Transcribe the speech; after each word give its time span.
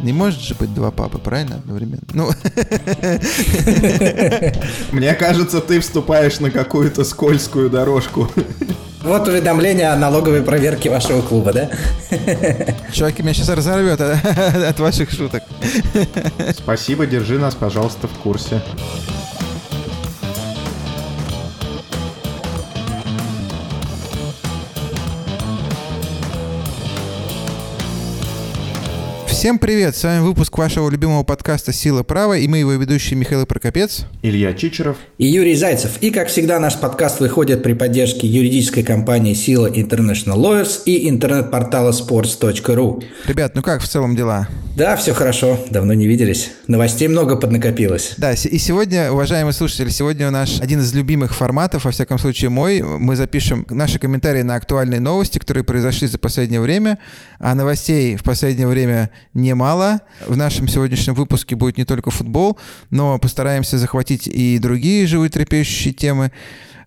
Не 0.00 0.12
может 0.12 0.40
же 0.40 0.54
быть 0.54 0.74
два 0.74 0.90
папы, 0.90 1.18
правильно, 1.18 1.56
одновременно? 1.56 2.02
Ну, 2.12 2.30
Мне 4.92 5.14
кажется, 5.14 5.60
ты 5.60 5.80
вступаешь 5.80 6.38
на 6.40 6.50
какую-то 6.50 7.04
скользкую 7.04 7.70
дорожку. 7.70 8.30
Вот 9.02 9.28
уведомление 9.28 9.90
о 9.90 9.96
налоговой 9.96 10.42
проверке 10.42 10.90
вашего 10.90 11.22
клуба, 11.22 11.52
да? 11.52 11.70
чуваки, 12.92 13.22
меня 13.22 13.34
сейчас 13.34 13.48
разорвет 13.50 14.00
от, 14.00 14.18
от 14.68 14.80
ваших 14.80 15.10
шуток. 15.12 15.44
Спасибо, 16.56 17.06
держи 17.06 17.38
нас, 17.38 17.54
пожалуйста, 17.54 18.08
в 18.08 18.18
курсе. 18.22 18.60
Всем 29.36 29.58
привет! 29.58 29.94
С 29.94 30.02
вами 30.02 30.20
выпуск 30.20 30.56
вашего 30.56 30.88
любимого 30.88 31.22
подкаста 31.22 31.70
«Сила 31.70 32.02
права» 32.02 32.38
и 32.38 32.48
мы 32.48 32.56
его 32.56 32.72
ведущие 32.72 33.18
Михаил 33.18 33.44
Прокопец. 33.44 34.06
Илья 34.22 34.54
Чичеров. 34.54 34.96
И 35.18 35.26
Юрий 35.26 35.54
Зайцев. 35.54 35.98
И, 36.00 36.10
как 36.10 36.28
всегда, 36.28 36.58
наш 36.58 36.80
подкаст 36.80 37.20
выходит 37.20 37.62
при 37.62 37.74
поддержке 37.74 38.26
юридической 38.26 38.82
компании 38.82 39.34
«Сила 39.34 39.66
International 39.66 40.36
Lawyers» 40.36 40.84
и 40.86 41.10
интернет-портала 41.10 41.92
sports.ru. 41.92 43.04
Ребят, 43.26 43.54
ну 43.54 43.62
как 43.62 43.82
в 43.82 43.86
целом 43.88 44.16
дела? 44.16 44.48
Да, 44.74 44.96
все 44.96 45.12
хорошо. 45.12 45.58
Давно 45.70 45.92
не 45.92 46.06
виделись. 46.06 46.52
Новостей 46.66 47.08
много 47.08 47.36
поднакопилось. 47.36 48.14
Да, 48.16 48.32
и 48.32 48.58
сегодня, 48.58 49.10
уважаемые 49.10 49.52
слушатели, 49.52 49.90
сегодня 49.90 50.28
у 50.28 50.30
нас 50.30 50.60
один 50.60 50.80
из 50.80 50.94
любимых 50.94 51.34
форматов, 51.34 51.84
во 51.84 51.90
всяком 51.90 52.18
случае 52.18 52.48
мой. 52.50 52.80
Мы 52.82 53.16
запишем 53.16 53.66
наши 53.68 53.98
комментарии 53.98 54.42
на 54.42 54.54
актуальные 54.54 55.00
новости, 55.00 55.38
которые 55.38 55.64
произошли 55.64 56.08
за 56.08 56.18
последнее 56.18 56.60
время. 56.60 56.98
А 57.38 57.54
новостей 57.54 58.16
в 58.16 58.22
последнее 58.22 58.66
время 58.66 59.10
немало. 59.34 60.00
В 60.26 60.36
нашем 60.36 60.68
сегодняшнем 60.68 61.14
выпуске 61.14 61.56
будет 61.56 61.76
не 61.76 61.84
только 61.84 62.10
футбол, 62.10 62.58
но 62.90 63.18
постараемся 63.18 63.78
захватить 63.78 64.26
и 64.26 64.58
другие 64.58 65.06
животрепещущие 65.06 65.92
темы. 65.92 66.32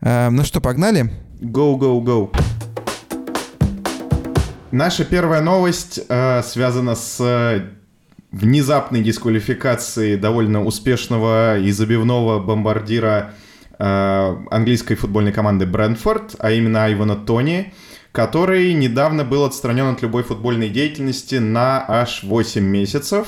Э, 0.02 0.30
ну 0.30 0.44
что, 0.44 0.62
погнали? 0.62 1.12
Go, 1.42 1.78
go, 1.78 2.02
go. 2.02 2.36
Наша 4.72 5.04
первая 5.04 5.42
новость 5.42 6.00
э, 6.08 6.44
связана 6.44 6.96
с 6.96 7.20
э, 7.20 7.70
внезапной 8.32 9.02
дисквалификацией 9.02 10.18
довольно 10.18 10.64
успешного 10.64 11.58
и 11.58 11.72
забивного 11.72 12.40
бомбардира 12.40 13.34
э, 13.80 14.36
английской 14.52 14.96
футбольной 14.96 15.32
команды 15.32 15.66
Брэнфорд, 15.66 16.36
а 16.40 16.52
именно 16.52 16.86
Айвана 16.86 17.16
Тони 17.16 17.74
который 18.20 18.74
недавно 18.74 19.24
был 19.24 19.46
отстранен 19.46 19.94
от 19.94 20.02
любой 20.02 20.24
футбольной 20.24 20.68
деятельности 20.68 21.36
на 21.36 21.86
аж 21.88 22.24
8 22.24 22.62
месяцев. 22.62 23.28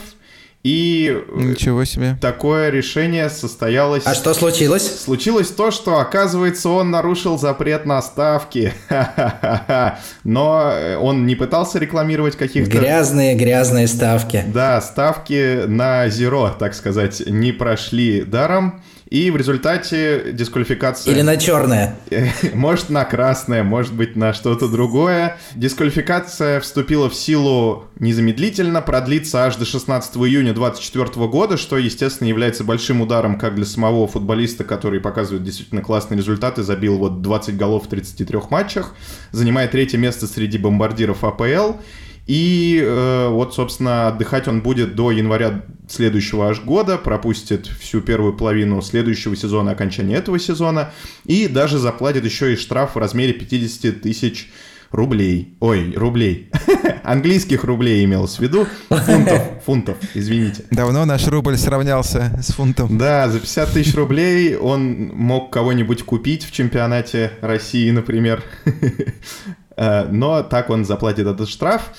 И 0.63 1.17
Ничего 1.33 1.85
себе. 1.85 2.17
такое 2.19 2.69
решение 2.71 3.29
состоялось... 3.29 4.03
А 4.05 4.13
что 4.13 4.33
случилось? 4.33 5.01
Случилось 5.01 5.47
то, 5.47 5.71
что, 5.71 5.99
оказывается, 5.99 6.67
он 6.67 6.91
нарушил 6.91 7.39
запрет 7.39 7.85
на 7.85 8.01
ставки. 8.01 8.73
Но 10.25 10.73
он 10.99 11.25
не 11.25 11.35
пытался 11.35 11.79
рекламировать 11.79 12.35
каких-то... 12.35 12.69
Грязные, 12.69 13.33
грязные 13.35 13.87
ставки. 13.87 14.43
Да, 14.53 14.81
ставки 14.81 15.67
на 15.67 16.09
зеро, 16.09 16.49
так 16.59 16.73
сказать, 16.73 17.23
не 17.25 17.53
прошли 17.53 18.23
даром. 18.23 18.81
И 19.11 19.29
в 19.29 19.35
результате 19.35 20.31
дисквалификация... 20.31 21.13
Или 21.13 21.21
на 21.21 21.35
черное. 21.35 21.97
Может, 22.53 22.89
на 22.89 23.03
красное, 23.03 23.61
может 23.61 23.93
быть, 23.93 24.15
на 24.15 24.31
что-то 24.31 24.69
другое. 24.69 25.37
Дисквалификация 25.53 26.61
вступила 26.61 27.09
в 27.09 27.13
силу 27.13 27.87
незамедлительно, 27.99 28.81
продлится 28.81 29.43
аж 29.43 29.57
до 29.57 29.65
16 29.65 30.15
июня 30.15 30.53
2024 30.53 31.27
года, 31.27 31.57
что, 31.57 31.77
естественно, 31.77 32.29
является 32.29 32.63
большим 32.63 33.01
ударом 33.01 33.37
как 33.37 33.55
для 33.55 33.65
самого 33.65 34.07
футболиста, 34.07 34.63
который 34.63 35.01
показывает 35.01 35.43
действительно 35.43 35.81
классные 35.81 36.17
результаты, 36.17 36.63
забил 36.63 36.97
вот 36.97 37.21
20 37.21 37.57
голов 37.57 37.87
в 37.87 37.89
33 37.89 38.39
матчах, 38.49 38.95
занимает 39.33 39.71
третье 39.71 39.97
место 39.97 40.25
среди 40.25 40.57
бомбардиров 40.57 41.25
АПЛ. 41.25 41.79
И 42.27 42.81
э, 42.81 43.27
вот, 43.29 43.53
собственно, 43.53 44.07
отдыхать 44.07 44.47
он 44.47 44.61
будет 44.61 44.95
до 44.95 45.11
января 45.11 45.63
следующего 45.89 46.49
аж 46.49 46.61
года, 46.61 46.97
пропустит 46.97 47.67
всю 47.67 48.01
первую 48.01 48.33
половину 48.33 48.81
следующего 48.81 49.35
сезона, 49.35 49.71
окончания 49.71 50.15
этого 50.15 50.39
сезона, 50.39 50.91
и 51.25 51.47
даже 51.47 51.77
заплатит 51.77 52.23
еще 52.23 52.53
и 52.53 52.55
штраф 52.55 52.95
в 52.95 52.99
размере 52.99 53.33
50 53.33 54.01
тысяч 54.01 54.49
рублей. 54.91 55.55
Ой, 55.59 55.93
рублей. 55.95 56.49
Английских 57.03 57.63
рублей 57.63 58.03
имелось 58.05 58.35
в 58.35 58.39
виду. 58.39 58.67
Фунтов, 58.89 59.41
фунтов, 59.65 59.97
извините. 60.13 60.65
Давно 60.71 61.05
наш 61.05 61.27
рубль 61.27 61.57
сравнялся 61.57 62.37
с 62.41 62.53
фунтом. 62.53 62.97
Да, 62.97 63.29
за 63.29 63.39
50 63.39 63.71
тысяч 63.71 63.95
рублей 63.95 64.55
он 64.55 65.09
мог 65.13 65.51
кого-нибудь 65.51 66.03
купить 66.03 66.45
в 66.45 66.51
чемпионате 66.51 67.31
России, 67.41 67.89
например. 67.89 68.43
Э, 69.81 70.07
но 70.11 70.43
так 70.43 70.69
он 70.69 70.85
заплатит 70.85 71.25
этот 71.25 71.49
штраф. 71.49 71.89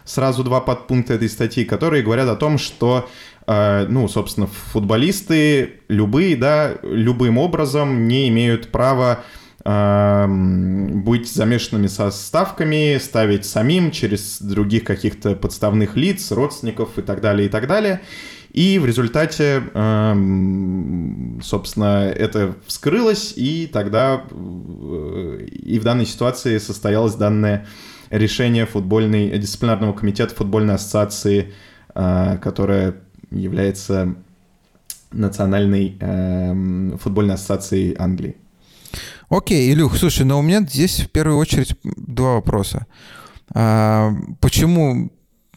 сразу 0.06 0.44
два 0.46 0.62
подпункта 0.62 1.16
этой 1.16 1.28
статьи, 1.30 1.66
которые 1.66 2.04
говорят 2.04 2.30
о 2.30 2.38
том, 2.38 2.58
что 2.58 3.10
ну, 3.48 4.08
собственно, 4.08 4.46
футболисты 4.48 5.82
любые, 5.90 6.36
да, 6.38 6.76
любым 6.84 7.40
образом 7.40 8.08
не 8.08 8.30
имеют 8.30 8.72
права 8.72 9.24
быть 9.64 11.32
замешанными 11.32 11.88
со 11.88 12.10
ставками, 12.10 12.98
ставить 12.98 13.46
самим 13.46 13.92
через 13.92 14.42
других 14.42 14.84
каких-то 14.84 15.36
подставных 15.36 15.96
лиц, 15.96 16.32
родственников 16.32 16.98
и 16.98 17.04
так 17.04 17.22
далее, 17.22 17.48
и 17.48 17.50
так 17.50 17.68
далее. 17.68 18.02
И 18.54 18.80
в 18.80 18.86
результате, 18.86 19.62
собственно, 21.42 22.10
это 22.10 22.56
вскрылось, 22.66 23.34
и 23.38 23.66
тогда 23.68 24.24
э, 24.30 25.48
и 25.50 25.80
в 25.80 25.84
данной 25.84 26.06
ситуации 26.06 26.58
состоялось 26.58 27.16
данное 27.16 27.66
решение 28.10 28.66
футбольной, 28.66 29.38
дисциплинарного 29.38 29.94
комитета 29.94 30.36
футбольной 30.36 30.76
ассоциации, 30.76 31.54
э, 31.96 32.38
которая 32.42 32.96
является 33.30 34.16
Национальной 35.14 35.98
футбольной 36.98 37.36
ассоциацией 37.36 37.96
Англии. 37.98 38.36
Окей, 39.32 39.72
Илюх, 39.72 39.98
слушай, 39.98 40.26
но 40.26 40.38
у 40.38 40.42
меня 40.42 40.60
здесь 40.60 41.00
в 41.00 41.10
первую 41.10 41.38
очередь 41.38 41.78
два 41.86 42.34
вопроса. 42.34 42.86
А, 43.54 44.14
почему, 44.42 45.10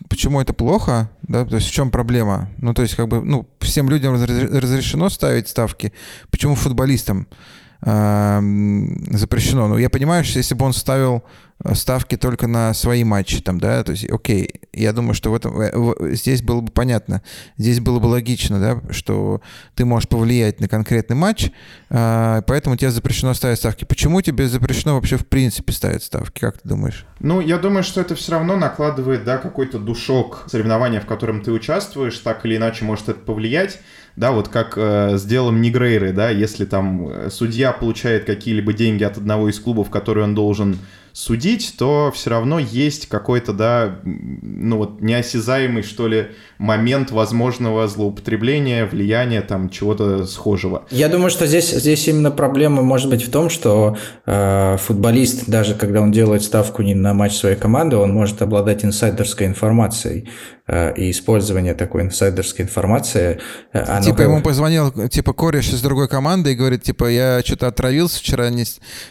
почему 0.09 0.41
это 0.41 0.53
плохо? 0.53 1.11
Да? 1.23 1.45
То 1.45 1.57
есть 1.57 1.67
в 1.67 1.73
чем 1.73 1.91
проблема? 1.91 2.51
Ну, 2.59 2.73
то 2.73 2.83
есть, 2.83 2.95
как 2.95 3.09
бы, 3.09 3.21
ну, 3.21 3.49
всем 3.59 3.91
людям 3.91 4.15
разрешено 4.15 5.09
ставить 5.09 5.49
ставки. 5.49 5.93
Почему 6.31 6.55
футболистам 6.55 7.27
запрещено? 7.85 9.69
Ну, 9.69 9.79
я 9.79 9.91
понимаю, 9.91 10.25
что 10.25 10.39
если 10.39 10.55
бы 10.55 10.65
он 10.65 10.73
ставил 10.73 11.23
ставки 11.75 12.17
только 12.17 12.47
на 12.47 12.75
свои 12.75 13.05
матчи, 13.05 13.41
там, 13.41 13.59
да, 13.59 13.83
то 13.85 13.93
есть, 13.93 14.09
окей, 14.11 14.61
я 14.73 14.93
думаю, 14.93 15.15
что 15.15 15.31
в 15.31 15.35
этом, 15.35 15.59
э, 15.61 16.15
здесь 16.15 16.43
было 16.43 16.61
бы 16.61 16.71
понятно, 16.71 17.23
здесь 17.57 17.81
было 17.81 18.01
бы 18.01 18.07
логично, 18.07 18.61
да, 18.61 18.93
что 18.93 19.41
ты 19.75 19.85
можешь 19.85 20.09
повлиять 20.09 20.61
на 20.61 20.69
конкретный 20.69 21.17
матч, 21.17 21.51
а, 21.89 22.43
поэтому 22.43 22.77
тебе 22.77 22.91
запрещено 22.91 23.33
ставить 23.35 23.59
ставки. 23.59 23.85
Почему 23.85 24.21
тебе 24.21 24.49
запрещено 24.49 24.97
вообще 24.97 25.17
в 25.17 25.27
принципе 25.27 25.73
ставить 25.73 26.03
ставки, 26.03 26.41
как 26.41 26.59
ты 26.61 26.69
думаешь? 26.69 27.07
Ну, 27.21 27.41
я 27.41 27.57
думаю, 27.57 27.83
что 27.83 28.01
это 28.01 28.15
все 28.15 28.33
равно 28.33 28.57
накладывает, 28.57 29.25
да, 29.25 29.39
какой-то 29.39 29.79
душок 29.79 30.45
соревнования, 30.49 31.01
в 31.01 31.07
котором 31.07 31.41
ты 31.41 31.51
участвуешь, 31.51 32.19
так 32.19 32.45
или 32.45 32.57
иначе 32.57 32.85
может 32.85 33.09
это 33.09 33.21
повлиять, 33.21 33.81
да, 34.17 34.33
вот 34.33 34.49
как 34.49 34.75
э, 34.77 35.17
с 35.17 35.25
делом 35.25 35.61
Негрейры, 35.61 36.13
да, 36.13 36.31
если 36.31 36.65
там 36.65 37.09
э, 37.09 37.31
судья 37.31 37.73
получает 37.73 38.25
какие-либо 38.25 38.73
деньги 38.73 39.03
от 39.05 39.17
одного 39.17 39.49
из 39.49 39.59
клубов, 39.59 39.91
которые 39.91 40.25
он 40.25 40.35
должен 40.35 40.79
судить, 41.15 41.75
то 41.79 42.11
все 42.13 42.31
равно 42.31 42.59
есть 42.59 43.07
какой-то, 43.07 43.53
да, 43.53 44.01
ну 44.05 44.79
вот 44.79 45.01
неосязаемый, 45.01 45.85
что 45.85 46.09
ли, 46.09 46.27
момент 46.59 47.13
возможного 47.13 47.87
злоупотребления, 47.87 48.85
влияния, 48.85 49.41
там, 49.41 49.71
чего-то 49.71 50.27
схожего. 50.27 50.87
Я 50.91 51.09
думаю, 51.09 51.31
что 51.31 51.47
здесь, 51.47 51.71
здесь 51.71 52.09
именно 52.09 52.33
проблема 52.33 52.83
может 52.83 53.09
быть 53.11 53.23
в 53.23 53.31
том, 53.31 53.49
что 53.49 53.97
э, 54.27 54.77
футболист, 54.79 55.49
даже 55.49 55.77
когда 55.77 56.01
он 56.01 56.11
делает 56.11 56.43
ставку 56.43 56.83
не 56.83 56.97
на 56.97 57.15
матч 57.15 57.37
своей 57.37 57.57
команды, 57.57 57.97
он 57.97 58.13
может 58.13 58.43
обладать 58.43 58.85
инсайдерской 58.85 59.47
информацией 59.47 60.29
и 60.67 61.11
использование 61.11 61.75
такой 61.75 62.03
инсайдерской 62.03 62.65
информации. 62.65 63.39
Оно 63.73 64.03
типа 64.03 64.17
как... 64.17 64.27
ему 64.27 64.41
позвонил, 64.41 65.09
типа, 65.09 65.35
кореш 65.35 65.69
из 65.69 65.83
другой 65.83 66.09
команды 66.09 66.53
и 66.53 66.55
говорит, 66.55 66.83
типа, 66.83 67.05
я 67.11 67.43
что-то 67.45 67.67
отравился 67.67 68.19
вчера, 68.21 68.49
не, 68.49 68.65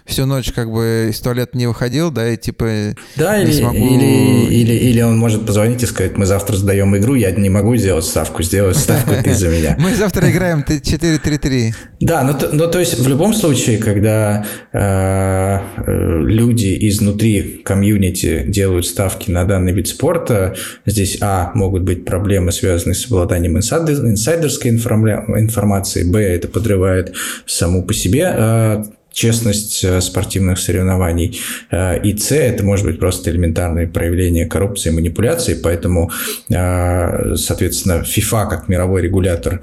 всю 0.06 0.26
ночь 0.26 0.52
как 0.52 0.72
бы 0.72 1.10
из 1.12 1.20
туалета 1.20 1.56
не 1.56 1.68
выходил, 1.68 2.10
да, 2.10 2.30
и 2.30 2.38
типа 2.38 2.96
Да, 3.16 3.40
или, 3.40 3.52
смогу... 3.52 3.76
или, 3.76 4.46
или, 4.52 4.74
или 4.74 5.02
он 5.02 5.20
может 5.20 5.46
позвонить 5.46 5.84
и 5.84 5.86
сказать, 5.86 6.18
мы 6.18 6.26
завтра 6.26 6.56
сдаем 6.56 6.98
игру, 6.98 7.14
я 7.14 7.30
не 7.30 7.50
могу 7.50 7.76
сделать 7.76 8.06
ставку, 8.06 8.42
сделать 8.42 8.78
ставку 8.78 9.12
ты 9.24 9.34
за 9.36 9.50
меня. 9.50 9.76
Мы 9.84 9.96
завтра 9.96 10.30
играем 10.32 10.64
4-3-3. 10.68 11.74
Да, 12.00 12.24
ну, 12.24 12.36
ну 12.52 12.70
то 12.70 12.80
есть 12.80 13.00
в 13.00 13.08
любом 13.08 13.34
случае, 13.34 13.78
когда 13.78 14.46
э, 14.72 15.60
люди 15.86 16.78
изнутри 16.90 17.62
комьюнити 17.64 18.44
делают 18.48 18.86
ставки 18.86 19.30
на 19.30 19.46
данный 19.46 19.74
вид 19.74 19.88
спорта, 19.88 20.56
здесь, 20.86 21.18
а, 21.22 21.43
могут 21.56 21.84
быть 21.84 22.06
проблемы, 22.06 22.52
связанные 22.52 22.96
с 22.96 23.06
обладанием 23.06 23.58
инсайдерской 23.58 24.72
информации, 24.72 26.04
б, 26.04 26.20
это 26.20 26.48
подрывает 26.48 27.14
саму 27.46 27.84
по 27.84 27.94
себе 27.94 28.34
э, 28.36 28.84
честность 29.14 29.84
э, 29.84 30.02
спортивных 30.02 30.60
соревнований. 30.60 31.40
Э, 31.72 32.02
и 32.02 32.18
С– 32.18 32.32
это 32.32 32.66
может 32.66 32.86
быть 32.86 33.00
просто 33.00 33.30
элементарное 33.30 33.88
проявление 33.88 34.48
коррупции 34.48 34.90
и 34.90 34.92
манипуляции, 34.92 35.54
поэтому, 35.54 36.12
э, 36.50 37.36
соответственно, 37.36 38.04
FIFA 38.04 38.50
как 38.50 38.68
мировой 38.68 39.04
регулятор 39.04 39.62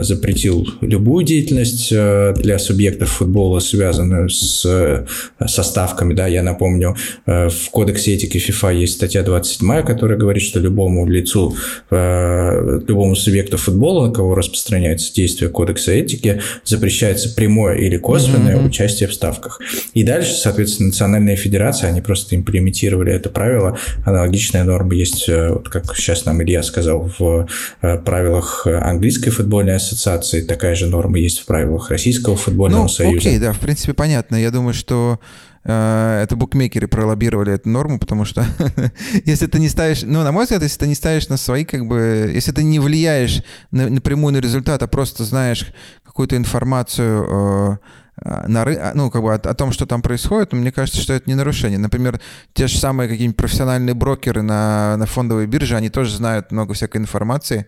запретил 0.00 0.66
любую 0.82 1.24
деятельность 1.24 1.90
для 1.90 2.58
субъектов 2.58 3.10
футбола, 3.10 3.60
связанную 3.60 4.28
с 4.28 5.06
составками. 5.46 6.12
Да, 6.14 6.26
я 6.26 6.42
напомню, 6.42 6.96
в 7.26 7.70
кодексе 7.70 8.14
этики 8.14 8.36
FIFA 8.36 8.74
есть 8.74 8.94
статья 8.94 9.22
27, 9.22 9.82
которая 9.82 10.18
говорит, 10.18 10.42
что 10.42 10.60
любому 10.60 11.06
лицу, 11.06 11.56
любому 11.90 13.14
субъекту 13.14 13.56
футбола, 13.56 14.08
на 14.08 14.12
кого 14.12 14.34
распространяется 14.34 15.14
действие 15.14 15.50
кодекса 15.50 15.92
этики, 15.92 16.42
запрещается 16.64 17.34
прямое 17.34 17.76
или 17.76 17.96
косвенное 17.96 18.56
mm-hmm. 18.56 18.66
участие 18.66 18.89
участие 18.90 19.08
в 19.08 19.14
ставках. 19.14 19.60
И 19.94 20.02
дальше, 20.02 20.34
соответственно, 20.34 20.88
национальная 20.88 21.36
федерация, 21.36 21.90
они 21.90 22.00
просто 22.00 22.36
имплементировали 22.36 23.12
это 23.12 23.30
правило. 23.30 23.78
Аналогичная 24.04 24.64
норма 24.64 24.94
есть, 24.94 25.28
э, 25.28 25.50
вот 25.50 25.68
как 25.68 25.94
сейчас 25.96 26.24
нам 26.24 26.42
Илья 26.42 26.62
сказал, 26.62 27.10
в 27.18 27.46
э, 27.82 27.98
правилах 27.98 28.66
английской 28.66 29.30
футбольной 29.30 29.76
ассоциации, 29.76 30.42
такая 30.42 30.74
же 30.74 30.86
норма 30.86 31.18
есть 31.18 31.40
в 31.40 31.46
правилах 31.46 31.90
Российского 31.90 32.36
футбольного 32.36 32.82
ну, 32.82 32.88
союза. 32.88 33.28
Окей, 33.28 33.38
да, 33.38 33.52
в 33.52 33.58
принципе, 33.58 33.94
понятно. 33.94 34.36
Я 34.36 34.50
думаю, 34.50 34.74
что 34.74 35.20
э, 35.64 36.20
это 36.22 36.36
букмекеры 36.36 36.88
пролоббировали 36.88 37.52
эту 37.52 37.68
норму, 37.68 37.98
потому 37.98 38.24
что 38.24 38.44
если 39.24 39.46
ты 39.46 39.58
не 39.58 39.68
ставишь, 39.68 40.02
ну, 40.02 40.22
на 40.22 40.32
мой 40.32 40.44
взгляд, 40.44 40.62
если 40.62 40.78
ты 40.78 40.86
не 40.88 40.94
ставишь 40.94 41.28
на 41.28 41.36
свои, 41.36 41.64
как 41.64 41.86
бы, 41.86 42.30
если 42.34 42.52
ты 42.52 42.62
не 42.62 42.78
влияешь 42.78 43.42
на, 43.70 43.88
напрямую 43.88 44.34
на 44.34 44.38
результат, 44.38 44.82
а 44.82 44.86
просто 44.86 45.24
знаешь 45.24 45.66
какую-то 46.04 46.36
информацию 46.36 47.78
на, 48.24 48.62
а, 48.62 48.92
ну, 48.94 49.10
как 49.10 49.22
бы 49.22 49.32
о, 49.32 49.36
о 49.36 49.54
том, 49.54 49.72
что 49.72 49.86
там 49.86 50.02
происходит, 50.02 50.52
мне 50.52 50.72
кажется, 50.72 51.00
что 51.00 51.12
это 51.12 51.28
не 51.28 51.34
нарушение. 51.34 51.78
Например, 51.78 52.20
те 52.52 52.66
же 52.66 52.78
самые 52.78 53.08
какие-нибудь 53.08 53.36
профессиональные 53.36 53.94
брокеры 53.94 54.42
на, 54.42 54.96
на 54.96 55.06
фондовой 55.06 55.46
бирже, 55.46 55.76
они 55.76 55.88
тоже 55.88 56.14
знают 56.16 56.52
много 56.52 56.74
всякой 56.74 56.98
информации, 56.98 57.66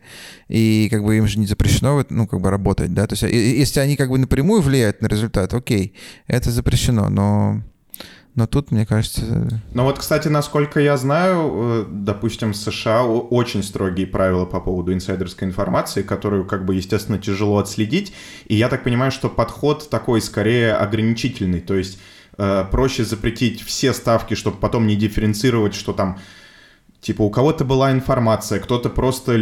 и 0.49 0.89
как 0.91 1.05
бы 1.05 1.17
им 1.17 1.27
же 1.27 1.39
не 1.39 1.47
запрещено, 1.47 2.05
ну, 2.11 2.27
как 2.27 2.41
бы 2.41 2.51
работать, 2.51 2.93
да, 2.93 3.07
то 3.07 3.15
есть 3.15 3.23
если 3.23 3.81
они 3.81 3.97
как 3.97 4.11
бы 4.11 4.19
напрямую 4.19 4.63
влияют 4.63 5.01
на 5.01 5.07
результат, 5.07 5.55
окей, 5.55 5.95
это 6.27 6.51
запрещено, 6.51 7.09
но 7.09 7.63
но 8.35 8.47
тут, 8.47 8.71
мне 8.71 8.87
кажется... 8.87 9.61
Ну 9.75 9.85
вот, 9.85 9.99
кстати, 9.99 10.29
насколько 10.29 10.81
я 10.81 10.97
знаю, 10.97 11.53
э, 11.55 11.85
допустим, 11.91 12.53
в 12.53 12.57
США 12.57 13.05
очень 13.05 13.63
строгие 13.63 14.07
правила 14.07 14.47
по 14.47 14.59
поводу 14.59 14.95
инсайдерской 14.95 15.47
информации, 15.47 16.03
которую, 16.03 16.47
как 16.47 16.65
бы, 16.65 16.75
естественно, 16.75 17.19
тяжело 17.19 17.59
отследить. 17.59 18.15
И 18.47 18.55
я 18.55 18.71
так 18.71 18.85
понимаю, 18.85 19.13
что 19.13 19.29
подход 19.29 19.91
такой 19.91 20.23
скорее 20.23 20.73
ограничительный. 20.73 21.61
То 21.61 21.75
есть 21.75 21.99
э, 22.39 22.65
проще 22.71 23.05
запретить 23.05 23.61
все 23.61 23.93
ставки, 23.93 24.33
чтобы 24.33 24.57
потом 24.57 24.87
не 24.87 24.97
дифференцировать, 24.97 25.75
что 25.75 25.93
там 25.93 26.19
Типа 27.03 27.23
у 27.23 27.31
кого-то 27.31 27.65
была 27.65 27.91
информация, 27.91 28.61
кто-то 28.61 28.89
просто 28.89 29.33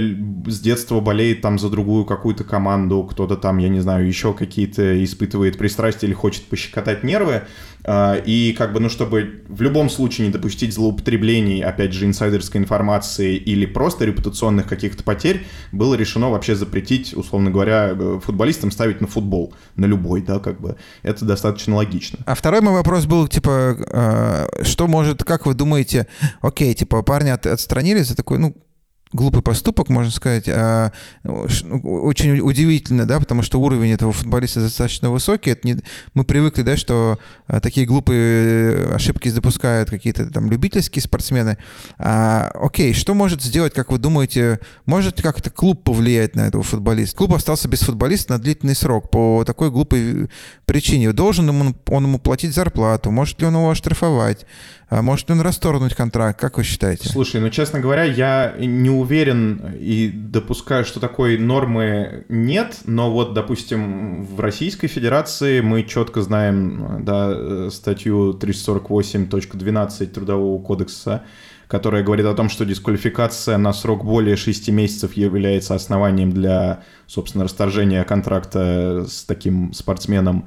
с 0.47 0.61
детства 0.61 0.99
болеет 1.01 1.43
там 1.43 1.59
за 1.59 1.69
другую 1.69 2.07
какую-то 2.07 2.43
команду, 2.43 3.03
кто-то 3.03 3.37
там, 3.37 3.59
я 3.59 3.69
не 3.69 3.81
знаю, 3.81 4.07
еще 4.07 4.33
какие-то 4.33 5.05
испытывает 5.05 5.59
пристрастия 5.59 6.07
или 6.07 6.15
хочет 6.15 6.45
пощекотать 6.45 7.05
нервы. 7.05 7.43
А, 7.85 8.17
и 8.17 8.53
как 8.53 8.73
бы, 8.73 8.81
ну, 8.81 8.89
чтобы 8.89 9.43
в 9.49 9.63
любом 9.63 9.91
случае 9.91 10.27
не 10.27 10.33
допустить 10.33 10.75
злоупотреблений, 10.75 11.63
опять 11.63 11.93
же, 11.93 12.07
инсайдерской 12.07 12.61
информации 12.61 13.37
или 13.37 13.67
просто 13.67 14.05
репутационных 14.05 14.67
каких-то 14.67 15.03
потерь, 15.03 15.47
было 15.73 15.95
решено 15.95 16.31
вообще 16.31 16.55
запретить, 16.55 17.15
условно 17.15 17.51
говоря, 17.51 17.91
э, 17.93 18.21
футболистам 18.23 18.71
ставить 18.71 19.01
на 19.01 19.07
футбол, 19.07 19.55
на 19.77 19.87
любой, 19.87 20.23
да, 20.23 20.39
как 20.39 20.61
бы. 20.61 20.77
Это 21.03 21.25
достаточно 21.25 21.77
логично. 21.77 22.19
А 22.27 22.35
второй 22.35 22.61
мой 22.61 22.75
вопрос 22.75 23.07
был, 23.07 23.29
типа, 23.29 23.77
а, 23.93 24.47
что 24.63 24.87
может, 24.87 25.25
как 25.25 25.47
вы 25.47 25.55
думаете, 25.55 26.07
окей, 26.41 26.75
типа, 26.75 27.03
парни 27.03 27.31
от, 27.31 27.47
отстранились 27.47 28.09
за 28.09 28.17
такой, 28.17 28.39
ну, 28.39 28.57
глупый 29.13 29.43
поступок, 29.43 29.89
можно 29.89 30.11
сказать, 30.11 30.49
а, 30.49 30.93
ну, 31.25 31.47
очень 31.83 32.41
удивительно, 32.41 33.07
да, 33.07 33.19
потому 33.19 33.43
что 33.43 33.61
уровень 33.61 33.93
этого 33.93 34.13
футболиста 34.13 34.61
достаточно 34.61 35.11
высокий. 35.11 35.51
Это 35.51 35.67
не, 35.67 35.77
мы 36.15 36.25
привыкли, 36.25 36.63
да, 36.63 36.77
что 36.77 37.19
а, 37.47 37.61
такие 37.61 37.87
глупые 37.87 38.95
ошибки 38.95 39.31
допускают 39.31 39.91
какие-то 39.91 40.31
там 40.31 40.51
любительские 40.51 41.03
спортсмены. 41.03 41.59
А, 41.99 42.51
окей, 42.55 42.95
что 42.95 43.15
может 43.15 43.43
сделать, 43.43 43.75
как 43.75 43.91
вы 43.91 43.99
думаете, 43.99 44.61
может 44.87 45.21
как-то 45.21 45.51
клуб 45.51 45.83
повлиять 45.83 46.37
на 46.37 46.43
этого 46.47 46.63
футболиста? 46.63 47.17
Клуб 47.17 47.35
остался 47.35 47.69
без 47.69 47.81
футболиста 47.81 48.35
на 48.35 48.39
длительный 48.39 48.77
срок 48.77 49.11
по 49.11 49.45
такой 49.45 49.71
глупой 49.71 50.29
причине. 50.67 51.13
Должен 51.13 51.49
ему, 51.49 51.75
он 51.89 52.05
ему 52.05 52.19
платить 52.19 52.55
зарплату? 52.55 53.11
Может 53.11 53.41
ли 53.41 53.47
он 53.47 53.55
его 53.55 53.71
оштрафовать? 53.71 54.47
А 54.91 55.03
может 55.03 55.29
ли 55.29 55.37
он 55.37 55.41
расторгнуть 55.41 55.95
контракт? 55.95 56.41
Как 56.41 56.57
вы 56.59 56.65
считаете? 56.65 57.09
Слушай, 57.09 57.41
ну, 57.41 57.49
честно 57.49 57.79
говоря, 57.79 58.03
я 58.03 58.57
не 58.59 58.91
уверен 59.01 59.75
и 59.79 60.09
допускаю, 60.09 60.85
что 60.85 61.01
такой 61.01 61.39
нормы 61.39 62.25
нет, 62.29 62.81
но 62.85 63.11
вот, 63.11 63.35
допустим, 63.35 64.25
в 64.25 64.41
Российской 64.41 64.87
Федерации 64.87 65.61
мы 65.61 65.83
четко 65.85 66.23
знаем 66.23 67.05
да, 67.05 67.71
статью 67.71 68.33
348.12 68.39 70.07
Трудового 70.07 70.63
кодекса, 70.63 71.25
которая 71.67 72.03
говорит 72.03 72.27
о 72.27 72.35
том, 72.35 72.49
что 72.49 72.65
дисквалификация 72.65 73.57
на 73.57 73.73
срок 73.73 74.05
более 74.05 74.37
6 74.37 74.69
месяцев 74.71 75.15
является 75.15 75.75
основанием 75.75 76.33
для, 76.33 76.83
собственно, 77.07 77.45
расторжения 77.45 78.05
контракта 78.05 79.07
с 79.09 79.25
таким 79.25 79.73
спортсменом 79.73 80.47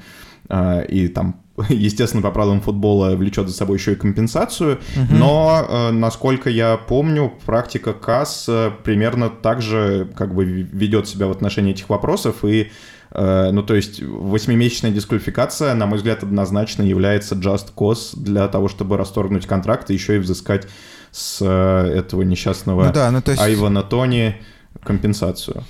а, 0.50 0.81
и 0.81 1.07
там 1.07 1.43
естественно, 1.69 2.23
по 2.23 2.31
правилам 2.31 2.61
футбола 2.61 3.15
влечет 3.15 3.47
за 3.47 3.53
собой 3.53 3.77
еще 3.77 3.94
и 3.94 3.95
компенсацию, 3.95 4.79
угу. 4.95 5.15
но, 5.15 5.65
э, 5.67 5.91
насколько 5.91 6.50
я 6.50 6.77
помню, 6.77 7.31
практика 7.45 7.94
КАС 7.94 8.45
э, 8.47 8.71
примерно 8.83 9.29
так 9.29 9.61
же 9.61 10.09
как 10.15 10.33
бы 10.33 10.45
ведет 10.45 11.07
себя 11.07 11.27
в 11.27 11.31
отношении 11.31 11.71
этих 11.71 11.89
вопросов, 11.89 12.44
и, 12.44 12.71
э, 13.11 13.51
ну, 13.51 13.61
то 13.61 13.75
есть, 13.75 14.01
восьмимесячная 14.01 14.91
дисквалификация, 14.91 15.75
на 15.75 15.86
мой 15.86 15.98
взгляд, 15.98 16.24
однозначно 16.24 16.81
является 16.81 17.36
just 17.36 17.67
cause 17.75 18.17
для 18.19 18.48
того, 18.48 18.67
чтобы 18.67 18.98
расторгнуть 18.98 19.45
контракт 19.45 19.91
и 19.91 19.93
еще 19.93 20.15
и 20.15 20.19
взыскать 20.19 20.67
с 21.12 21.45
этого 21.45 22.24
несчастного 22.24 22.86
ну, 22.86 22.91
да, 22.91 23.12
ну, 23.12 23.22
то 23.22 23.29
есть... 23.29 23.43
Айвана 23.43 23.83
Тони 23.83 24.41
компенсацию. 24.83 25.63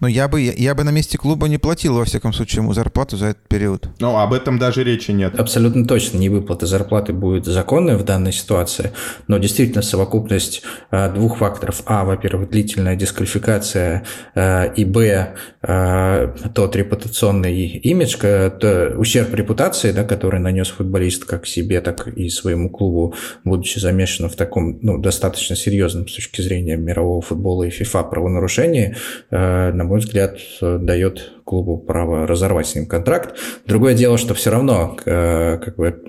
Но 0.00 0.08
я 0.08 0.28
бы, 0.28 0.40
я 0.40 0.74
бы 0.74 0.82
на 0.82 0.90
месте 0.90 1.18
клуба 1.18 1.46
не 1.46 1.58
платил, 1.58 1.96
во 1.96 2.04
всяком 2.04 2.32
случае, 2.32 2.62
ему 2.62 2.72
зарплату 2.72 3.16
за 3.16 3.26
этот 3.26 3.46
период. 3.48 3.88
Ну, 4.00 4.16
об 4.16 4.32
этом 4.32 4.58
даже 4.58 4.82
речи 4.82 5.10
нет. 5.10 5.38
Абсолютно 5.38 5.86
точно. 5.86 6.16
Невыплата 6.18 6.66
зарплаты 6.66 7.12
будет 7.12 7.44
законной 7.44 7.96
в 7.96 8.04
данной 8.04 8.32
ситуации. 8.32 8.92
Но 9.28 9.36
действительно 9.38 9.82
совокупность 9.82 10.62
э, 10.90 11.12
двух 11.12 11.38
факторов. 11.38 11.82
А, 11.84 12.04
во-первых, 12.04 12.48
длительная 12.48 12.96
дисквалификация. 12.96 14.04
Э, 14.34 14.72
и 14.74 14.86
Б, 14.86 15.34
э, 15.62 16.34
тот 16.54 16.76
репутационный 16.76 17.66
имидж, 17.66 18.16
то 18.16 18.94
ущерб 18.96 19.34
репутации, 19.34 19.92
да, 19.92 20.04
который 20.04 20.40
нанес 20.40 20.68
футболист 20.68 21.26
как 21.26 21.46
себе, 21.46 21.82
так 21.82 22.08
и 22.08 22.30
своему 22.30 22.70
клубу, 22.70 23.14
будучи 23.44 23.78
замешан 23.78 24.30
в 24.30 24.34
таком 24.34 24.78
ну, 24.80 24.98
достаточно 24.98 25.56
серьезном 25.56 26.08
с 26.08 26.14
точки 26.14 26.40
зрения 26.40 26.76
мирового 26.76 27.20
футбола 27.20 27.64
и 27.64 27.70
ФИФА 27.70 28.04
правонарушении, 28.04 28.96
на 29.30 29.89
мой 29.90 30.00
взгляд, 30.00 30.38
дает 30.60 31.32
клубу 31.44 31.78
право 31.78 32.26
разорвать 32.26 32.68
с 32.68 32.74
ним 32.76 32.86
контракт. 32.86 33.36
Другое 33.66 33.94
дело, 33.94 34.18
что 34.18 34.34
все 34.34 34.50
равно 34.50 34.96
э, 35.04 35.58
как 35.58 35.76
бы, 35.76 36.00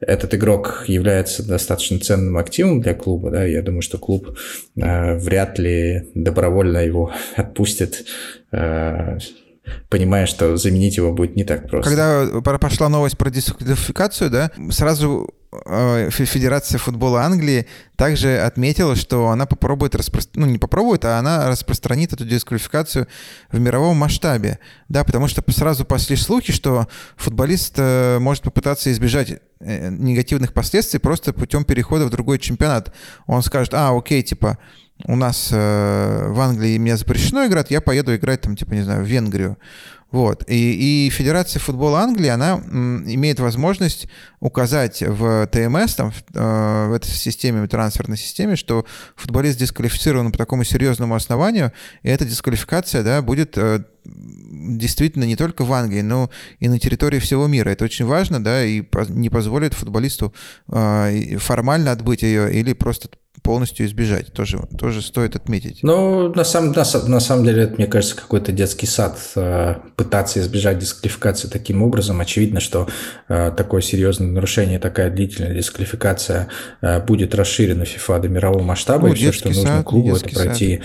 этот 0.00 0.34
игрок 0.34 0.84
является 0.86 1.46
достаточно 1.46 2.00
ценным 2.00 2.38
активом 2.38 2.80
для 2.80 2.94
клуба. 2.94 3.30
Да? 3.30 3.44
Я 3.44 3.62
думаю, 3.62 3.82
что 3.82 3.98
клуб 3.98 4.38
э, 4.76 5.18
вряд 5.18 5.58
ли 5.58 6.08
добровольно 6.14 6.78
его 6.78 7.12
отпустит 7.36 8.06
э, 8.50 9.18
понимая, 9.88 10.26
что 10.26 10.56
заменить 10.56 10.96
его 10.96 11.12
будет 11.12 11.36
не 11.36 11.44
так 11.44 11.68
просто. 11.68 11.90
Когда 11.90 12.58
пошла 12.58 12.88
новость 12.88 13.18
про 13.18 13.30
дисквалификацию, 13.30 14.30
да, 14.30 14.50
сразу 14.70 15.28
э, 15.28 15.37
Федерация 15.50 16.78
футбола 16.78 17.22
Англии 17.22 17.66
также 17.96 18.38
отметила, 18.38 18.94
что 18.96 19.28
она 19.28 19.46
попробует 19.46 19.94
распространить, 19.94 20.36
ну 20.36 20.52
не 20.52 20.58
попробует, 20.58 21.06
а 21.06 21.18
она 21.18 21.48
распространит 21.48 22.12
эту 22.12 22.26
дисквалификацию 22.26 23.08
в 23.50 23.58
мировом 23.58 23.96
масштабе, 23.96 24.58
да, 24.88 25.04
потому 25.04 25.26
что 25.26 25.42
сразу 25.50 25.86
пошли 25.86 26.16
слухи, 26.16 26.52
что 26.52 26.86
футболист 27.16 27.74
э, 27.78 28.18
может 28.18 28.42
попытаться 28.42 28.92
избежать 28.92 29.40
э, 29.60 29.88
негативных 29.88 30.52
последствий 30.52 31.00
просто 31.00 31.32
путем 31.32 31.64
перехода 31.64 32.04
в 32.04 32.10
другой 32.10 32.38
чемпионат. 32.38 32.92
Он 33.26 33.42
скажет, 33.42 33.72
а, 33.72 33.96
окей, 33.96 34.22
типа, 34.22 34.58
у 35.04 35.16
нас 35.16 35.48
э, 35.52 36.26
в 36.28 36.40
Англии 36.40 36.76
мне 36.76 36.96
запрещено 36.96 37.46
играть, 37.46 37.70
я 37.70 37.80
поеду 37.80 38.14
играть 38.14 38.42
там, 38.42 38.54
типа, 38.54 38.74
не 38.74 38.82
знаю, 38.82 39.02
в 39.02 39.06
Венгрию. 39.06 39.56
Вот. 40.10 40.44
И, 40.48 41.06
и 41.06 41.10
Федерация 41.10 41.60
футбола 41.60 42.00
Англии, 42.00 42.28
она 42.28 42.54
имеет 42.56 43.40
возможность 43.40 44.08
указать 44.40 45.02
в 45.02 45.46
ТМС, 45.48 45.94
там, 45.96 46.12
в, 46.12 46.22
э, 46.34 46.86
в 46.88 46.92
этой 46.94 47.10
системе, 47.10 47.62
в 47.62 47.68
трансферной 47.68 48.16
системе, 48.16 48.56
что 48.56 48.86
футболист 49.16 49.58
дисквалифицирован 49.58 50.32
по 50.32 50.38
такому 50.38 50.64
серьезному 50.64 51.14
основанию, 51.14 51.72
и 52.02 52.08
эта 52.08 52.24
дисквалификация 52.24 53.02
да, 53.02 53.20
будет 53.20 53.58
э, 53.58 53.84
действительно 54.06 55.24
не 55.24 55.36
только 55.36 55.64
в 55.64 55.72
Англии, 55.74 56.00
но 56.00 56.30
и 56.58 56.68
на 56.68 56.78
территории 56.78 57.18
всего 57.18 57.46
мира. 57.46 57.68
Это 57.68 57.84
очень 57.84 58.06
важно, 58.06 58.42
да, 58.42 58.64
и 58.64 58.82
не 59.08 59.28
позволит 59.28 59.74
футболисту 59.74 60.32
э, 60.68 61.36
формально 61.38 61.92
отбыть 61.92 62.22
ее 62.22 62.50
или 62.52 62.72
просто 62.72 63.10
полностью 63.48 63.86
избежать. 63.86 64.30
Тоже, 64.34 64.58
тоже 64.78 65.00
стоит 65.00 65.34
отметить. 65.34 65.78
Ну, 65.80 66.28
на 66.34 66.44
самом, 66.44 66.72
на, 66.72 66.84
на 67.06 67.18
самом 67.18 67.44
деле, 67.46 67.62
это, 67.62 67.76
мне 67.76 67.86
кажется, 67.86 68.14
какой-то 68.14 68.52
детский 68.52 68.84
сад. 68.84 69.18
Э, 69.36 69.76
пытаться 69.96 70.38
избежать 70.40 70.78
дисквалификации 70.78 71.48
таким 71.48 71.82
образом. 71.82 72.20
Очевидно, 72.20 72.60
что 72.60 72.88
э, 73.26 73.50
такое 73.56 73.80
серьезное 73.80 74.28
нарушение, 74.28 74.78
такая 74.78 75.08
длительная 75.08 75.54
дисквалификация 75.54 76.48
э, 76.82 77.00
будет 77.00 77.34
расширена 77.34 77.84
FIFA 77.84 78.20
до 78.20 78.28
мирового 78.28 78.62
масштаба. 78.62 79.08
Ну, 79.08 79.14
и 79.14 79.16
все, 79.16 79.32
что 79.32 79.48
нужно 79.48 79.82
клубу, 79.82 80.14
это 80.14 80.28
пройти 80.28 80.82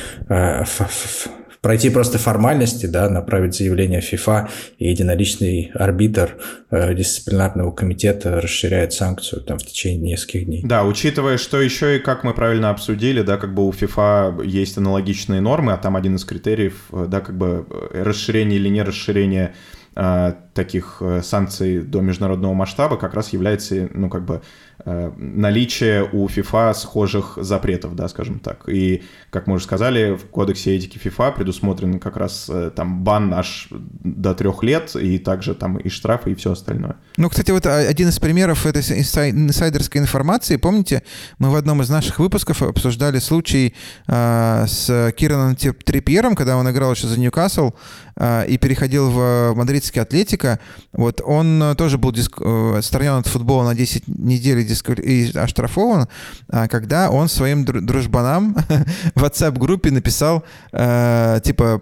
пройти 1.63 1.89
просто 1.89 2.17
формальности, 2.17 2.87
да, 2.87 3.09
направить 3.09 3.55
заявление 3.55 4.01
в 4.01 4.03
ФИФА, 4.03 4.49
и 4.79 4.89
единоличный 4.89 5.71
арбитр 5.73 6.35
э, 6.69 6.93
дисциплинарного 6.93 7.71
комитета 7.71 8.41
расширяет 8.41 8.91
санкцию 8.91 9.41
там 9.41 9.57
в 9.57 9.63
течение 9.63 10.11
нескольких 10.11 10.45
дней. 10.45 10.61
Да, 10.65 10.83
учитывая, 10.83 11.37
что 11.37 11.61
еще 11.61 11.95
и, 11.95 11.99
как 11.99 12.25
мы 12.25 12.33
правильно 12.33 12.69
обсудили, 12.69 13.21
да, 13.21 13.37
как 13.37 13.53
бы 13.55 13.65
у 13.65 13.71
ФИФА 13.71 14.39
есть 14.43 14.77
аналогичные 14.77 15.39
нормы, 15.39 15.71
а 15.71 15.77
там 15.77 15.95
один 15.95 16.17
из 16.17 16.25
критериев, 16.25 16.83
э, 16.91 17.05
да, 17.07 17.21
как 17.21 17.37
бы 17.37 17.65
э, 17.69 18.03
расширение 18.03 18.59
или 18.59 18.67
не 18.67 18.83
расширение 18.83 19.53
э, 19.95 20.33
таких 20.53 21.01
санкций 21.23 21.81
до 21.81 22.01
международного 22.01 22.53
масштаба 22.53 22.97
как 22.97 23.13
раз 23.13 23.31
является, 23.31 23.89
ну, 23.93 24.09
как 24.09 24.25
бы 24.25 24.41
наличие 24.85 26.03
у 26.11 26.27
FIFA 26.27 26.73
схожих 26.73 27.37
запретов, 27.41 27.95
да, 27.95 28.07
скажем 28.09 28.39
так. 28.39 28.67
И, 28.67 29.03
как 29.29 29.47
мы 29.47 29.55
уже 29.55 29.63
сказали, 29.63 30.17
в 30.17 30.25
кодексе 30.25 30.75
этики 30.75 30.97
FIFA 30.97 31.35
предусмотрен 31.35 31.99
как 31.99 32.17
раз 32.17 32.49
э, 32.49 32.71
там 32.75 33.03
бан 33.03 33.33
аж 33.33 33.69
до 33.71 34.33
трех 34.33 34.61
лет, 34.63 34.95
и 34.95 35.19
также 35.19 35.53
там 35.55 35.77
и 35.77 35.89
штрафы, 35.89 36.31
и 36.31 36.35
все 36.35 36.51
остальное. 36.51 36.97
Ну, 37.17 37.29
кстати, 37.29 37.51
вот 37.51 37.65
один 37.65 38.09
из 38.09 38.19
примеров 38.19 38.65
этой 38.65 38.81
инсайдерской 38.81 40.01
информации, 40.01 40.57
помните, 40.57 41.03
мы 41.39 41.49
в 41.49 41.55
одном 41.55 41.81
из 41.81 41.89
наших 41.89 42.19
выпусков 42.19 42.61
обсуждали 42.61 43.19
случай 43.19 43.73
э, 44.07 44.65
с 44.67 45.13
Кираном 45.15 45.55
Трипьером, 45.55 46.35
когда 46.35 46.57
он 46.57 46.69
играл 46.69 46.91
еще 46.91 47.07
за 47.07 47.19
Ньюкасл 47.19 47.71
э, 48.15 48.47
и 48.47 48.57
переходил 48.57 49.09
в 49.09 49.53
мадридский 49.55 50.01
Атлетика. 50.01 50.59
Вот 50.91 51.21
он 51.25 51.75
тоже 51.77 51.97
был 51.97 52.11
диск... 52.11 52.41
Э, 52.41 52.77
отстранен 52.77 53.13
от 53.13 53.27
футбола 53.27 53.63
на 53.63 53.75
10 53.75 54.07
недель 54.07 54.63
и 54.81 55.31
оштрафован, 55.37 56.07
а, 56.49 56.67
когда 56.67 57.09
он 57.09 57.27
своим 57.27 57.65
дружбанам 57.65 58.55
в 59.15 59.23
WhatsApp-группе 59.23 59.91
написал, 59.91 60.43
э, 60.71 61.39
типа, 61.43 61.81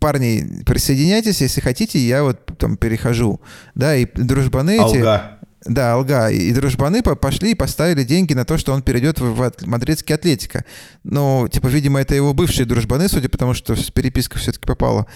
парни, 0.00 0.62
присоединяйтесь, 0.64 1.40
если 1.40 1.60
хотите, 1.60 1.98
я 1.98 2.22
вот 2.22 2.40
там 2.58 2.76
перехожу. 2.76 3.40
Да, 3.74 3.96
и 3.96 4.06
дружбаны 4.14 4.76
эти... 4.76 4.98
Алга. 4.98 5.38
Да, 5.68 5.94
Алга. 5.94 6.28
И 6.28 6.52
дружбаны 6.52 7.02
пошли 7.02 7.52
и 7.52 7.54
поставили 7.54 8.04
деньги 8.04 8.34
на 8.34 8.44
то, 8.44 8.56
что 8.56 8.72
он 8.72 8.82
перейдет 8.82 9.20
в 9.20 9.52
мадридский 9.64 10.14
Атлетика. 10.14 10.64
Ну, 11.02 11.48
типа, 11.50 11.66
видимо, 11.66 12.00
это 12.00 12.14
его 12.14 12.34
бывшие 12.34 12.66
дружбаны, 12.66 13.08
судя 13.08 13.28
по 13.28 13.38
тому, 13.38 13.54
что 13.54 13.74
переписка 13.92 14.38
все-таки 14.38 14.66
попала 14.66 15.06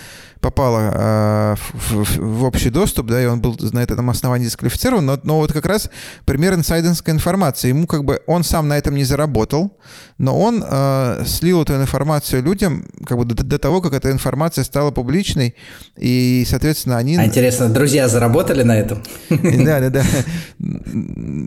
попала 0.40 0.90
э, 0.94 1.56
в, 1.74 2.04
в, 2.04 2.18
в 2.18 2.44
общий 2.44 2.70
доступ, 2.70 3.06
да, 3.06 3.22
и 3.22 3.26
он 3.26 3.40
был 3.40 3.56
на 3.72 3.80
этом 3.80 4.08
основании 4.10 4.46
дисквалифицирован, 4.46 5.04
но, 5.04 5.18
но 5.22 5.36
вот 5.36 5.52
как 5.52 5.66
раз 5.66 5.90
пример 6.24 6.54
инсайдерской 6.54 7.12
информации. 7.12 7.68
Ему 7.68 7.86
как 7.86 8.04
бы, 8.04 8.20
он 8.26 8.42
сам 8.42 8.68
на 8.68 8.78
этом 8.78 8.94
не 8.94 9.04
заработал, 9.04 9.76
но 10.18 10.38
он 10.38 10.64
э, 10.66 11.24
слил 11.26 11.62
эту 11.62 11.74
информацию 11.74 12.42
людям 12.42 12.86
как 13.06 13.18
бы 13.18 13.24
до, 13.24 13.34
до 13.42 13.58
того, 13.58 13.80
как 13.80 13.92
эта 13.92 14.10
информация 14.10 14.64
стала 14.64 14.90
публичной, 14.90 15.54
и, 15.96 16.44
соответственно, 16.48 16.96
они... 16.96 17.16
А 17.16 17.24
интересно, 17.24 17.68
друзья 17.68 18.08
заработали 18.08 18.62
на 18.62 18.78
этом? 18.78 19.02
Да, 19.70 19.78
да, 19.78 19.90
да. 19.90 20.04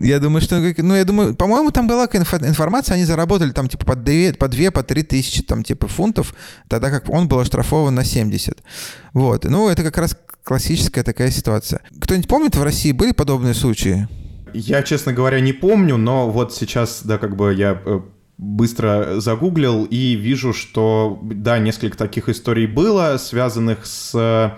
Я 0.02 0.18
думаю, 0.18 0.40
что, 0.40 0.60
ну, 0.78 0.94
я 0.94 1.04
думаю, 1.04 1.34
по-моему, 1.34 1.70
там 1.70 1.86
была 1.86 2.04
информация, 2.06 2.94
они 2.94 3.04
заработали 3.04 3.50
там 3.50 3.68
типа 3.68 3.84
по 3.84 3.96
2, 3.96 4.34
по 4.38 4.48
2, 4.48 4.70
по 4.70 4.82
3 4.82 5.02
тысячи 5.02 5.42
там 5.42 5.62
типа 5.64 5.88
фунтов, 5.88 6.34
тогда 6.68 6.90
как 6.90 7.08
он 7.08 7.28
был 7.28 7.40
оштрафован 7.40 7.94
на 7.94 8.04
70. 8.04 8.62
Вот. 9.12 9.44
Ну, 9.44 9.68
это 9.68 9.82
как 9.82 9.98
раз 9.98 10.16
классическая 10.42 11.02
такая 11.02 11.30
ситуация. 11.30 11.80
Кто-нибудь 12.00 12.28
помнит, 12.28 12.56
в 12.56 12.62
России 12.62 12.92
были 12.92 13.12
подобные 13.12 13.54
случаи? 13.54 14.08
Я, 14.52 14.82
честно 14.82 15.12
говоря, 15.12 15.40
не 15.40 15.52
помню, 15.52 15.96
но 15.96 16.30
вот 16.30 16.54
сейчас, 16.54 17.02
да, 17.04 17.18
как 17.18 17.36
бы 17.36 17.52
я 17.52 17.80
э, 17.84 18.00
быстро 18.38 19.20
загуглил 19.20 19.84
и 19.84 20.14
вижу, 20.14 20.52
что, 20.52 21.18
да, 21.22 21.58
несколько 21.58 21.96
таких 21.96 22.28
историй 22.28 22.66
было, 22.66 23.16
связанных 23.18 23.84
с 23.84 24.12
э, 24.14 24.50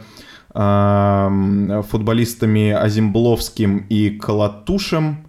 футболистами 1.82 2.72
Азимбловским 2.72 3.86
и 3.88 4.10
Колотушем, 4.10 5.25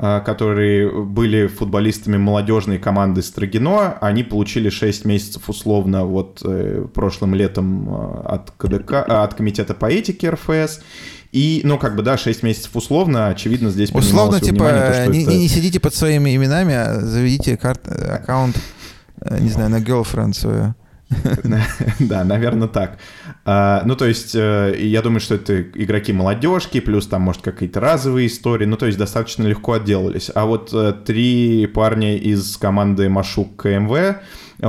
которые 0.00 1.04
были 1.04 1.46
футболистами 1.46 2.16
молодежной 2.16 2.78
команды 2.78 3.22
Строгино, 3.22 3.98
они 4.00 4.22
получили 4.22 4.70
6 4.70 5.04
месяцев 5.04 5.48
условно 5.48 6.06
вот 6.06 6.40
э, 6.42 6.86
прошлым 6.94 7.34
летом 7.34 7.88
э, 7.88 8.22
от 8.24 8.50
КДК, 8.52 9.04
от 9.06 9.34
Комитета 9.34 9.74
по 9.74 9.86
этике 9.86 10.30
РФС. 10.30 10.80
И, 11.32 11.60
ну, 11.64 11.78
как 11.78 11.96
бы, 11.96 12.02
да, 12.02 12.16
6 12.16 12.42
месяцев 12.42 12.74
условно, 12.74 13.28
очевидно, 13.28 13.70
здесь 13.70 13.90
Условно, 13.90 14.40
типа, 14.40 14.70
то, 14.70 15.06
не, 15.08 15.22
это... 15.22 15.32
не 15.32 15.48
сидите 15.48 15.80
под 15.80 15.94
своими 15.94 16.34
именами, 16.34 16.74
а 16.74 17.00
заведите 17.00 17.58
карт, 17.58 17.86
аккаунт, 17.86 18.56
э, 19.20 19.38
не 19.38 19.50
знаю, 19.50 19.68
на 19.68 19.80
girlfriend 19.80 20.32
свою. 20.32 20.74
Да, 21.98 22.24
наверное, 22.24 22.68
так. 22.68 22.98
А, 23.44 23.82
ну, 23.84 23.96
то 23.96 24.06
есть, 24.06 24.34
э, 24.34 24.74
я 24.78 25.02
думаю, 25.02 25.20
что 25.20 25.34
это 25.34 25.62
игроки 25.62 26.12
молодежки, 26.12 26.80
плюс 26.80 27.06
там, 27.06 27.22
может, 27.22 27.42
какие-то 27.42 27.80
разовые 27.80 28.28
истории. 28.28 28.66
Ну, 28.66 28.76
то 28.76 28.86
есть, 28.86 28.98
достаточно 28.98 29.44
легко 29.44 29.74
отделались. 29.74 30.30
А 30.34 30.46
вот 30.46 30.70
э, 30.72 30.92
три 31.04 31.66
парня 31.66 32.16
из 32.16 32.56
команды 32.56 33.08
Машук 33.08 33.56
КМВ 33.56 34.16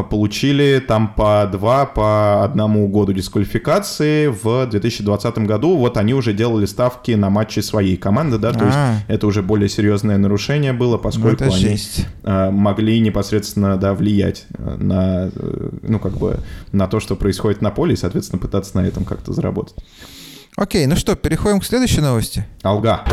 получили 0.09 0.83
там 0.85 1.13
по 1.13 1.47
два, 1.51 1.85
по 1.85 2.43
одному 2.43 2.87
году 2.87 3.13
дисквалификации 3.13 4.27
в 4.27 4.65
2020 4.67 5.37
году. 5.39 5.77
Вот 5.77 5.97
они 5.97 6.13
уже 6.13 6.33
делали 6.33 6.65
ставки 6.65 7.11
на 7.11 7.29
матчи 7.29 7.59
своей 7.59 7.97
команды, 7.97 8.37
да, 8.37 8.53
то 8.53 8.65
есть 8.65 8.77
а. 8.77 8.95
это 9.07 9.27
уже 9.27 9.41
более 9.41 9.69
серьезное 9.69 10.17
нарушение 10.17 10.73
было, 10.73 10.97
поскольку 10.97 11.45
ну, 11.45 11.53
они 11.53 11.61
жесть. 11.61 12.05
Э, 12.23 12.49
могли 12.51 12.99
непосредственно, 12.99 13.77
да, 13.77 13.93
влиять 13.93 14.45
э, 14.57 14.75
на, 14.77 15.29
э, 15.33 15.69
ну, 15.81 15.99
как 15.99 16.17
бы, 16.17 16.39
на 16.71 16.87
то, 16.87 16.99
что 16.99 17.15
происходит 17.15 17.61
на 17.61 17.71
поле, 17.71 17.93
и, 17.93 17.97
соответственно, 17.97 18.39
пытаться 18.39 18.77
на 18.77 18.85
этом 18.85 19.03
как-то 19.03 19.33
заработать. 19.33 19.75
Окей, 20.57 20.85
ну 20.85 20.95
что, 20.95 21.15
переходим 21.15 21.59
к 21.59 21.65
следующей 21.65 22.01
новости. 22.01 22.45
Алга. 22.61 23.05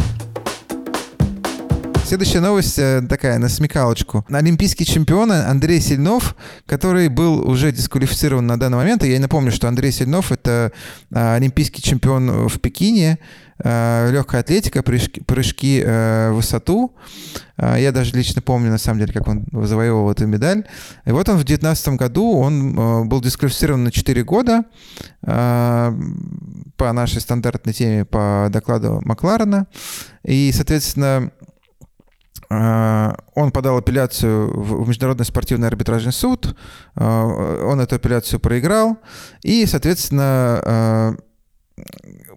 Следующая 2.08 2.40
новость 2.40 2.78
э, 2.78 3.02
такая, 3.06 3.36
на 3.36 3.50
смекалочку. 3.50 4.24
Олимпийский 4.30 4.86
чемпион 4.86 5.30
Андрей 5.30 5.78
Сильнов, 5.78 6.36
который 6.64 7.08
был 7.08 7.46
уже 7.46 7.70
дисквалифицирован 7.70 8.46
на 8.46 8.58
данный 8.58 8.78
момент, 8.78 9.04
я 9.04 9.20
напомню, 9.20 9.52
что 9.52 9.68
Андрей 9.68 9.92
Сильнов— 9.92 10.32
это 10.32 10.72
а, 11.12 11.34
олимпийский 11.34 11.82
чемпион 11.82 12.48
в 12.48 12.60
Пекине, 12.60 13.18
а, 13.62 14.10
легкая 14.10 14.40
атлетика, 14.40 14.82
прыжки, 14.82 15.20
прыжки 15.20 15.82
э, 15.84 16.30
в 16.30 16.36
высоту. 16.36 16.94
А, 17.58 17.76
я 17.76 17.92
даже 17.92 18.14
лично 18.14 18.40
помню, 18.40 18.70
на 18.70 18.78
самом 18.78 19.00
деле, 19.00 19.12
как 19.12 19.28
он 19.28 19.44
завоевывал 19.52 20.10
эту 20.10 20.26
медаль. 20.26 20.64
И 21.04 21.10
вот 21.10 21.28
он 21.28 21.34
в 21.34 21.44
2019 21.44 21.88
году, 21.88 22.38
он 22.38 22.78
э, 22.78 23.04
был 23.04 23.20
дисквалифицирован 23.20 23.84
на 23.84 23.92
4 23.92 24.24
года 24.24 24.64
по 25.20 26.92
нашей 26.92 27.20
стандартной 27.20 27.74
теме, 27.74 28.04
по 28.06 28.48
докладу 28.50 29.02
Макларена. 29.04 29.66
И, 30.22 30.52
соответственно, 30.54 31.32
он 32.50 33.52
подал 33.52 33.76
апелляцию 33.76 34.50
в 34.58 34.88
Международный 34.88 35.26
спортивный 35.26 35.68
арбитражный 35.68 36.12
суд, 36.12 36.56
э, 36.96 37.04
он 37.04 37.80
эту 37.80 37.96
апелляцию 37.96 38.40
проиграл, 38.40 38.98
и, 39.42 39.66
соответственно, 39.66 40.60
э, 40.64 41.16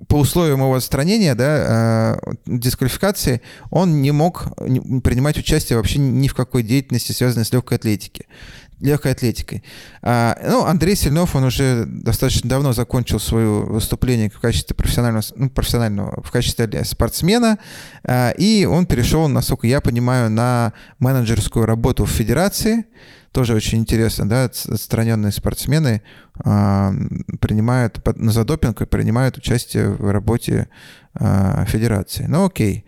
условием 0.10 0.60
его 0.60 0.76
отстранения, 0.76 1.36
да, 1.36 2.18
э, 2.26 2.34
дисквалификации, 2.46 3.42
он 3.70 4.02
не 4.02 4.12
мог 4.12 4.54
принимать 5.04 5.38
участие 5.38 5.78
вообще 5.78 6.00
ни 6.00 6.28
в 6.28 6.36
какой 6.36 6.64
деятельности, 6.64 7.14
связанной 7.14 7.46
с 7.46 7.54
легкой 7.54 7.78
атлетикой 7.78 8.28
легкой 8.82 9.14
атлетикой. 9.14 9.64
А, 10.02 10.38
ну, 10.44 10.66
Андрей 10.66 10.96
Сильнов, 10.96 11.36
он 11.36 11.46
уже 11.46 11.86
достаточно 11.86 12.50
давно 12.50 12.74
закончил 12.74 13.20
свое 13.20 13.64
выступление 13.64 14.30
в 14.30 14.40
качестве 14.40 14.76
профессионального, 14.76 15.24
ну, 15.36 15.50
профессионального 15.50 16.22
в 16.22 16.32
качестве 16.32 16.84
спортсмена, 16.84 17.58
а, 18.04 18.32
и 18.32 18.66
он 18.66 18.86
перешел, 18.86 19.28
насколько 19.28 19.68
я 19.68 19.82
понимаю, 19.82 20.30
на 20.30 20.74
менеджерскую 21.00 21.66
работу 21.66 22.06
в 22.06 22.10
федерации. 22.10 22.86
Тоже 23.32 23.56
очень 23.56 23.80
интересно, 23.80 24.28
да, 24.28 24.44
отстраненные 24.44 25.32
спортсмены 25.32 26.02
а, 26.44 26.92
принимают 27.40 28.02
за 28.06 28.44
допинг 28.44 28.82
и 28.82 28.86
принимают 28.86 29.38
участие 29.38 29.90
в 29.90 30.12
работе 30.12 30.68
а, 31.14 31.64
федерации. 31.66 32.26
Ну, 32.28 32.46
окей. 32.46 32.84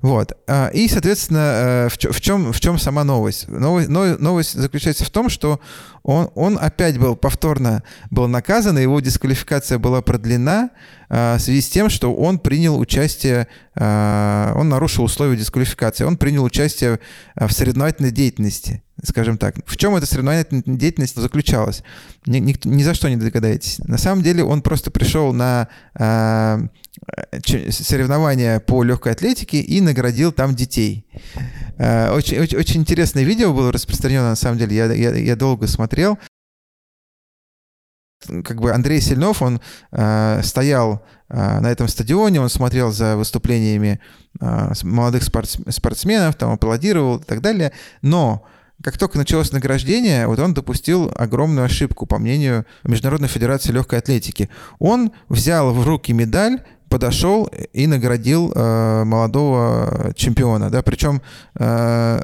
Вот. 0.00 0.36
А, 0.46 0.68
и, 0.68 0.86
соответственно, 0.88 1.38
э, 1.38 1.88
в, 1.88 1.96
в, 1.96 2.20
чем, 2.20 2.52
в 2.52 2.60
чем 2.60 2.78
сама 2.78 3.02
новость? 3.02 3.48
новость? 3.48 3.88
Новость 3.88 4.54
заключается 4.54 5.04
в 5.04 5.10
том, 5.10 5.28
что 5.28 5.60
он, 6.02 6.30
он 6.34 6.58
опять 6.60 6.98
был 6.98 7.16
повторно 7.16 7.82
был 8.10 8.28
наказан, 8.28 8.78
и 8.78 8.82
его 8.82 9.00
дисквалификация 9.00 9.78
была 9.78 10.02
продлена 10.02 10.70
в 11.08 11.38
связи 11.38 11.62
с 11.62 11.68
тем, 11.68 11.88
что 11.88 12.14
он 12.14 12.38
принял 12.38 12.78
участие, 12.78 13.48
он 13.74 14.68
нарушил 14.68 15.04
условия 15.04 15.38
дисквалификации, 15.38 16.04
он 16.04 16.18
принял 16.18 16.44
участие 16.44 17.00
в 17.34 17.50
соревновательной 17.50 18.10
деятельности 18.10 18.82
скажем 19.04 19.38
так. 19.38 19.56
В 19.66 19.76
чем 19.76 19.96
эта 19.96 20.06
соревновательная 20.06 20.62
деятельность 20.66 21.16
заключалась? 21.16 21.82
Ни, 22.26 22.38
ни, 22.38 22.56
ни 22.64 22.82
за 22.82 22.94
что 22.94 23.08
не 23.08 23.16
догадаетесь. 23.16 23.78
На 23.80 23.98
самом 23.98 24.22
деле 24.22 24.42
он 24.42 24.62
просто 24.62 24.90
пришел 24.90 25.32
на 25.32 25.68
э, 25.94 26.58
соревнования 27.70 28.60
по 28.60 28.82
легкой 28.82 29.12
атлетике 29.12 29.60
и 29.60 29.80
наградил 29.80 30.32
там 30.32 30.54
детей. 30.54 31.06
Э, 31.78 32.10
очень, 32.10 32.38
очень, 32.38 32.58
очень 32.58 32.80
интересное 32.80 33.22
видео 33.22 33.52
было 33.52 33.72
распространено, 33.72 34.30
на 34.30 34.36
самом 34.36 34.58
деле. 34.58 34.76
Я, 34.76 34.92
я, 34.92 35.14
я 35.14 35.36
долго 35.36 35.66
смотрел. 35.66 35.97
Как 38.44 38.60
бы 38.60 38.72
Андрей 38.72 39.00
Сильнов, 39.00 39.42
он 39.42 39.60
э, 39.92 40.40
стоял 40.42 41.04
э, 41.28 41.60
на 41.60 41.70
этом 41.70 41.86
стадионе, 41.88 42.40
он 42.40 42.48
смотрел 42.48 42.90
за 42.90 43.16
выступлениями 43.16 44.00
э, 44.40 44.72
молодых 44.82 45.22
спортс, 45.22 45.56
спортсменов, 45.68 46.34
там 46.34 46.52
аплодировал 46.52 47.18
и 47.18 47.24
так 47.24 47.40
далее. 47.40 47.72
Но 48.02 48.44
как 48.82 48.98
только 48.98 49.18
началось 49.18 49.52
награждение, 49.52 50.26
вот 50.26 50.38
он 50.40 50.52
допустил 50.52 51.12
огромную 51.16 51.64
ошибку, 51.64 52.06
по 52.06 52.18
мнению 52.18 52.66
Международной 52.84 53.28
Федерации 53.28 53.72
Легкой 53.72 53.98
Атлетики. 54.00 54.50
Он 54.78 55.12
взял 55.28 55.72
в 55.72 55.86
руки 55.86 56.12
медаль, 56.12 56.62
подошел 56.88 57.50
и 57.72 57.86
наградил 57.86 58.52
э, 58.54 59.04
молодого 59.04 60.12
чемпиона, 60.14 60.70
да, 60.70 60.82
причем 60.82 61.22
э, 61.58 62.20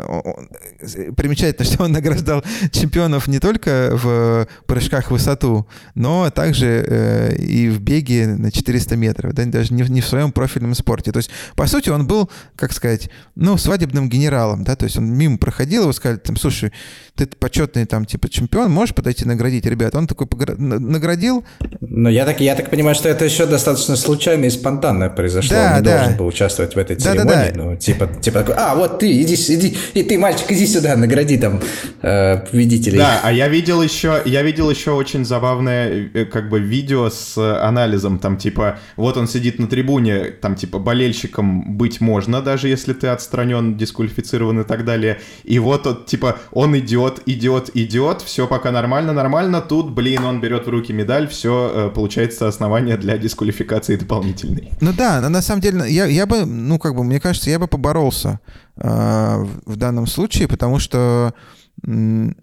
примечательно, 1.16 1.64
что 1.70 1.84
он 1.84 1.92
награждал 1.92 2.42
чемпионов 2.70 3.26
не 3.28 3.38
только 3.38 3.90
в 3.92 4.48
прыжках 4.66 5.08
в 5.08 5.10
высоту, 5.12 5.66
но 5.94 6.30
также 6.30 6.84
э, 6.86 7.36
и 7.36 7.68
в 7.68 7.80
беге 7.80 8.26
на 8.26 8.50
400 8.50 8.96
метров, 8.96 9.32
да, 9.34 9.44
даже 9.44 9.74
не, 9.74 9.82
не 9.82 10.00
в 10.00 10.06
своем 10.06 10.32
профильном 10.32 10.74
спорте. 10.74 11.12
То 11.12 11.18
есть, 11.18 11.30
по 11.56 11.66
сути, 11.66 11.90
он 11.90 12.06
был, 12.06 12.30
как 12.56 12.72
сказать, 12.72 13.10
ну, 13.34 13.56
свадебным 13.56 14.08
генералом, 14.08 14.64
да, 14.64 14.76
то 14.76 14.84
есть 14.84 14.96
он 14.96 15.06
мимо 15.06 15.38
проходил, 15.38 15.82
его 15.82 15.92
сказали, 15.92 16.18
там, 16.18 16.36
слушай, 16.36 16.72
ты 17.14 17.26
почетный 17.26 17.86
там 17.86 18.04
типа 18.04 18.28
чемпион, 18.28 18.70
можешь 18.70 18.94
подойти 18.94 19.24
наградить 19.24 19.66
ребят? 19.66 19.94
Он 19.94 20.06
такой 20.06 20.26
наградил. 20.58 21.44
Но 21.80 22.10
я 22.10 22.24
так, 22.24 22.40
я 22.40 22.56
так 22.56 22.70
понимаю, 22.70 22.94
что 22.94 23.08
это 23.08 23.24
еще 23.24 23.46
достаточно 23.46 23.96
случайно 23.96 24.46
и 24.46 24.50
спонтанно 24.54 25.10
произошло. 25.10 25.56
Да, 25.56 25.70
Он 25.70 25.76
не 25.78 25.82
да. 25.82 25.98
должен 25.98 26.16
был 26.16 26.26
участвовать 26.26 26.74
в 26.74 26.78
этой 26.78 26.96
церемонии. 26.96 27.28
Да, 27.28 27.44
да, 27.46 27.52
да. 27.52 27.62
Ну, 27.64 27.76
типа, 27.76 28.08
типа 28.20 28.40
такой, 28.40 28.54
а, 28.56 28.74
вот 28.74 28.98
ты, 28.98 29.20
иди, 29.22 29.34
иди, 29.34 29.76
и 29.94 30.02
ты, 30.02 30.18
мальчик, 30.18 30.50
иди 30.50 30.66
сюда, 30.66 30.96
награди 30.96 31.36
там 31.38 31.60
э, 32.02 32.38
победителей. 32.38 32.98
Да, 32.98 33.20
а 33.22 33.32
я 33.32 33.48
видел 33.48 33.82
еще, 33.82 34.22
я 34.24 34.42
видел 34.42 34.70
еще 34.70 34.92
очень 34.92 35.24
забавное 35.24 36.10
э, 36.14 36.24
как 36.24 36.48
бы 36.48 36.60
видео 36.60 37.10
с 37.10 37.36
анализом, 37.36 38.18
там 38.18 38.36
типа, 38.36 38.78
вот 38.96 39.16
он 39.16 39.28
сидит 39.28 39.58
на 39.58 39.66
трибуне, 39.66 40.30
там 40.40 40.54
типа 40.54 40.78
болельщиком 40.78 41.76
быть 41.76 42.00
можно, 42.00 42.40
даже 42.40 42.68
если 42.68 42.92
ты 42.92 43.08
отстранен, 43.08 43.76
дисквалифицирован 43.76 44.60
и 44.60 44.64
так 44.64 44.84
далее. 44.84 45.20
И 45.44 45.58
вот 45.58 45.86
он, 45.86 46.04
типа, 46.04 46.38
он 46.52 46.78
идет 46.78 47.20
идет, 47.26 47.70
идет, 47.74 48.22
все 48.22 48.46
пока 48.46 48.70
нормально, 48.70 49.12
нормально, 49.12 49.60
тут, 49.60 49.90
блин, 49.90 50.24
он 50.24 50.40
берет 50.40 50.66
в 50.66 50.70
руки 50.70 50.92
медаль, 50.92 51.28
все, 51.28 51.70
э, 51.74 51.90
получается 51.94 52.48
основание 52.48 52.96
для 52.96 53.18
дисквалификации 53.18 53.96
дополнительной. 54.44 54.72
Ну 54.80 54.92
да, 54.92 55.28
на 55.28 55.42
самом 55.42 55.60
деле, 55.60 55.90
я, 55.90 56.06
я 56.06 56.26
бы, 56.26 56.44
ну 56.44 56.78
как 56.78 56.94
бы, 56.94 57.04
мне 57.04 57.20
кажется, 57.20 57.50
я 57.50 57.58
бы 57.58 57.66
поборолся 57.66 58.40
э, 58.76 59.44
в 59.66 59.76
данном 59.76 60.06
случае, 60.06 60.48
потому 60.48 60.78
что, 60.78 61.34
ну 61.82 62.34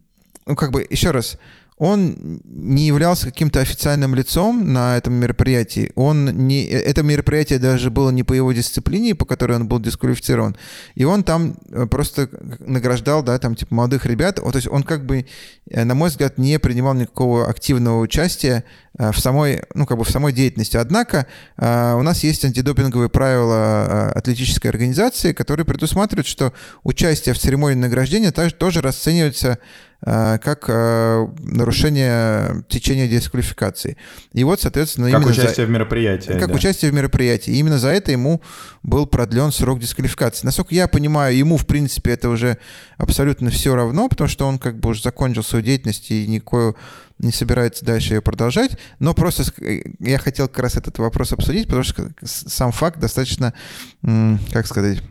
как 0.55 0.71
бы, 0.71 0.85
еще 0.89 1.11
раз, 1.11 1.37
он 1.81 2.39
не 2.45 2.85
являлся 2.85 3.25
каким-то 3.25 3.59
официальным 3.59 4.13
лицом 4.13 4.71
на 4.71 4.97
этом 4.97 5.15
мероприятии. 5.15 5.91
Он 5.95 6.25
не, 6.25 6.63
это 6.63 7.01
мероприятие 7.01 7.57
даже 7.57 7.89
было 7.89 8.11
не 8.11 8.21
по 8.21 8.33
его 8.33 8.53
дисциплине, 8.53 9.15
по 9.15 9.25
которой 9.25 9.53
он 9.53 9.67
был 9.67 9.79
дисквалифицирован. 9.79 10.55
И 10.93 11.05
он 11.05 11.23
там 11.23 11.55
э, 11.71 11.87
просто 11.87 12.29
награждал, 12.59 13.23
да, 13.23 13.39
там, 13.39 13.55
типа, 13.55 13.73
молодых 13.73 14.05
ребят. 14.05 14.35
То 14.35 14.51
есть 14.53 14.67
он 14.67 14.83
как 14.83 15.07
бы, 15.07 15.25
э, 15.71 15.83
на 15.83 15.95
мой 15.95 16.09
взгляд, 16.09 16.37
не 16.37 16.59
принимал 16.59 16.93
никакого 16.93 17.49
активного 17.49 17.99
участия 17.99 18.63
э, 18.99 19.11
в 19.11 19.17
самой, 19.17 19.63
ну, 19.73 19.87
как 19.87 19.97
бы 19.97 20.03
в 20.03 20.11
самой 20.11 20.33
деятельности. 20.33 20.77
Однако 20.77 21.25
у 21.57 22.03
нас 22.03 22.23
есть 22.23 22.45
антидопинговые 22.45 23.09
правила 23.09 24.11
атлетической 24.11 24.67
организации, 24.67 25.33
которые 25.33 25.65
предусматривают, 25.65 26.27
что 26.27 26.53
участие 26.83 27.33
в 27.33 27.39
церемонии 27.39 27.79
награждения 27.79 28.31
также 28.31 28.53
тоже 28.53 28.81
расценивается 28.81 29.57
Э, 29.57 29.90
как 30.03 30.65
э, 30.67 31.27
нарушение 31.39 32.63
течения 32.67 33.07
дисквалификации. 33.07 33.97
И 34.33 34.43
вот, 34.43 34.59
соответственно, 34.59 35.11
как 35.11 35.27
участие 35.27 35.65
за... 35.65 35.65
в 35.65 35.69
мероприятии. 35.69 36.31
Как 36.31 36.47
да. 36.47 36.55
участие 36.55 36.89
в 36.89 36.93
мероприятии. 36.95 37.51
И 37.51 37.57
именно 37.57 37.77
за 37.77 37.89
это 37.89 38.11
ему 38.11 38.41
был 38.81 39.05
продлен 39.05 39.51
срок 39.51 39.79
дисквалификации. 39.79 40.45
Насколько 40.45 40.73
я 40.73 40.87
понимаю, 40.87 41.37
ему, 41.37 41.55
в 41.55 41.67
принципе, 41.67 42.11
это 42.11 42.29
уже 42.29 42.57
абсолютно 42.97 43.51
все 43.51 43.75
равно, 43.75 44.09
потому 44.09 44.27
что 44.27 44.47
он 44.47 44.57
как 44.57 44.79
бы 44.79 44.89
уже 44.89 45.03
закончил 45.03 45.43
свою 45.43 45.63
деятельность 45.63 46.09
и 46.09 46.25
никакую 46.25 46.75
не 47.19 47.31
собирается 47.31 47.85
дальше 47.85 48.15
ее 48.15 48.21
продолжать. 48.21 48.79
Но 48.97 49.13
просто 49.13 49.43
э, 49.61 49.81
я 49.99 50.17
хотел 50.17 50.47
как 50.47 50.59
раз 50.59 50.77
этот 50.77 50.97
вопрос 50.97 51.31
обсудить, 51.31 51.67
потому 51.67 51.83
что 51.83 52.09
сам 52.23 52.71
факт 52.71 52.99
достаточно, 52.99 53.53
как 54.01 54.65
сказать, 54.65 55.03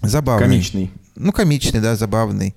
забавный. 0.00 0.46
Комичный. 0.46 0.92
Ну, 1.16 1.32
комичный, 1.32 1.80
да, 1.80 1.96
забавный. 1.96 2.54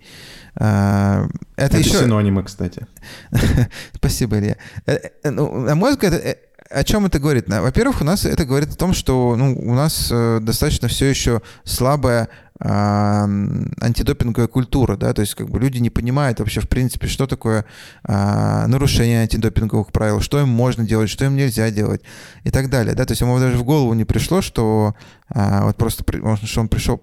А, 0.57 1.27
это, 1.55 1.77
это 1.77 1.77
еще... 1.77 1.99
синонимы, 1.99 2.43
кстати. 2.43 2.87
Спасибо, 3.93 4.39
Илья. 4.39 4.57
Э, 4.85 4.97
э, 5.23 5.29
ну, 5.29 5.51
на 5.59 5.75
мой 5.75 5.91
взгляд, 5.91 6.13
э, 6.13 6.37
о 6.69 6.83
чем 6.83 7.05
это 7.05 7.19
говорит? 7.19 7.45
Во-первых, 7.47 8.01
у 8.01 8.03
нас 8.05 8.25
это 8.25 8.45
говорит 8.45 8.71
о 8.71 8.77
том, 8.77 8.93
что 8.93 9.35
ну, 9.35 9.55
у 9.55 9.75
нас 9.75 10.11
достаточно 10.41 10.87
все 10.87 11.05
еще 11.05 11.41
слабая 11.63 12.29
антидопинговая 12.57 14.47
культура, 14.47 14.95
да, 14.95 15.13
то 15.13 15.21
есть 15.21 15.35
как 15.35 15.49
бы 15.49 15.59
люди 15.59 15.79
не 15.79 15.89
понимают 15.89 16.39
вообще 16.39 16.61
в 16.61 16.69
принципе, 16.69 17.07
что 17.07 17.27
такое 17.27 17.65
а, 18.03 18.65
нарушение 18.67 19.23
антидопинговых 19.23 19.91
правил, 19.91 20.21
что 20.21 20.39
им 20.39 20.47
можно 20.47 20.85
делать, 20.85 21.09
что 21.09 21.25
им 21.25 21.35
нельзя 21.35 21.69
делать 21.69 22.01
и 22.45 22.51
так 22.51 22.69
далее, 22.69 22.95
да, 22.95 23.03
то 23.05 23.11
есть 23.11 23.19
ему 23.19 23.37
даже 23.39 23.57
в 23.57 23.65
голову 23.65 23.93
не 23.93 24.05
пришло, 24.05 24.41
что 24.41 24.95
а, 25.27 25.65
вот 25.65 25.75
просто, 25.75 26.05
что 26.43 26.61
он 26.61 26.69
пришел, 26.69 27.01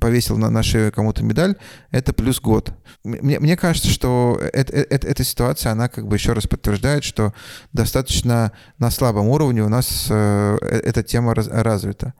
повесил 0.00 0.38
на, 0.38 0.50
на 0.50 0.62
шею 0.62 0.92
кому-то 0.92 1.24
медаль, 1.24 1.56
это 1.90 2.12
плюс 2.12 2.40
год. 2.40 2.72
Мне, 3.02 3.40
мне 3.40 3.56
кажется, 3.56 3.88
что 3.88 4.38
это, 4.52 4.72
это, 4.72 5.08
эта 5.08 5.24
ситуация, 5.24 5.72
она 5.72 5.88
как 5.88 6.06
бы 6.06 6.14
еще 6.14 6.32
раз 6.32 6.46
подтверждает, 6.46 7.02
что 7.02 7.32
достаточно 7.72 8.52
на 8.78 8.90
слабом 8.90 9.26
уровне 9.28 9.64
у 9.64 9.68
нас 9.68 10.06
э, 10.10 10.58
эта 10.60 11.02
тема 11.02 11.34
раз, 11.34 11.48
развита. 11.48 12.14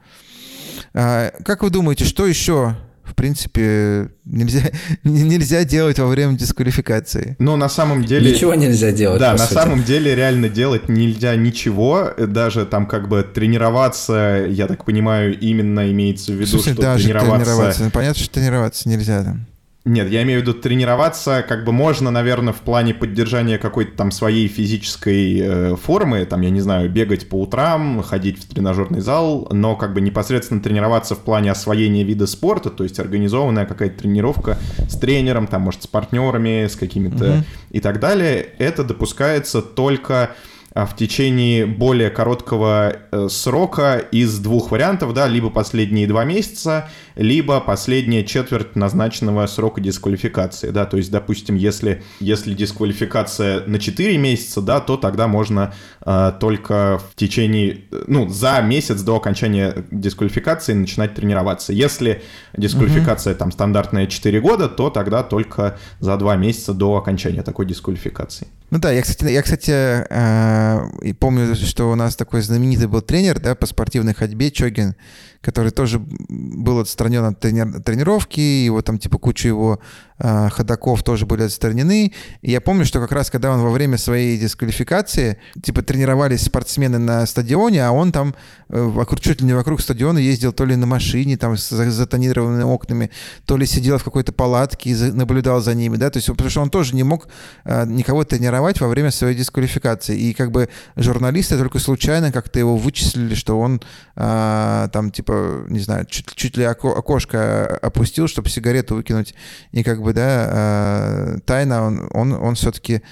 А, 0.95 1.33
как 1.45 1.63
вы 1.63 1.71
думаете, 1.71 2.05
что 2.05 2.27
еще 2.27 2.77
в 3.05 3.15
принципе, 3.15 4.11
нельзя, 4.25 4.61
нельзя 5.05 5.65
делать 5.65 5.99
во 5.99 6.07
время 6.07 6.37
дисквалификации. 6.37 7.37
Ну, 7.39 7.57
на 7.57 7.69
самом 7.69 8.05
деле... 8.05 8.33
Ничего 8.33 8.55
нельзя 8.55 8.93
делать, 8.93 9.21
Да, 9.21 9.33
на 9.33 9.39
сути. 9.39 9.55
самом 9.55 9.83
деле 9.85 10.15
реально 10.15 10.49
делать 10.49 10.89
нельзя 10.89 11.37
ничего. 11.37 12.11
Даже 12.17 12.65
там 12.65 12.87
как 12.87 13.09
бы 13.09 13.23
тренироваться, 13.23 14.47
я 14.49 14.67
так 14.67 14.85
понимаю, 14.85 15.39
именно 15.39 15.91
имеется 15.91 16.33
в 16.33 16.37
виду, 16.37 16.47
Слушай, 16.47 16.73
что 16.73 16.83
даже 16.83 17.05
тренироваться... 17.05 17.45
тренироваться. 17.45 17.91
Понятно, 17.93 18.23
что 18.23 18.35
тренироваться 18.35 18.89
нельзя 18.89 19.23
там. 19.25 19.47
Нет, 19.85 20.09
я 20.11 20.23
имею 20.23 20.41
в 20.41 20.43
виду 20.43 20.55
тренироваться, 20.55 21.45
как 21.47 21.65
бы 21.65 21.73
можно, 21.73 22.13
наверное, 22.13 22.53
в 22.53 22.61
плане 22.61 22.95
поддержания 22.95 23.59
какой-то 23.59 23.97
там 23.97 24.13
своей 24.13 24.47
физической 24.47 25.41
э, 25.41 25.77
формы, 25.77 26.25
там, 26.25 26.41
я 26.43 26.51
не 26.51 26.61
знаю, 26.61 26.89
бегать 26.89 27.29
по 27.29 27.35
утрам, 27.41 28.01
ходить 28.03 28.39
в 28.39 28.47
тренажерный 28.47 29.01
зал, 29.01 29.49
но 29.51 29.75
как 29.75 29.93
бы 29.93 30.01
непосредственно 30.01 30.61
тренироваться 30.61 31.17
в 31.17 31.19
плане 31.19 31.51
освоения 31.51 32.05
вида 32.05 32.29
спорта, 32.29 32.71
то 32.71 32.85
есть 32.85 33.01
организованная 33.01 33.67
какая-то 33.67 34.03
тренировка 34.03 34.57
с 34.89 34.97
тренером, 34.97 35.49
там, 35.49 35.63
может, 35.63 35.83
с 35.83 35.89
партнерами, 35.89 36.69
с 36.69 36.77
какими-то 36.77 37.33
угу. 37.33 37.45
и 37.71 37.81
так 37.81 37.99
далее, 37.99 38.51
это 38.59 38.85
допускается 38.85 39.63
только 39.63 40.37
в 40.75 40.97
течение 40.97 41.67
более 41.67 42.11
короткого 42.11 42.97
э, 43.11 43.29
срока 43.29 43.99
из 43.99 44.39
двух 44.39 44.71
вариантов, 44.71 45.13
да, 45.13 45.29
либо 45.29 45.51
последние 45.51 46.07
два 46.07 46.25
месяца, 46.25 46.89
либо 47.15 47.61
последняя 47.61 48.25
четверть 48.25 48.75
назначенного 48.75 49.47
срока 49.47 49.81
дисквалификации, 49.81 50.71
да, 50.71 50.87
то 50.87 50.97
есть, 50.97 51.11
допустим, 51.11 51.57
если, 51.57 52.03
если 52.21 52.55
дисквалификация 52.55 53.67
на 53.67 53.79
4 53.79 54.17
месяца, 54.17 54.63
да, 54.63 54.81
то 54.81 54.97
тогда 54.97 55.29
можно 55.29 55.75
э, 56.05 56.33
только 56.41 57.01
в 57.11 57.17
течение, 57.17 57.83
ну, 58.07 58.29
за 58.29 58.61
месяц 58.63 59.03
до 59.03 59.17
окончания 59.17 59.85
дисквалификации 59.91 60.73
начинать 60.73 61.15
тренироваться. 61.15 61.75
Если 61.75 62.23
дисквалификация 62.57 63.33
угу. 63.33 63.39
там 63.39 63.53
стандартная 63.53 64.07
4 64.07 64.41
года, 64.41 64.69
то 64.69 64.89
тогда 64.89 65.23
только 65.23 65.79
за 66.01 66.17
2 66.17 66.37
месяца 66.37 66.73
до 66.73 66.97
окончания 66.97 67.43
такой 67.43 67.67
дисквалификации. 67.67 68.49
Ну 68.73 68.79
да, 68.79 68.91
я, 68.91 69.03
кстати, 69.03 69.31
я, 69.31 69.43
кстати 69.43 69.71
э, 69.71 71.13
помню, 71.21 71.55
что 71.57 71.93
у 71.93 71.95
нас 71.95 72.17
такой 72.17 72.41
знаменитый 72.41 72.87
был 72.87 73.03
тренер, 73.03 73.39
да, 73.39 73.55
по 73.55 73.67
спортивной 73.67 74.15
ходьбе, 74.15 74.51
Чогин, 74.51 74.95
который 75.43 75.73
тоже 75.73 75.99
был 75.99 76.79
отстранен 76.79 77.25
от 77.25 77.45
трени- 77.45 77.83
тренировки, 77.83 78.41
его 78.41 78.81
там 78.81 78.99
типа 78.99 79.19
куча 79.19 79.49
его 79.49 79.81
э, 80.19 80.49
ходаков 80.51 81.03
тоже 81.03 81.27
были 81.27 81.43
отстранены. 81.43 82.13
И 82.43 82.51
я 82.51 82.61
помню, 82.61 82.85
что 82.85 83.01
как 83.01 83.13
раз 83.13 83.31
когда 83.31 83.51
он 83.51 83.61
во 83.61 83.71
время 83.71 83.99
своей 83.99 84.39
дисквалификации, 84.39 85.39
типа 85.61 85.83
тренировались 85.83 86.43
спортсмены 86.43 86.99
на 86.99 87.27
стадионе, 87.27 87.85
а 87.85 87.91
он 87.91 88.13
там 88.13 88.35
э, 88.69 88.81
вокруг, 88.81 89.21
чуть 89.21 89.41
ли 89.41 89.47
не 89.49 89.53
вокруг 89.53 89.81
стадиона 89.81 90.19
ездил 90.19 90.53
то 90.53 90.65
ли 90.65 90.77
на 90.77 90.87
машине, 90.87 91.37
там 91.37 91.57
с 91.57 91.69
затонированными 91.71 92.63
окнами, 92.63 93.11
то 93.45 93.57
ли 93.57 93.67
сидел 93.67 93.99
в 93.99 94.05
какой-то 94.05 94.33
палатке 94.33 94.91
и 94.91 94.95
за, 94.95 95.13
наблюдал 95.13 95.61
за 95.61 95.75
ними, 95.75 95.97
да, 95.97 96.11
то 96.11 96.19
есть 96.19 96.29
потому 96.29 96.51
что 96.51 96.61
он 96.61 96.71
тоже 96.71 96.95
не 96.95 97.03
мог 97.03 97.27
э, 97.65 97.85
никого 97.87 98.23
тренировать 98.23 98.81
во 98.81 98.87
время 98.87 99.11
своей 99.11 99.37
дисквалификации. 99.37 100.17
И 100.17 100.35
как 100.35 100.53
бы 100.53 100.69
журналисты 100.95 101.59
только 101.59 101.81
случайно 101.81 102.31
как-то 102.31 102.61
его 102.61 102.77
вычислили, 102.77 103.35
что 103.35 103.59
он 103.59 103.83
э, 104.15 104.89
там 104.93 105.11
типа 105.11 105.32
типа, 105.33 105.67
не 105.69 105.81
знаю, 105.81 106.07
чуть, 106.07 106.35
чуть 106.35 106.57
ли 106.57 106.65
окошко 106.65 107.79
опустил, 107.79 108.29
чтобы 108.29 108.49
сигарету 108.49 108.95
выкинуть, 108.97 109.35
и 109.73 109.83
как 109.83 110.03
бы, 110.03 110.13
да, 110.13 111.35
э, 111.35 111.39
тайно 111.45 111.87
он, 111.87 112.09
он, 112.13 112.33
он 112.33 112.55
все-таки 112.55 113.03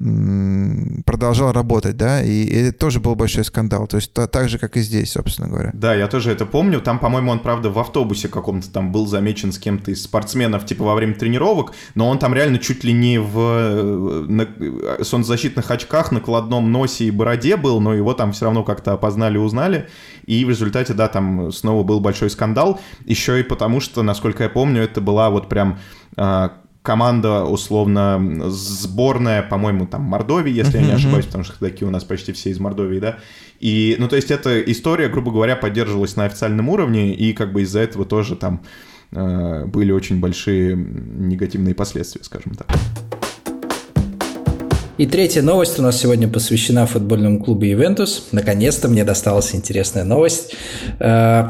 продолжал 0.00 1.52
работать, 1.52 1.98
да, 1.98 2.22
и 2.22 2.46
это 2.46 2.78
тоже 2.78 3.00
был 3.00 3.14
большой 3.16 3.44
скандал, 3.44 3.86
то 3.86 3.96
есть 3.96 4.14
так 4.14 4.48
же, 4.48 4.58
как 4.58 4.78
и 4.78 4.80
здесь, 4.80 5.12
собственно 5.12 5.48
говоря. 5.48 5.72
Да, 5.74 5.94
я 5.94 6.08
тоже 6.08 6.30
это 6.30 6.46
помню, 6.46 6.80
там, 6.80 6.98
по-моему, 6.98 7.32
он, 7.32 7.40
правда, 7.40 7.68
в 7.68 7.78
автобусе 7.78 8.28
каком-то 8.28 8.70
там 8.70 8.92
был 8.92 9.06
замечен 9.06 9.52
с 9.52 9.58
кем-то 9.58 9.90
из 9.90 10.02
спортсменов, 10.02 10.64
типа, 10.64 10.84
во 10.84 10.94
время 10.94 11.14
тренировок, 11.14 11.72
но 11.94 12.08
он 12.08 12.18
там 12.18 12.32
реально 12.32 12.58
чуть 12.58 12.82
ли 12.82 12.94
не 12.94 13.18
в 13.18 13.38
э, 13.38 14.24
на 14.26 14.48
солнцезащитных 15.04 15.70
очках, 15.70 16.12
накладном 16.12 16.72
носе 16.72 17.04
и 17.04 17.10
бороде 17.10 17.58
был, 17.58 17.78
но 17.80 17.92
его 17.92 18.14
там 18.14 18.32
все 18.32 18.46
равно 18.46 18.64
как-то 18.64 18.94
опознали, 18.94 19.36
узнали, 19.36 19.86
и 20.24 20.46
в 20.46 20.48
результате, 20.48 20.94
да, 20.94 21.08
там 21.08 21.52
снова 21.52 21.82
был 21.82 22.00
большой 22.00 22.30
скандал, 22.30 22.80
еще 23.04 23.38
и 23.38 23.42
потому, 23.42 23.80
что, 23.80 24.02
насколько 24.02 24.44
я 24.44 24.48
помню, 24.48 24.82
это 24.82 25.02
была 25.02 25.28
вот 25.28 25.50
прям 25.50 25.78
а, 26.16 26.59
команда, 26.82 27.44
условно, 27.44 28.48
сборная, 28.48 29.42
по-моему, 29.42 29.86
там, 29.86 30.02
Мордовии, 30.02 30.52
если 30.52 30.78
uh-huh, 30.78 30.82
я 30.82 30.86
не 30.88 30.92
ошибаюсь, 30.92 31.26
потому 31.26 31.44
что 31.44 31.58
такие 31.58 31.86
у 31.86 31.90
нас 31.90 32.04
почти 32.04 32.32
все 32.32 32.50
из 32.50 32.58
Мордовии, 32.58 32.98
да. 32.98 33.18
И, 33.60 33.96
ну, 33.98 34.08
то 34.08 34.16
есть 34.16 34.30
эта 34.30 34.60
история, 34.62 35.08
грубо 35.08 35.30
говоря, 35.30 35.56
поддерживалась 35.56 36.16
на 36.16 36.24
официальном 36.24 36.68
уровне, 36.68 37.14
и 37.14 37.32
как 37.34 37.52
бы 37.52 37.62
из-за 37.62 37.80
этого 37.80 38.06
тоже 38.06 38.36
там 38.36 38.62
э, 39.12 39.66
были 39.66 39.92
очень 39.92 40.20
большие 40.20 40.74
негативные 40.74 41.74
последствия, 41.74 42.24
скажем 42.24 42.54
так. 42.54 42.66
И 44.96 45.06
третья 45.06 45.42
новость 45.42 45.78
у 45.78 45.82
нас 45.82 45.98
сегодня 45.98 46.28
посвящена 46.28 46.86
футбольному 46.86 47.42
клубу 47.42 47.64
«Ювентус». 47.64 48.28
Наконец-то 48.32 48.88
мне 48.88 49.04
досталась 49.04 49.54
интересная 49.54 50.04
новость. 50.04 50.54
Э, 50.98 51.44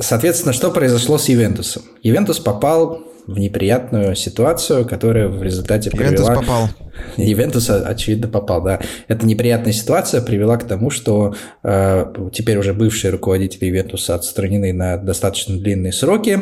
соответственно, 0.00 0.52
что 0.52 0.72
произошло 0.72 1.18
с 1.18 1.28
«Ювентусом»? 1.28 1.82
«Ювентус» 2.02 2.40
попал 2.40 3.13
в 3.26 3.38
неприятную 3.38 4.14
ситуацию, 4.16 4.86
которая 4.86 5.28
в 5.28 5.42
результате 5.42 5.90
привела... 5.90 6.10
Ювентус 6.10 6.28
попал. 6.28 6.68
Ювентус, 7.16 7.70
очевидно, 7.70 8.28
попал, 8.28 8.62
да. 8.62 8.80
Эта 9.08 9.26
неприятная 9.26 9.72
ситуация 9.72 10.20
привела 10.20 10.56
к 10.56 10.64
тому, 10.66 10.90
что 10.90 11.34
э, 11.62 12.12
теперь 12.32 12.58
уже 12.58 12.74
бывшие 12.74 13.10
руководители 13.10 13.66
Ювентуса 13.66 14.14
отстранены 14.14 14.72
на 14.72 14.96
достаточно 14.96 15.56
длинные 15.56 15.92
сроки, 15.92 16.40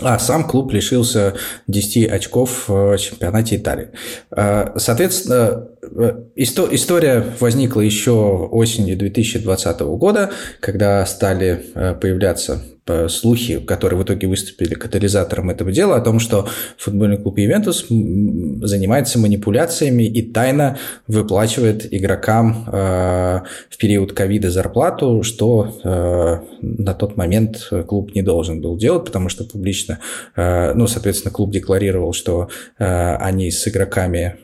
а 0.00 0.18
сам 0.18 0.44
клуб 0.44 0.72
лишился 0.72 1.34
10 1.66 2.10
очков 2.10 2.68
в 2.68 2.96
чемпионате 2.98 3.56
Италии. 3.56 3.88
Э, 4.30 4.72
соответственно, 4.76 5.68
э, 5.82 6.24
история 6.36 7.24
возникла 7.40 7.80
еще 7.80 8.12
осенью 8.50 8.96
2020 8.96 9.80
года, 9.80 10.30
когда 10.60 11.04
стали 11.06 11.66
э, 11.74 11.94
появляться 11.94 12.62
слухи, 13.08 13.60
которые 13.60 13.98
в 13.98 14.02
итоге 14.02 14.26
выступили 14.26 14.74
катализатором 14.74 15.50
этого 15.50 15.70
дела, 15.70 15.96
о 15.96 16.00
том, 16.00 16.18
что 16.18 16.48
футбольный 16.78 17.16
клуб 17.16 17.38
Ювентус 17.38 17.86
занимается 17.88 19.20
манипуляциями 19.20 20.02
и 20.02 20.22
тайно 20.22 20.78
выплачивает 21.06 21.92
игрокам 21.94 22.64
э, 22.66 23.40
в 23.70 23.78
период 23.78 24.12
ковида 24.12 24.50
зарплату, 24.50 25.22
что 25.22 25.78
э, 25.84 26.38
на 26.60 26.94
тот 26.94 27.16
момент 27.16 27.70
клуб 27.86 28.14
не 28.16 28.22
должен 28.22 28.60
был 28.60 28.76
делать, 28.76 29.04
потому 29.04 29.28
что 29.28 29.44
публично, 29.44 30.00
э, 30.34 30.74
ну, 30.74 30.88
соответственно, 30.88 31.32
клуб 31.32 31.52
декларировал, 31.52 32.12
что 32.12 32.48
они 32.78 33.50
с 33.50 33.66
игроками 33.68 34.36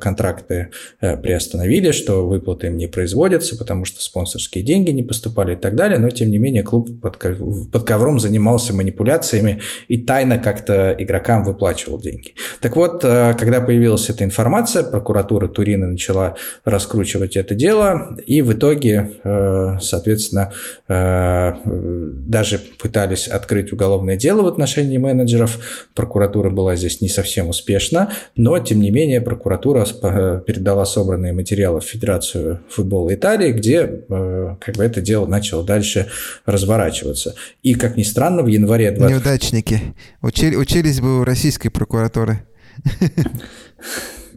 контракты 0.00 0.70
приостановили, 1.00 1.92
что 1.92 2.26
выплаты 2.26 2.68
им 2.68 2.76
не 2.76 2.86
производятся, 2.86 3.56
потому 3.56 3.84
что 3.84 4.02
спонсорские 4.02 4.64
деньги 4.64 4.90
не 4.90 5.02
поступали 5.02 5.54
и 5.54 5.56
так 5.56 5.74
далее, 5.74 5.98
но, 5.98 6.10
тем 6.10 6.30
не 6.30 6.38
менее, 6.38 6.62
клуб 6.62 6.88
под, 7.00 7.18
под 7.18 7.84
ковром 7.84 8.18
занимался 8.20 8.74
манипуляциями 8.74 9.60
и 9.88 9.98
тайно 9.98 10.38
как-то 10.38 10.94
игрокам 10.98 11.44
выплачивал 11.44 12.00
деньги. 12.00 12.34
Так 12.60 12.76
вот, 12.76 13.04
э, 13.04 13.34
когда 13.38 13.60
появилась 13.60 14.10
эта 14.10 14.24
информация, 14.24 14.82
прокуратура 14.82 15.48
Турина 15.48 15.86
начала 15.86 16.36
раскручивать 16.64 17.36
это 17.36 17.54
дело, 17.54 18.16
и 18.26 18.42
в 18.42 18.52
итоге, 18.52 19.12
э, 19.22 19.78
соответственно, 19.80 20.52
э, 20.88 21.52
даже 21.64 22.60
пытались 22.78 23.28
открыть 23.28 23.72
уголовное 23.72 24.16
дело 24.16 24.42
в 24.42 24.46
отношении 24.46 24.98
менеджеров. 24.98 25.86
Прокуратура 25.94 26.50
была 26.50 26.76
здесь 26.76 27.00
не 27.00 27.08
совсем 27.08 27.48
успешна, 27.48 28.12
но, 28.36 28.58
тем 28.58 28.80
не 28.80 28.90
менее, 28.90 29.20
прокуратура 29.20 29.84
передала 29.84 30.73
собранные 30.84 31.32
материалы 31.32 31.80
в 31.80 31.84
Федерацию 31.84 32.60
футбола 32.68 33.14
Италии, 33.14 33.52
где 33.52 33.86
как 34.60 34.76
бы 34.76 34.84
это 34.84 35.00
дело 35.00 35.26
начало 35.26 35.64
дальше 35.64 36.08
разворачиваться. 36.46 37.34
И 37.62 37.74
и, 37.74 37.76
как 37.76 37.96
ни 37.96 38.04
странно, 38.04 38.42
в 38.42 38.46
январе... 38.46 38.92
20... 38.92 39.10
Неудачники. 39.10 39.94
Учили, 40.22 40.54
учились 40.54 41.00
бы 41.00 41.20
у 41.20 41.24
российской 41.24 41.68
прокуратуры. 41.70 42.46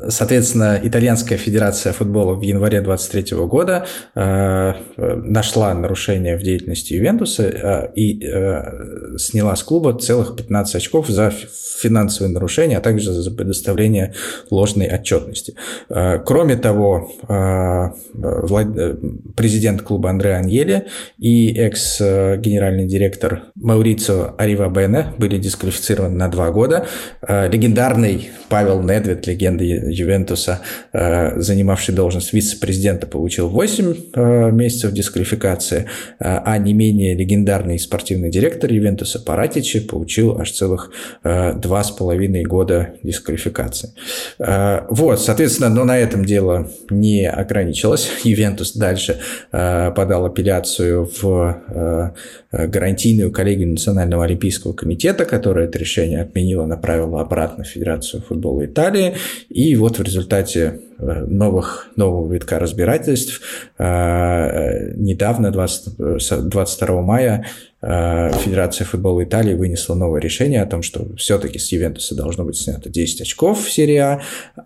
Соответственно, 0.10 0.80
Итальянская 0.84 1.38
Федерация 1.38 1.94
футбола 1.94 2.36
в 2.36 2.42
январе 2.42 2.82
2023 2.82 3.38
года 3.46 3.86
э, 4.16 4.74
нашла 4.96 5.74
нарушение 5.74 6.38
в 6.38 6.44
деятельности 6.44 6.94
Ювентуса 6.94 7.44
э, 7.44 7.94
и 7.96 8.24
э, 8.24 9.18
сняла 9.18 9.56
с 9.56 9.64
клуба 9.64 9.98
целых 9.98 10.36
15 10.36 10.76
очков 10.76 11.08
за 11.08 11.32
финансовые 11.78 12.34
нарушения, 12.34 12.78
а 12.78 12.82
также 12.82 13.12
за 13.12 13.32
предоставление 13.32 14.14
ложной 14.50 14.88
отчетности. 14.88 15.56
Э, 15.90 16.20
кроме 16.20 16.56
того, 16.56 17.12
э, 17.28 17.34
э, 18.24 18.96
президент 19.36 19.82
клуба 19.82 20.10
Андре 20.10 20.36
Аньели 20.36 20.88
и 21.18 21.54
экс-генеральный 21.54 22.88
директор 22.88 23.44
Маурицио 23.56 24.36
Арива 24.38 24.70
Бене 24.70 25.14
были 25.18 25.38
дисквалифицированы 25.38 26.16
на 26.16 26.28
два 26.30 26.52
года. 26.52 26.86
Легендарный 27.28 28.30
Павел 28.50 28.82
Недвед, 28.82 29.28
легенда 29.28 29.64
Ювентуса, 29.90 30.62
занимавший 30.94 31.96
должность 31.96 32.34
вице-президента, 32.34 33.08
получил 33.08 33.50
8 33.50 34.52
месяцев 34.54 34.92
дисквалификации, 34.92 35.86
а 36.20 36.58
не 36.58 36.74
менее 36.74 37.16
легендарный 37.16 37.80
спортивный 37.80 38.30
директор 38.30 38.72
Ювентуса 38.72 39.20
Паратичи 39.20 39.80
получил 39.80 40.40
аж 40.40 40.52
целых 40.52 40.92
два 41.24 41.84
с 41.84 41.92
половиной 41.92 42.44
года 42.44 42.94
дисквалификации. 43.04 43.94
Э, 44.40 44.82
вот, 44.90 45.20
соответственно, 45.20 45.70
но 45.70 45.84
на 45.84 45.98
этом 45.98 46.26
дело 46.26 46.70
не 46.90 47.30
ограничилось. 47.30 48.10
Ювентус 48.24 48.74
дальше 48.74 49.20
э, 49.52 49.92
подал 49.92 50.26
апелляцию 50.26 51.10
в 51.22 52.14
э, 52.52 52.68
гарантийную 52.68 53.32
коллегию 53.32 53.70
Национального 53.70 54.26
олимпийского 54.26 54.74
комитета, 54.74 55.26
которая 55.26 55.68
это 55.68 55.78
решение 55.78 56.22
отменила, 56.22 56.66
направила 56.66 57.22
обратно 57.22 57.64
в 57.64 57.68
Федерацию 57.68 58.22
футбола 58.22 58.66
Италии. 58.66 59.16
И 59.50 59.76
вот 59.78 60.00
в 60.00 60.02
результате 60.04 60.82
новых, 61.00 61.88
нового 61.96 62.32
витка 62.34 62.60
разбирательств. 62.60 63.42
Недавно, 63.78 65.52
20, 65.52 66.50
22 66.50 67.02
мая, 67.02 67.46
Э, 67.46 67.67
Федерация 67.80 68.86
футбола 68.86 69.24
Италии 69.24 69.54
вынесла 69.54 69.94
новое 69.94 70.20
решение 70.20 70.64
о 70.64 70.66
том, 70.66 70.82
что 70.82 71.16
все-таки 71.16 71.60
с 71.60 71.72
Ювентуса 71.72 72.16
должно 72.16 72.44
быть 72.44 72.58
снято 72.58 72.90
10 72.90 73.22
очков 73.22 73.64
в 73.64 73.72
серии 73.72 73.98
А, 73.98 74.20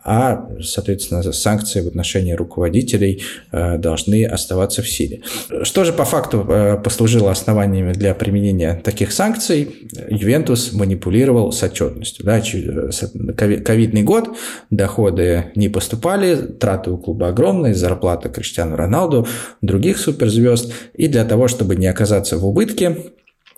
а, 0.04 0.48
соответственно, 0.62 1.22
санкции 1.34 1.82
в 1.82 1.88
отношении 1.88 2.32
руководителей 2.32 3.22
э, 3.52 3.78
должны 3.78 4.26
оставаться 4.26 4.82
в 4.82 4.90
силе. 4.90 5.22
Что 5.64 5.84
же 5.84 5.92
по 5.92 6.06
факту 6.06 6.46
э, 6.48 6.78
послужило 6.82 7.32
основаниями 7.32 7.92
для 7.92 8.14
применения 8.14 8.80
таких 8.82 9.12
санкций? 9.12 9.90
Ювентус 10.10 10.72
манипулировал 10.72 11.52
с 11.52 11.62
отчетностью. 11.64 12.26
Да, 12.26 12.42
ковидный 12.42 14.04
год, 14.04 14.30
доходы 14.70 15.52
не 15.56 15.68
поступали, 15.68 16.36
траты 16.36 16.92
у 16.92 16.98
клуба 16.98 17.28
огромные, 17.28 17.74
зарплата 17.74 18.30
Криштиану 18.30 18.78
Роналду, 18.78 19.28
других 19.62 19.98
суперзвезд. 19.98 20.72
И 20.94 21.08
для 21.08 21.26
того, 21.26 21.50
чтобы 21.50 21.76
не 21.76 21.88
оказаться 21.88 22.38
в 22.38 22.46
убытке, 22.46 23.02
Э, 23.02 23.11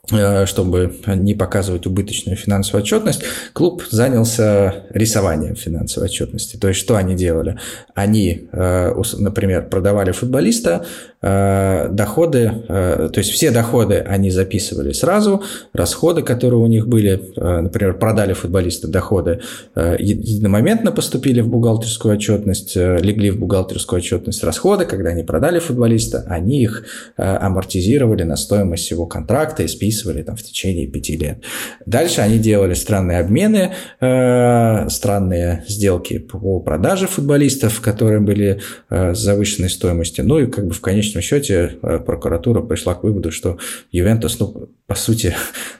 чтобы 0.05 0.95
не 1.07 1.33
показывать 1.33 1.87
убыточную 1.87 2.35
финансовую 2.35 2.83
отчетность, 2.83 3.23
клуб 3.53 3.83
занялся 3.89 4.83
рисованием 4.89 5.55
финансовой 5.55 6.09
отчетности. 6.09 6.57
То 6.57 6.67
есть, 6.67 6.81
что 6.81 6.97
они 6.97 7.15
делали? 7.15 7.57
Они, 7.95 8.49
э, 8.51 8.93
например, 9.17 9.69
продавали 9.69 10.11
футболиста, 10.11 10.85
э, 11.21 11.87
доходы, 11.89 12.51
то 12.67 13.13
есть 13.15 13.31
все 13.31 13.51
доходы 13.51 13.99
они 13.99 14.29
записывали 14.29 14.91
сразу, 14.91 15.41
расходы, 15.71 16.21
которые 16.21 16.59
у 16.59 16.67
них 16.67 16.85
были, 16.89 17.21
например, 17.37 17.97
продали 17.97 18.33
футболиста, 18.33 18.89
доходы 18.89 19.39
единомоментно 19.73 20.91
поступили 20.91 21.39
в 21.39 21.47
бухгалтерскую 21.47 22.15
отчетность, 22.15 22.75
легли 22.75 23.31
в 23.31 23.39
бухгалтерскую 23.39 23.99
отчетность 23.99 24.43
расходы, 24.43 24.83
когда 24.83 25.11
они 25.11 25.23
продали 25.23 25.59
футболиста, 25.59 26.25
они 26.27 26.63
их 26.63 26.83
амортизировали 27.15 28.23
на 28.23 28.35
стоимость 28.35 28.91
его 28.91 29.05
контракта 29.05 29.63
и 29.63 29.67
списывали 29.67 29.92
записывали 29.93 30.23
там 30.23 30.35
в 30.35 30.43
течение 30.43 30.87
пяти 30.87 31.17
лет. 31.17 31.43
Дальше 31.85 32.21
они 32.21 32.39
делали 32.39 32.73
странные 32.73 33.19
обмены, 33.19 33.73
э, 34.01 34.89
странные 34.89 35.63
сделки 35.67 36.17
по 36.17 36.59
продаже 36.59 37.07
футболистов, 37.07 37.81
которые 37.81 38.19
были 38.19 38.59
э, 38.89 39.13
с 39.13 39.19
завышенной 39.19 39.69
стоимостью. 39.69 40.25
Ну 40.25 40.39
и 40.39 40.47
как 40.47 40.67
бы 40.67 40.73
в 40.73 40.81
конечном 40.81 41.21
счете 41.21 41.75
э, 41.81 41.99
прокуратура 41.99 42.61
пришла 42.61 42.95
к 42.95 43.03
выводу, 43.03 43.31
что 43.31 43.57
Ювентус, 43.91 44.39
ну, 44.39 44.69
по 44.87 44.95
сути, 44.95 45.33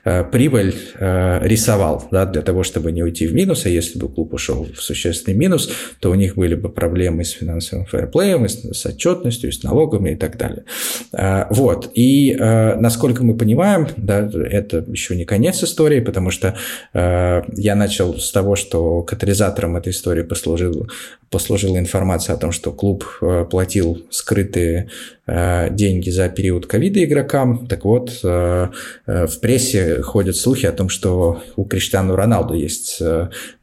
э, 0.06 0.24
прибыль 0.24 0.74
э, 1.00 1.48
рисовал 1.48 2.08
да, 2.12 2.26
для 2.26 2.42
того, 2.42 2.64
чтобы 2.64 2.92
не 2.92 3.04
уйти 3.04 3.28
в 3.28 3.34
минус, 3.34 3.66
а 3.66 3.70
если 3.70 4.00
бы 4.00 4.08
клуб 4.08 4.34
ушел 4.34 4.68
в 4.74 4.82
существенный 4.82 5.38
минус, 5.38 5.70
то 6.00 6.12
у 6.12 6.16
них 6.16 6.36
были 6.36 6.56
бы 6.56 6.70
проблемы 6.70 7.24
с 7.24 7.32
финансовым 7.32 7.86
фэрплеем, 7.86 8.48
с 8.48 8.86
отчетностью, 8.86 9.52
с 9.52 9.64
налогами 9.64 10.12
и 10.12 10.16
так 10.16 10.38
далее. 10.38 10.64
Э, 11.12 11.46
вот. 11.50 11.92
И 11.94 12.36
насколько 12.40 13.24
мы 13.24 13.38
понимаем, 13.38 13.88
да, 14.04 14.30
это 14.50 14.84
еще 14.88 15.16
не 15.16 15.26
конец 15.26 15.64
истории, 15.64 16.02
потому 16.02 16.30
что 16.32 16.56
э, 16.94 17.42
я 17.56 17.76
начал 17.76 18.20
с 18.20 18.32
того, 18.32 18.56
что 18.56 19.02
катализатором 19.02 19.78
этой 19.78 19.92
истории 19.92 20.24
послужил, 20.24 20.90
послужила 21.34 21.80
информация 21.80 22.36
о 22.36 22.38
том, 22.38 22.52
что 22.52 22.72
клуб 22.72 23.06
э, 23.20 23.46
платил 23.50 24.06
скрытые 24.12 24.92
э, 25.26 25.70
деньги 25.72 26.12
за 26.12 26.30
период 26.30 26.68
ковида 26.68 27.04
игрокам. 27.04 27.66
Так 27.66 27.86
вот, 27.86 28.20
э, 28.24 28.68
в 29.08 29.40
прессе 29.42 30.04
ходят 30.04 30.36
слухи 30.36 30.68
о 30.68 30.72
том, 30.72 30.90
что 30.90 31.42
у 31.56 31.66
Криштиану 31.66 32.16
Роналду 32.16 32.54
есть 32.54 33.02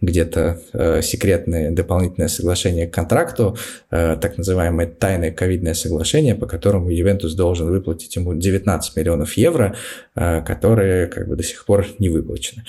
где-то 0.00 0.61
секретное 1.02 1.70
дополнительное 1.70 2.28
соглашение 2.28 2.88
к 2.88 2.94
контракту, 2.94 3.56
так 3.88 4.37
называемое 4.37 4.87
тайное 4.87 5.30
ковидное 5.30 5.74
соглашение, 5.74 6.35
по 6.35 6.46
которому 6.46 6.90
Ювентус 6.90 7.35
должен 7.35 7.70
выплатить 7.70 8.16
ему 8.16 8.35
19 8.35 8.96
миллионов 8.96 9.37
евро 9.37 9.76
которые 10.14 11.06
как 11.06 11.28
бы 11.28 11.37
до 11.37 11.42
сих 11.42 11.64
пор 11.64 11.87
не 11.98 12.09
выплачены. 12.09 12.64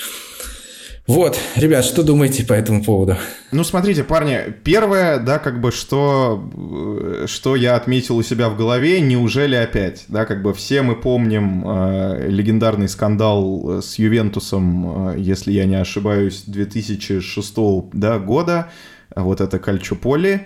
Вот, 1.12 1.38
ребят, 1.56 1.84
что 1.84 2.04
думаете 2.04 2.46
по 2.46 2.54
этому 2.54 2.84
поводу? 2.84 3.18
Ну, 3.52 3.64
смотрите, 3.64 4.04
парни, 4.04 4.54
первое, 4.64 5.20
да, 5.20 5.40
как 5.40 5.60
бы, 5.60 5.72
что, 5.72 6.50
э, 6.56 7.26
что 7.28 7.56
я 7.56 7.76
отметил 7.76 8.18
у 8.18 8.24
себя 8.24 8.50
в 8.50 8.58
голове, 8.58 9.02
неужели 9.02 9.56
опять, 9.56 10.06
да, 10.08 10.26
как 10.26 10.42
бы 10.42 10.54
все 10.54 10.82
мы 10.82 10.96
помним 10.96 11.64
э, 11.66 12.28
легендарный 12.30 12.88
скандал 12.88 13.82
с 13.82 13.96
Ювентусом, 13.96 15.10
э, 15.10 15.20
если 15.20 15.52
я 15.52 15.66
не 15.66 15.76
ошибаюсь, 15.76 16.44
2006 16.48 17.56
да, 17.94 18.18
года, 18.18 18.72
вот 19.16 19.42
это 19.42 19.60
Кальчуполи, 19.60 20.30
э, 20.34 20.40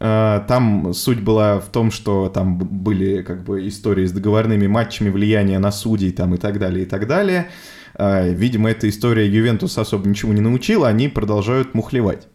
Э, 0.00 0.42
там 0.48 0.92
суть 0.92 1.20
была 1.20 1.60
в 1.60 1.66
том, 1.66 1.90
что 1.90 2.28
там 2.28 2.58
были 2.58 3.22
как 3.22 3.44
бы 3.44 3.66
истории 3.68 4.06
с 4.06 4.12
договорными 4.12 4.66
матчами, 4.66 5.10
влияние 5.10 5.58
на 5.58 5.72
судей 5.72 6.12
там 6.12 6.34
и 6.34 6.38
так 6.38 6.58
далее, 6.58 6.84
и 6.84 6.86
так 6.86 7.06
далее. 7.06 7.48
Э, 7.96 8.32
видимо, 8.32 8.70
эта 8.70 8.88
история 8.88 9.28
Ювентус 9.28 9.78
особо 9.78 10.08
ничего 10.08 10.32
не 10.32 10.40
научила, 10.40 10.88
они 10.88 11.08
продолжают 11.08 11.74
мухлевать. 11.74 12.28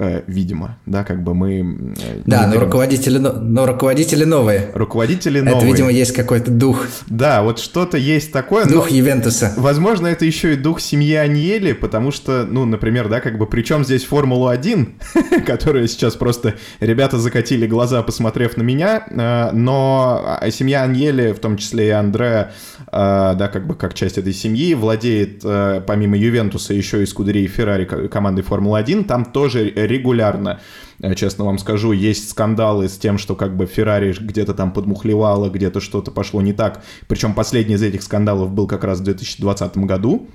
Э, 0.00 0.22
видимо, 0.28 0.78
да, 0.86 1.02
как 1.02 1.24
бы 1.24 1.34
мы... 1.34 1.94
Э, 2.00 2.20
да, 2.24 2.46
но 2.46 2.60
руководители, 2.60 3.18
но 3.18 3.66
руководители 3.66 4.22
новые. 4.22 4.70
Руководители 4.72 5.40
новые. 5.40 5.56
Это, 5.56 5.66
видимо, 5.66 5.90
есть 5.90 6.12
какой-то 6.12 6.52
дух. 6.52 6.86
Да, 7.08 7.42
вот 7.42 7.58
что-то 7.58 7.98
есть 7.98 8.30
такое. 8.30 8.64
Дух 8.66 8.92
Ювентуса. 8.92 9.54
Возможно, 9.56 10.06
это 10.06 10.24
еще 10.24 10.52
и 10.52 10.56
дух 10.56 10.80
семьи 10.80 11.14
Аньели, 11.14 11.72
потому 11.72 12.12
что, 12.12 12.46
ну, 12.48 12.64
например, 12.64 13.08
да, 13.08 13.18
как 13.18 13.38
бы, 13.38 13.46
причем 13.46 13.84
здесь 13.84 14.04
Формула-1, 14.04 15.42
которая 15.44 15.88
сейчас 15.88 16.14
просто, 16.14 16.54
ребята 16.78 17.18
закатили 17.18 17.66
глаза, 17.66 18.00
посмотрев 18.04 18.56
на 18.56 18.62
меня, 18.62 19.04
э, 19.10 19.50
но 19.52 20.38
семья 20.50 20.84
Аньели, 20.84 21.32
в 21.32 21.40
том 21.40 21.56
числе 21.56 21.88
и 21.88 21.90
Андре, 21.90 22.52
да, 22.92 23.50
как 23.52 23.66
бы, 23.66 23.74
как 23.74 23.94
часть 23.94 24.16
этой 24.16 24.32
семьи, 24.32 24.74
владеет, 24.74 25.42
помимо 25.86 26.16
Ювентуса, 26.16 26.72
еще 26.72 27.02
и 27.02 27.06
Скудерей 27.06 27.48
Феррари 27.48 27.84
командой 27.84 28.42
Формулы-1, 28.42 29.04
там 29.04 29.24
тоже 29.24 29.72
регулярно. 29.88 30.60
Э, 31.00 31.14
честно 31.14 31.44
вам 31.44 31.58
скажу, 31.58 31.92
есть 31.92 32.30
скандалы 32.30 32.88
с 32.88 32.98
тем, 32.98 33.18
что 33.18 33.34
как 33.34 33.56
бы 33.56 33.66
Феррари 33.66 34.14
где-то 34.18 34.54
там 34.54 34.72
подмухлевало, 34.72 35.50
где-то 35.50 35.80
что-то 35.80 36.10
пошло 36.10 36.42
не 36.42 36.52
так. 36.52 36.82
Причем 37.08 37.34
последний 37.34 37.74
из 37.74 37.82
этих 37.82 38.02
скандалов 38.02 38.52
был 38.52 38.66
как 38.66 38.84
раз 38.84 39.00
в 39.00 39.04
2020 39.04 39.78
году. 39.78 40.28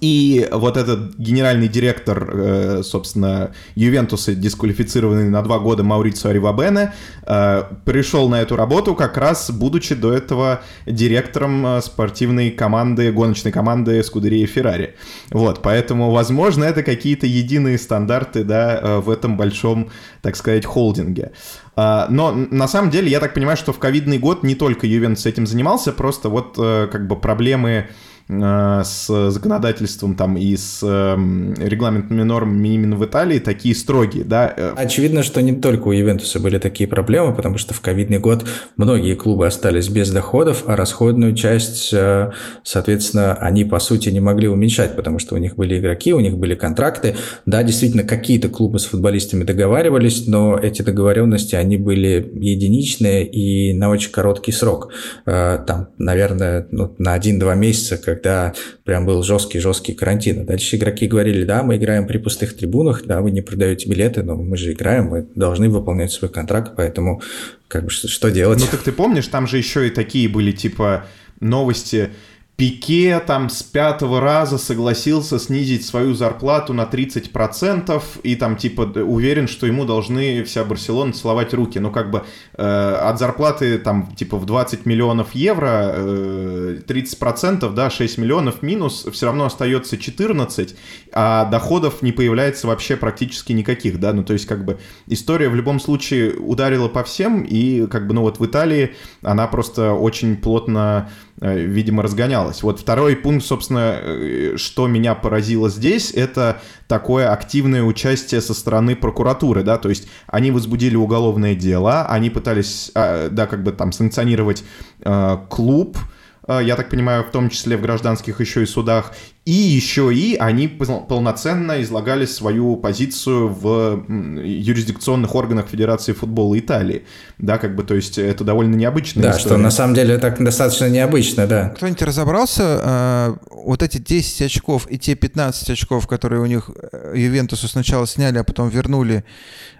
И 0.00 0.48
вот 0.50 0.76
этот 0.76 1.16
генеральный 1.16 1.68
директор, 1.68 2.30
э, 2.32 2.82
собственно, 2.82 3.52
Ювентуса, 3.74 4.34
дисквалифицированный 4.34 5.28
на 5.28 5.42
два 5.42 5.58
года 5.58 5.82
Маурицио 5.82 6.30
Аривабене, 6.30 6.92
э, 7.26 7.62
пришел 7.84 8.28
на 8.28 8.40
эту 8.40 8.56
работу 8.56 8.94
как 8.94 9.16
раз 9.16 9.50
будучи 9.50 9.94
до 9.94 10.12
этого 10.12 10.62
директором 10.86 11.66
э, 11.66 11.80
спортивной 11.82 12.50
команды, 12.50 13.12
гоночной 13.12 13.52
команды 13.52 14.02
Скудерии 14.02 14.46
Феррари. 14.46 14.94
Вот, 15.30 15.62
поэтому, 15.62 16.10
возможно, 16.10 16.64
это 16.64 16.82
какие-то 16.82 17.26
единые 17.26 17.78
стандарты, 17.78 18.44
да, 18.44 19.00
в 19.00 19.10
этом 19.10 19.36
большом, 19.36 19.90
так 20.22 20.36
сказать, 20.36 20.64
холдинге. 20.64 21.32
Но 21.76 22.32
на 22.32 22.68
самом 22.68 22.90
деле, 22.90 23.10
я 23.10 23.20
так 23.20 23.34
понимаю, 23.34 23.56
что 23.56 23.72
в 23.72 23.78
ковидный 23.78 24.18
год 24.18 24.42
не 24.42 24.54
только 24.54 24.86
Ювентус 24.86 25.26
этим 25.26 25.46
занимался, 25.46 25.92
просто 25.92 26.28
вот 26.28 26.56
как 26.56 27.08
бы 27.08 27.16
проблемы 27.16 27.88
с 28.26 29.30
законодательством 29.30 30.14
там 30.14 30.38
и 30.38 30.56
с 30.56 30.82
эм, 30.82 31.52
регламентными 31.54 32.22
нормами 32.22 32.68
именно 32.68 32.96
в 32.96 33.04
Италии 33.04 33.38
такие 33.38 33.74
строгие, 33.74 34.24
да. 34.24 34.52
Э. 34.56 34.72
Очевидно, 34.76 35.22
что 35.22 35.42
не 35.42 35.52
только 35.52 35.88
у 35.88 35.92
Ювентуса 35.92 36.40
были 36.40 36.58
такие 36.58 36.88
проблемы, 36.88 37.34
потому 37.34 37.58
что 37.58 37.74
в 37.74 37.82
ковидный 37.82 38.18
год 38.18 38.46
многие 38.78 39.14
клубы 39.14 39.46
остались 39.46 39.88
без 39.88 40.10
доходов, 40.10 40.64
а 40.66 40.74
расходную 40.74 41.34
часть, 41.34 41.92
э, 41.92 42.30
соответственно, 42.62 43.34
они 43.34 43.66
по 43.66 43.78
сути 43.78 44.08
не 44.08 44.20
могли 44.20 44.48
уменьшать, 44.48 44.96
потому 44.96 45.18
что 45.18 45.34
у 45.34 45.38
них 45.38 45.56
были 45.56 45.78
игроки, 45.78 46.14
у 46.14 46.20
них 46.20 46.38
были 46.38 46.54
контракты. 46.54 47.16
Да, 47.44 47.62
действительно, 47.62 48.04
какие-то 48.04 48.48
клубы 48.48 48.78
с 48.78 48.86
футболистами 48.86 49.44
договаривались, 49.44 50.26
но 50.26 50.58
эти 50.58 50.80
договоренности, 50.80 51.56
они 51.56 51.76
были 51.76 52.26
единичные 52.34 53.26
и 53.26 53.74
на 53.74 53.90
очень 53.90 54.10
короткий 54.10 54.52
срок. 54.52 54.92
Там, 55.24 55.88
наверное, 55.98 56.66
ну, 56.70 56.94
на 56.98 57.12
один-два 57.12 57.54
месяца, 57.54 57.98
как 57.98 58.13
когда 58.14 58.54
прям 58.84 59.06
был 59.06 59.22
жесткий-жесткий 59.22 59.94
карантин. 59.94 60.40
А 60.40 60.44
дальше 60.44 60.76
игроки 60.76 61.06
говорили, 61.06 61.44
да, 61.44 61.62
мы 61.62 61.76
играем 61.76 62.06
при 62.06 62.18
пустых 62.18 62.56
трибунах, 62.56 63.04
да, 63.04 63.20
вы 63.20 63.30
не 63.30 63.42
продаете 63.42 63.88
билеты, 63.88 64.22
но 64.22 64.36
мы 64.36 64.56
же 64.56 64.72
играем, 64.72 65.06
мы 65.06 65.26
должны 65.34 65.68
выполнять 65.68 66.12
свой 66.12 66.30
контракт, 66.30 66.72
поэтому 66.76 67.22
как 67.68 67.84
бы 67.84 67.90
что, 67.90 68.08
что 68.08 68.30
делать? 68.30 68.60
Ну 68.60 68.66
так 68.70 68.82
ты 68.82 68.92
помнишь, 68.92 69.26
там 69.26 69.46
же 69.46 69.58
еще 69.58 69.88
и 69.88 69.90
такие 69.90 70.28
были 70.28 70.52
типа 70.52 71.06
новости, 71.40 72.10
Пике 72.56 73.18
там 73.18 73.50
с 73.50 73.64
пятого 73.64 74.20
раза 74.20 74.58
согласился 74.58 75.40
снизить 75.40 75.84
свою 75.84 76.14
зарплату 76.14 76.72
на 76.72 76.82
30% 76.82 78.00
и 78.22 78.36
там 78.36 78.56
типа 78.56 78.82
уверен, 78.82 79.48
что 79.48 79.66
ему 79.66 79.84
должны 79.84 80.44
вся 80.44 80.62
Барселона 80.62 81.12
целовать 81.12 81.52
руки. 81.52 81.80
Ну 81.80 81.90
как 81.90 82.12
бы 82.12 82.22
э, 82.56 82.62
от 82.62 83.18
зарплаты 83.18 83.78
там 83.78 84.14
типа 84.14 84.36
в 84.36 84.46
20 84.46 84.86
миллионов 84.86 85.34
евро 85.34 85.94
э, 85.96 86.80
30%, 86.86 87.72
да, 87.74 87.90
6 87.90 88.18
миллионов 88.18 88.62
минус, 88.62 89.04
все 89.10 89.26
равно 89.26 89.46
остается 89.46 89.98
14, 89.98 90.76
а 91.12 91.46
доходов 91.46 92.02
не 92.02 92.12
появляется 92.12 92.68
вообще 92.68 92.96
практически 92.96 93.52
никаких, 93.52 93.98
да, 93.98 94.12
ну 94.12 94.22
то 94.22 94.32
есть 94.32 94.46
как 94.46 94.64
бы 94.64 94.78
история 95.08 95.48
в 95.48 95.56
любом 95.56 95.80
случае 95.80 96.34
ударила 96.34 96.86
по 96.86 97.02
всем 97.02 97.42
и 97.42 97.88
как 97.88 98.06
бы 98.06 98.14
ну 98.14 98.22
вот 98.22 98.38
в 98.38 98.46
Италии 98.46 98.94
она 99.22 99.48
просто 99.48 99.92
очень 99.92 100.36
плотно 100.36 101.10
видимо, 101.40 102.02
разгонялось. 102.02 102.62
Вот 102.62 102.80
второй 102.80 103.16
пункт, 103.16 103.44
собственно, 103.44 103.98
э, 104.00 104.54
что 104.56 104.86
меня 104.86 105.14
поразило 105.14 105.68
здесь, 105.68 106.12
это 106.12 106.60
такое 106.86 107.32
активное 107.32 107.82
участие 107.82 108.40
со 108.40 108.54
стороны 108.54 108.94
прокуратуры, 108.94 109.62
да, 109.62 109.78
то 109.78 109.88
есть 109.88 110.08
они 110.26 110.50
возбудили 110.50 110.96
уголовное 110.96 111.54
дело, 111.54 112.06
они 112.06 112.30
пытались, 112.30 112.90
а, 112.94 113.28
да, 113.30 113.46
как 113.46 113.62
бы 113.62 113.72
там 113.72 113.92
санкционировать 113.92 114.64
э, 115.00 115.38
клуб, 115.48 115.98
я 116.48 116.76
так 116.76 116.90
понимаю, 116.90 117.24
в 117.24 117.30
том 117.30 117.50
числе 117.50 117.76
в 117.76 117.82
гражданских 117.82 118.40
еще 118.40 118.62
и 118.62 118.66
судах, 118.66 119.12
и 119.44 119.52
еще 119.52 120.14
и 120.14 120.36
они 120.36 120.68
полноценно 120.68 121.82
излагали 121.82 122.24
свою 122.24 122.76
позицию 122.76 123.48
в 123.48 124.04
юрисдикционных 124.08 125.34
органах 125.34 125.68
Федерации 125.68 126.14
футбола 126.14 126.58
Италии. 126.58 127.04
Да, 127.38 127.58
как 127.58 127.76
бы, 127.76 127.82
то 127.82 127.94
есть 127.94 128.16
это 128.16 128.42
довольно 128.42 128.74
необычно. 128.74 129.20
Да, 129.20 129.30
история. 129.32 129.46
что 129.46 129.56
на 129.58 129.70
самом 129.70 129.94
деле 129.94 130.16
так 130.16 130.42
достаточно 130.42 130.88
необычно, 130.88 131.46
да. 131.46 131.68
Кто-нибудь 131.76 132.02
разобрался, 132.02 132.80
э, 132.82 133.34
вот 133.50 133.82
эти 133.82 133.98
10 133.98 134.42
очков 134.42 134.86
и 134.90 134.98
те 134.98 135.14
15 135.14 135.68
очков, 135.70 136.06
которые 136.06 136.40
у 136.40 136.46
них 136.46 136.70
э, 136.92 137.12
Ювентусу 137.14 137.68
сначала 137.68 138.06
сняли, 138.06 138.38
а 138.38 138.44
потом 138.44 138.70
вернули 138.70 139.24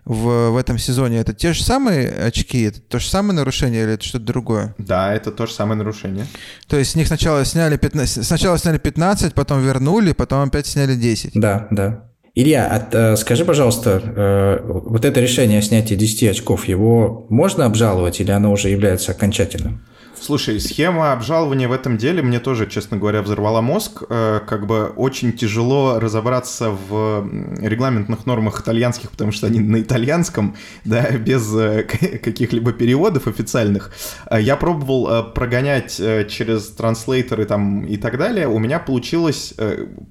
в, 0.04 0.50
в 0.50 0.56
этом 0.56 0.78
сезоне, 0.78 1.18
это 1.18 1.32
те 1.32 1.52
же 1.52 1.62
самые 1.62 2.10
очки? 2.10 2.62
Это 2.62 2.80
то 2.80 2.98
же 2.98 3.08
самое 3.08 3.34
нарушение 3.34 3.84
или 3.84 3.92
это 3.94 4.04
что-то 4.04 4.26
другое? 4.26 4.74
Да, 4.78 5.14
это 5.14 5.30
то 5.32 5.46
же 5.46 5.52
самое 5.52 5.78
нарушение. 5.78 6.26
То 6.66 6.76
есть 6.76 6.92
с 6.92 6.94
них 6.94 7.06
сначала 7.06 7.44
сняли 7.44 7.76
15, 7.76 8.26
сначала 8.26 8.58
сняли 8.58 8.78
15, 8.78 9.34
потом 9.34 9.62
вернули, 9.62 10.12
потом 10.12 10.48
опять 10.48 10.66
сняли 10.66 10.94
10. 10.94 11.32
Да, 11.34 11.68
да. 11.70 12.04
Илья, 12.36 12.66
а, 12.66 13.12
э, 13.12 13.16
скажи, 13.16 13.44
пожалуйста, 13.44 14.02
э, 14.04 14.58
вот 14.64 15.04
это 15.04 15.20
решение 15.20 15.60
о 15.60 15.62
снятии 15.62 15.94
10 15.94 16.30
очков, 16.30 16.66
его 16.66 17.26
можно 17.30 17.64
обжаловать 17.64 18.20
или 18.20 18.32
оно 18.32 18.50
уже 18.50 18.70
является 18.70 19.12
окончательным? 19.12 19.86
Слушай, 20.20 20.60
схема 20.60 21.12
обжалования 21.12 21.68
в 21.68 21.72
этом 21.72 21.98
деле 21.98 22.22
мне 22.22 22.40
тоже, 22.40 22.66
честно 22.66 22.96
говоря, 22.96 23.22
взорвала 23.22 23.60
мозг. 23.60 24.04
Э, 24.08 24.40
как 24.46 24.66
бы 24.66 24.86
очень 24.96 25.32
тяжело 25.32 25.98
разобраться 26.00 26.70
в 26.70 27.28
регламентных 27.60 28.24
нормах 28.24 28.60
итальянских, 28.60 29.10
потому 29.10 29.32
что 29.32 29.46
они 29.46 29.60
на 29.60 29.80
итальянском, 29.80 30.56
да, 30.84 31.10
без 31.10 31.54
э, 31.54 31.82
каких-либо 32.22 32.72
переводов 32.72 33.26
официальных. 33.26 33.92
Э, 34.30 34.40
я 34.40 34.56
пробовал 34.56 35.32
прогонять 35.32 35.96
через 36.28 36.68
транслейтеры 36.70 37.44
там 37.44 37.84
и 37.84 37.96
так 37.96 38.18
далее. 38.18 38.48
У 38.48 38.58
меня 38.58 38.78
получилось 38.78 39.54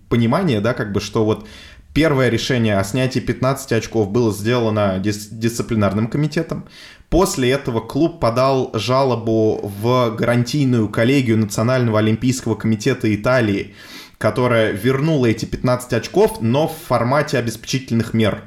понимание, 0.10 0.62
да, 0.62 0.74
как 0.74 0.92
бы, 0.92 1.00
что 1.00 1.26
вот 1.26 1.48
Первое 1.94 2.30
решение 2.30 2.80
о 2.80 2.84
снятии 2.84 3.20
15 3.20 3.72
очков 3.74 4.10
было 4.10 4.34
сделано 4.34 5.00
дис- 5.00 5.28
дисциплинарным 5.30 6.08
комитетом. 6.08 6.66
После 7.14 7.52
этого 7.52 7.80
клуб 7.80 8.20
подал 8.20 8.72
жалобу 8.74 9.60
в 9.62 10.16
гарантийную 10.16 10.90
коллегию 10.90 11.38
Национального 11.38 12.00
олимпийского 12.00 12.56
комитета 12.56 13.14
Италии, 13.14 13.76
которая 14.18 14.72
вернула 14.72 15.28
эти 15.28 15.46
15 15.46 15.94
очков, 15.94 16.42
но 16.42 16.68
в 16.68 16.76
формате 16.76 17.38
обеспечительных 17.38 18.16
мер. 18.16 18.46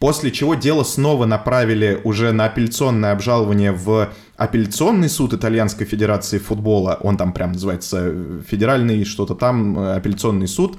После 0.00 0.32
чего 0.32 0.56
дело 0.56 0.82
снова 0.82 1.26
направили 1.26 2.00
уже 2.02 2.32
на 2.32 2.46
апелляционное 2.46 3.12
обжалование 3.12 3.70
в 3.70 4.12
апелляционный 4.36 5.08
суд 5.08 5.34
Итальянской 5.34 5.86
Федерации 5.86 6.38
футбола. 6.38 6.98
Он 7.02 7.16
там 7.16 7.32
прям 7.32 7.52
называется 7.52 8.12
федеральный 8.48 9.04
что-то 9.04 9.36
там, 9.36 9.78
апелляционный 9.78 10.48
суд. 10.48 10.76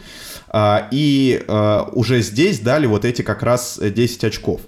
А, 0.49 0.89
и 0.91 1.41
а, 1.47 1.89
уже 1.93 2.21
здесь 2.21 2.59
дали 2.59 2.85
вот 2.85 3.05
эти 3.05 3.21
как 3.21 3.43
раз 3.43 3.79
10 3.81 4.25
очков. 4.25 4.59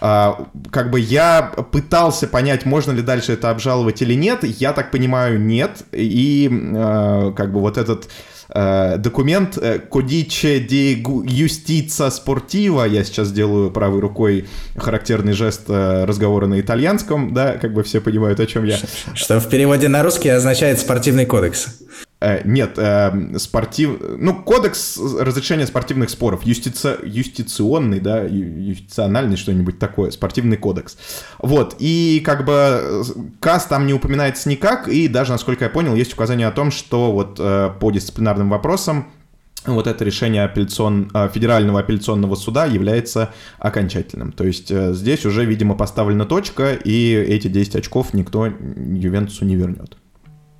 А, 0.00 0.46
как 0.70 0.90
бы 0.90 1.00
я 1.00 1.42
пытался 1.72 2.26
понять, 2.26 2.66
можно 2.66 2.92
ли 2.92 3.02
дальше 3.02 3.32
это 3.32 3.50
обжаловать 3.50 4.02
или 4.02 4.14
нет. 4.14 4.44
Я 4.44 4.72
так 4.72 4.90
понимаю, 4.90 5.40
нет. 5.40 5.82
И 5.92 6.48
как 7.36 7.52
бы 7.52 7.60
вот 7.60 7.78
этот 7.78 8.08
документ 8.48 9.58
Кодиче 9.90 10.60
ди 10.60 11.04
юстица 11.24 12.10
спортива, 12.10 12.84
я 12.84 13.02
сейчас 13.02 13.32
делаю 13.32 13.72
правой 13.72 14.00
рукой 14.00 14.46
характерный 14.76 15.32
жест 15.32 15.68
разговора 15.68 16.46
на 16.46 16.60
итальянском, 16.60 17.34
да, 17.34 17.54
как 17.54 17.74
бы 17.74 17.82
все 17.82 18.00
понимают, 18.00 18.38
о 18.38 18.46
чем 18.46 18.64
я. 18.64 18.78
Что 19.14 19.40
в 19.40 19.48
переводе 19.48 19.88
на 19.88 20.02
русский 20.04 20.28
означает 20.28 20.78
спортивный 20.78 21.26
кодекс. 21.26 21.80
Э, 22.20 22.40
нет, 22.44 22.78
э, 22.78 23.38
спортив... 23.38 24.00
Ну, 24.18 24.34
кодекс 24.34 24.98
разрешения 24.98 25.66
спортивных 25.66 26.08
споров, 26.08 26.44
юстици... 26.44 26.96
юстиционный, 27.04 28.00
да, 28.00 28.22
юстициональный 28.22 29.36
что-нибудь 29.36 29.78
такое, 29.78 30.10
спортивный 30.10 30.56
кодекс. 30.56 30.96
Вот, 31.38 31.76
и 31.78 32.22
как 32.24 32.46
бы 32.46 32.52
э, 32.54 33.02
КАС 33.40 33.66
там 33.66 33.86
не 33.86 33.92
упоминается 33.92 34.48
никак, 34.48 34.88
и 34.88 35.08
даже, 35.08 35.32
насколько 35.32 35.64
я 35.64 35.70
понял, 35.70 35.94
есть 35.94 36.14
указание 36.14 36.46
о 36.46 36.52
том, 36.52 36.70
что 36.70 37.12
вот 37.12 37.36
по 37.36 37.90
дисциплинарным 37.90 38.48
вопросам 38.48 39.08
вот 39.66 39.86
это 39.86 40.04
решение 40.04 40.44
апелляцион... 40.44 41.10
Федерального 41.34 41.80
апелляционного 41.80 42.34
суда 42.36 42.66
является 42.66 43.34
окончательным. 43.58 44.32
То 44.32 44.44
есть 44.44 44.68
здесь 44.68 45.26
уже, 45.26 45.44
видимо, 45.44 45.74
поставлена 45.74 46.24
точка, 46.24 46.72
и 46.72 47.12
эти 47.12 47.48
10 47.48 47.76
очков 47.76 48.14
никто 48.14 48.46
Ювентусу 48.46 49.44
не 49.44 49.56
вернет. 49.56 49.96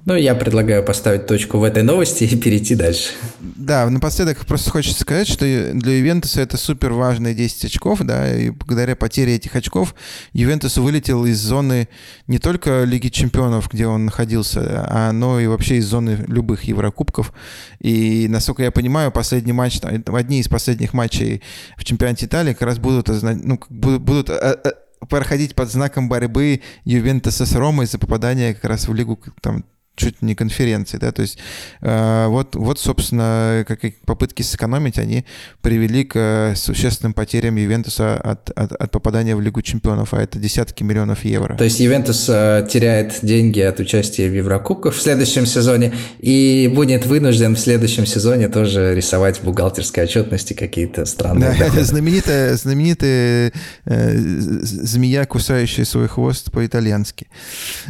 Ну, 0.06 0.14
я 0.14 0.36
предлагаю 0.36 0.84
поставить 0.84 1.26
точку 1.26 1.58
в 1.58 1.64
этой 1.64 1.82
новости 1.82 2.22
и 2.22 2.36
перейти 2.36 2.76
дальше. 2.76 3.10
Да, 3.40 3.90
напоследок 3.90 4.46
просто 4.46 4.70
хочется 4.70 5.00
сказать, 5.00 5.26
что 5.26 5.44
для 5.44 5.98
Ювентуса 5.98 6.42
это 6.42 6.56
супер 6.56 6.92
важные 6.92 7.34
10 7.34 7.64
очков, 7.64 8.02
да, 8.02 8.32
и 8.32 8.50
благодаря 8.50 8.94
потере 8.94 9.34
этих 9.34 9.56
очков 9.56 9.96
Ювентус 10.32 10.76
вылетел 10.76 11.26
из 11.26 11.40
зоны 11.40 11.88
не 12.28 12.38
только 12.38 12.84
Лиги 12.84 13.08
Чемпионов, 13.08 13.68
где 13.68 13.88
он 13.88 14.04
находился, 14.04 14.86
а, 14.88 15.10
но 15.10 15.40
и 15.40 15.48
вообще 15.48 15.78
из 15.78 15.86
зоны 15.86 16.24
любых 16.28 16.62
Еврокубков. 16.62 17.32
И, 17.80 18.28
насколько 18.28 18.62
я 18.62 18.70
понимаю, 18.70 19.10
последний 19.10 19.52
матч, 19.52 19.80
одни 19.82 20.38
из 20.38 20.46
последних 20.46 20.92
матчей 20.92 21.42
в 21.76 21.84
чемпионате 21.84 22.26
Италии 22.26 22.52
как 22.52 22.62
раз 22.62 22.78
будут, 22.78 23.08
ну, 23.08 23.58
будут 23.68 24.30
э, 24.30 24.56
э, 24.62 24.70
проходить 25.08 25.56
под 25.56 25.68
знаком 25.68 26.08
борьбы 26.08 26.60
Ювентуса 26.84 27.44
с 27.44 27.56
Ромой 27.56 27.86
за 27.86 27.98
попадание 27.98 28.54
как 28.54 28.66
раз 28.66 28.86
в 28.86 28.94
Лигу 28.94 29.18
там, 29.40 29.64
чуть 29.96 30.22
не 30.22 30.34
конференции, 30.34 30.98
да, 30.98 31.10
то 31.10 31.22
есть 31.22 31.38
э, 31.80 32.26
вот, 32.28 32.54
вот, 32.54 32.78
собственно, 32.78 33.64
как 33.66 33.80
попытки 34.04 34.42
сэкономить, 34.42 34.98
они 34.98 35.24
привели 35.62 36.04
к 36.04 36.16
э, 36.16 36.54
существенным 36.54 37.14
потерям 37.14 37.56
Ювентуса 37.56 38.16
от, 38.16 38.50
от, 38.50 38.72
от 38.72 38.90
попадания 38.90 39.34
в 39.34 39.40
Лигу 39.40 39.62
чемпионов, 39.62 40.14
а 40.14 40.22
это 40.22 40.38
десятки 40.38 40.82
миллионов 40.82 41.24
евро. 41.24 41.56
То 41.56 41.64
есть 41.64 41.80
Ювентус 41.80 42.26
э, 42.28 42.66
теряет 42.70 43.18
деньги 43.22 43.60
от 43.60 43.80
участия 43.80 44.28
в 44.28 44.34
Еврокубках 44.34 44.94
в 44.94 45.00
следующем 45.00 45.46
сезоне 45.46 45.94
и 46.18 46.70
будет 46.74 47.06
вынужден 47.06 47.56
в 47.56 47.58
следующем 47.58 48.06
сезоне 48.06 48.48
тоже 48.48 48.94
рисовать 48.94 49.38
в 49.38 49.44
бухгалтерской 49.44 50.04
отчетности 50.04 50.52
какие-то 50.52 51.06
странные 51.06 51.54
Да, 51.58 51.66
это 51.66 51.84
знаменитая, 51.84 52.54
знаменитая 52.56 53.52
э, 53.86 54.12
змея, 54.16 55.24
кусающая 55.24 55.84
свой 55.84 56.08
хвост 56.08 56.52
по-итальянски. 56.52 57.28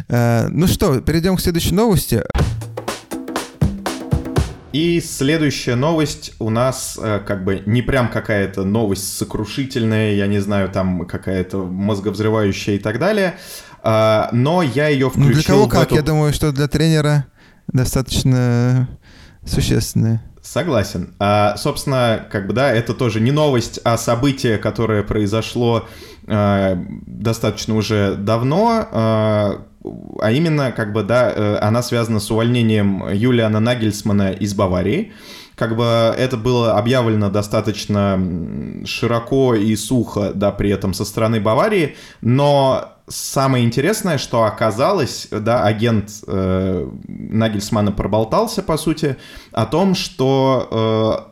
Э, 0.07 0.47
ну 0.49 0.67
что, 0.67 1.01
перейдем 1.01 1.35
к 1.35 1.41
следующей 1.41 1.73
новости 1.73 1.96
новости. 1.97 2.21
И 4.73 5.01
следующая 5.01 5.75
новость 5.75 6.33
у 6.39 6.49
нас 6.51 6.99
э, 7.01 7.19
как 7.25 7.43
бы 7.43 7.63
не 7.65 7.81
прям 7.81 8.09
какая-то 8.09 8.63
новость 8.63 9.17
сокрушительная, 9.17 10.13
я 10.13 10.27
не 10.27 10.39
знаю, 10.39 10.69
там 10.69 11.07
какая-то 11.07 11.63
мозговзрывающая 11.65 12.75
и 12.75 12.79
так 12.79 12.99
далее, 12.99 13.37
э, 13.83 14.23
но 14.31 14.61
я 14.61 14.89
ее 14.89 15.09
включил... 15.09 15.29
Ну 15.29 15.33
для 15.33 15.43
кого 15.43 15.67
как? 15.67 15.87
Эту... 15.87 15.95
Я 15.95 16.01
думаю, 16.03 16.33
что 16.33 16.51
для 16.51 16.67
тренера 16.67 17.25
достаточно 17.67 18.87
существенная. 19.45 20.21
Согласен. 20.43 21.15
А, 21.19 21.57
собственно, 21.57 22.25
как 22.31 22.47
бы, 22.47 22.53
да, 22.53 22.71
это 22.71 22.93
тоже 22.93 23.19
не 23.19 23.31
новость, 23.31 23.79
а 23.83 23.97
событие, 23.97 24.57
которое 24.57 25.01
произошло 25.01 25.87
э, 26.27 26.75
достаточно 27.05 27.75
уже 27.75 28.15
давно, 28.15 28.87
э, 28.91 29.57
а 30.19 30.31
именно, 30.31 30.71
как 30.71 30.93
бы, 30.93 31.03
да, 31.03 31.31
э, 31.31 31.57
она 31.57 31.81
связана 31.83 32.19
с 32.19 32.29
увольнением 32.31 33.07
Юлиана 33.09 33.59
Нагельсмана 33.59 34.31
из 34.31 34.53
Баварии. 34.53 35.11
Как 35.55 35.75
бы 35.75 35.83
это 35.83 36.37
было 36.37 36.77
объявлено 36.77 37.29
достаточно 37.29 38.21
широко 38.85 39.55
и 39.55 39.75
сухо, 39.75 40.31
да, 40.33 40.51
при 40.51 40.69
этом 40.69 40.93
со 40.93 41.03
стороны 41.03 41.39
Баварии, 41.39 41.95
но 42.21 42.97
самое 43.07 43.65
интересное, 43.65 44.17
что 44.17 44.43
оказалось, 44.43 45.27
да, 45.31 45.63
агент 45.63 46.11
э, 46.27 46.89
Нагельсмана 47.07 47.91
проболтался, 47.91 48.61
по 48.61 48.77
сути, 48.77 49.17
о 49.51 49.65
том, 49.65 49.95
что 49.95 50.67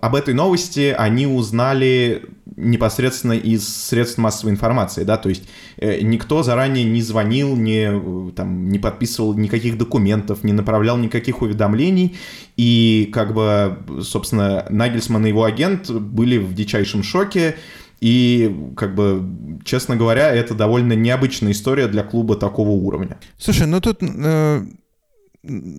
э, 0.01 0.05
об 0.05 0.15
этой 0.15 0.33
новости 0.33 0.95
они 0.97 1.27
узнали 1.27 2.25
непосредственно 2.57 3.33
из 3.33 3.67
средств 3.67 4.17
массовой 4.17 4.51
информации, 4.51 5.03
да, 5.03 5.17
то 5.17 5.29
есть 5.29 5.43
э, 5.77 6.01
никто 6.01 6.43
заранее 6.43 6.85
не 6.85 7.01
звонил, 7.01 7.55
не, 7.55 7.89
э, 7.91 8.31
там, 8.35 8.69
не 8.69 8.79
подписывал 8.79 9.33
никаких 9.33 9.77
документов, 9.77 10.43
не 10.43 10.53
направлял 10.53 10.97
никаких 10.97 11.41
уведомлений, 11.41 12.17
и 12.57 13.09
как 13.13 13.33
бы, 13.33 13.77
собственно, 14.01 14.65
Нагельсман 14.69 15.25
и 15.25 15.29
его 15.29 15.43
агент 15.43 15.89
были 15.91 16.37
в 16.37 16.53
дичайшем 16.53 17.03
шоке, 17.03 17.55
и, 18.01 18.55
как 18.75 18.95
бы, 18.95 19.23
честно 19.63 19.95
говоря, 19.95 20.31
это 20.31 20.53
довольно 20.53 20.93
необычная 20.93 21.51
история 21.51 21.87
для 21.87 22.03
клуба 22.03 22.35
такого 22.35 22.69
уровня. 22.69 23.17
Слушай, 23.37 23.67
ну 23.67 23.81
тут 23.81 23.99
э, 24.01 24.61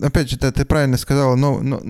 опять 0.01 0.29
же, 0.29 0.37
да, 0.37 0.51
ты 0.51 0.65
правильно 0.65 0.97
сказала, 0.97 1.35
но, 1.35 1.59
но 1.61 1.81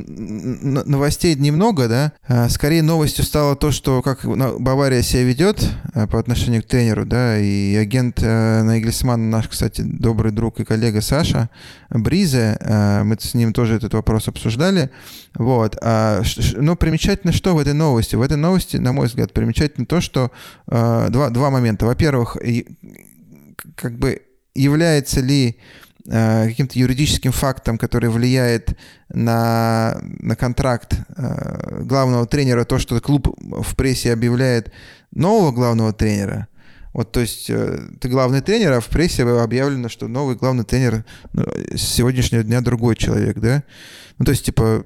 новостей 0.86 1.36
немного, 1.36 1.88
да. 1.88 2.13
А, 2.28 2.49
скорее 2.49 2.82
новостью 2.82 3.23
стало 3.23 3.55
то, 3.55 3.71
что 3.71 4.01
как 4.01 4.25
Бавария 4.25 5.01
себя 5.01 5.23
ведет 5.23 5.63
а, 5.93 6.07
по 6.07 6.19
отношению 6.19 6.63
к 6.63 6.67
тренеру, 6.67 7.05
да, 7.05 7.38
и 7.38 7.75
агент 7.75 8.19
э, 8.21 8.63
Нагельсман, 8.63 9.30
наш, 9.30 9.47
кстати, 9.47 9.82
добрый 9.82 10.32
друг 10.32 10.59
и 10.59 10.65
коллега 10.65 11.01
Саша 11.01 11.49
Бризе, 11.89 12.57
э, 12.59 13.03
мы 13.03 13.17
с 13.19 13.34
ним 13.34 13.53
тоже 13.53 13.75
этот 13.75 13.93
вопрос 13.93 14.28
обсуждали, 14.28 14.89
вот. 15.36 15.78
Но 15.82 16.75
примечательно, 16.75 17.32
что 17.32 17.55
в 17.55 17.59
этой 17.59 17.73
новости? 17.73 18.15
В 18.15 18.21
этой 18.21 18.38
новости, 18.38 18.78
на 18.78 18.91
мой 18.91 19.07
взгляд, 19.07 19.34
примечательно 19.34 19.86
то, 19.86 20.01
что 20.01 20.32
э, 20.67 21.07
два, 21.09 21.30
два 21.30 21.49
момента. 21.49 21.86
Во-первых, 21.86 22.38
как 23.75 23.97
бы 23.97 24.21
является 24.55 25.21
ли 25.21 25.57
каким-то 26.09 26.79
юридическим 26.79 27.31
фактом, 27.31 27.77
который 27.77 28.09
влияет 28.09 28.77
на, 29.09 29.99
на 30.01 30.35
контракт 30.35 30.93
э, 31.15 31.83
главного 31.83 32.25
тренера, 32.25 32.63
то, 32.63 32.79
что 32.79 32.99
клуб 33.01 33.27
в 33.39 33.75
прессе 33.75 34.13
объявляет 34.13 34.71
нового 35.11 35.51
главного 35.51 35.91
тренера. 35.91 36.47
Вот, 36.93 37.11
то 37.11 37.19
есть 37.19 37.49
э, 37.49 37.79
ты 37.99 38.07
главный 38.09 38.41
тренер, 38.41 38.71
а 38.71 38.79
в 38.79 38.87
прессе 38.87 39.23
объявлено, 39.23 39.89
что 39.89 40.07
новый 40.07 40.35
главный 40.35 40.63
тренер 40.63 41.03
ну, 41.33 41.43
с 41.75 41.81
сегодняшнего 41.81 42.43
дня 42.43 42.61
другой 42.61 42.95
человек, 42.95 43.37
да? 43.39 43.63
Ну, 44.17 44.25
то 44.25 44.31
есть, 44.31 44.45
типа, 44.45 44.85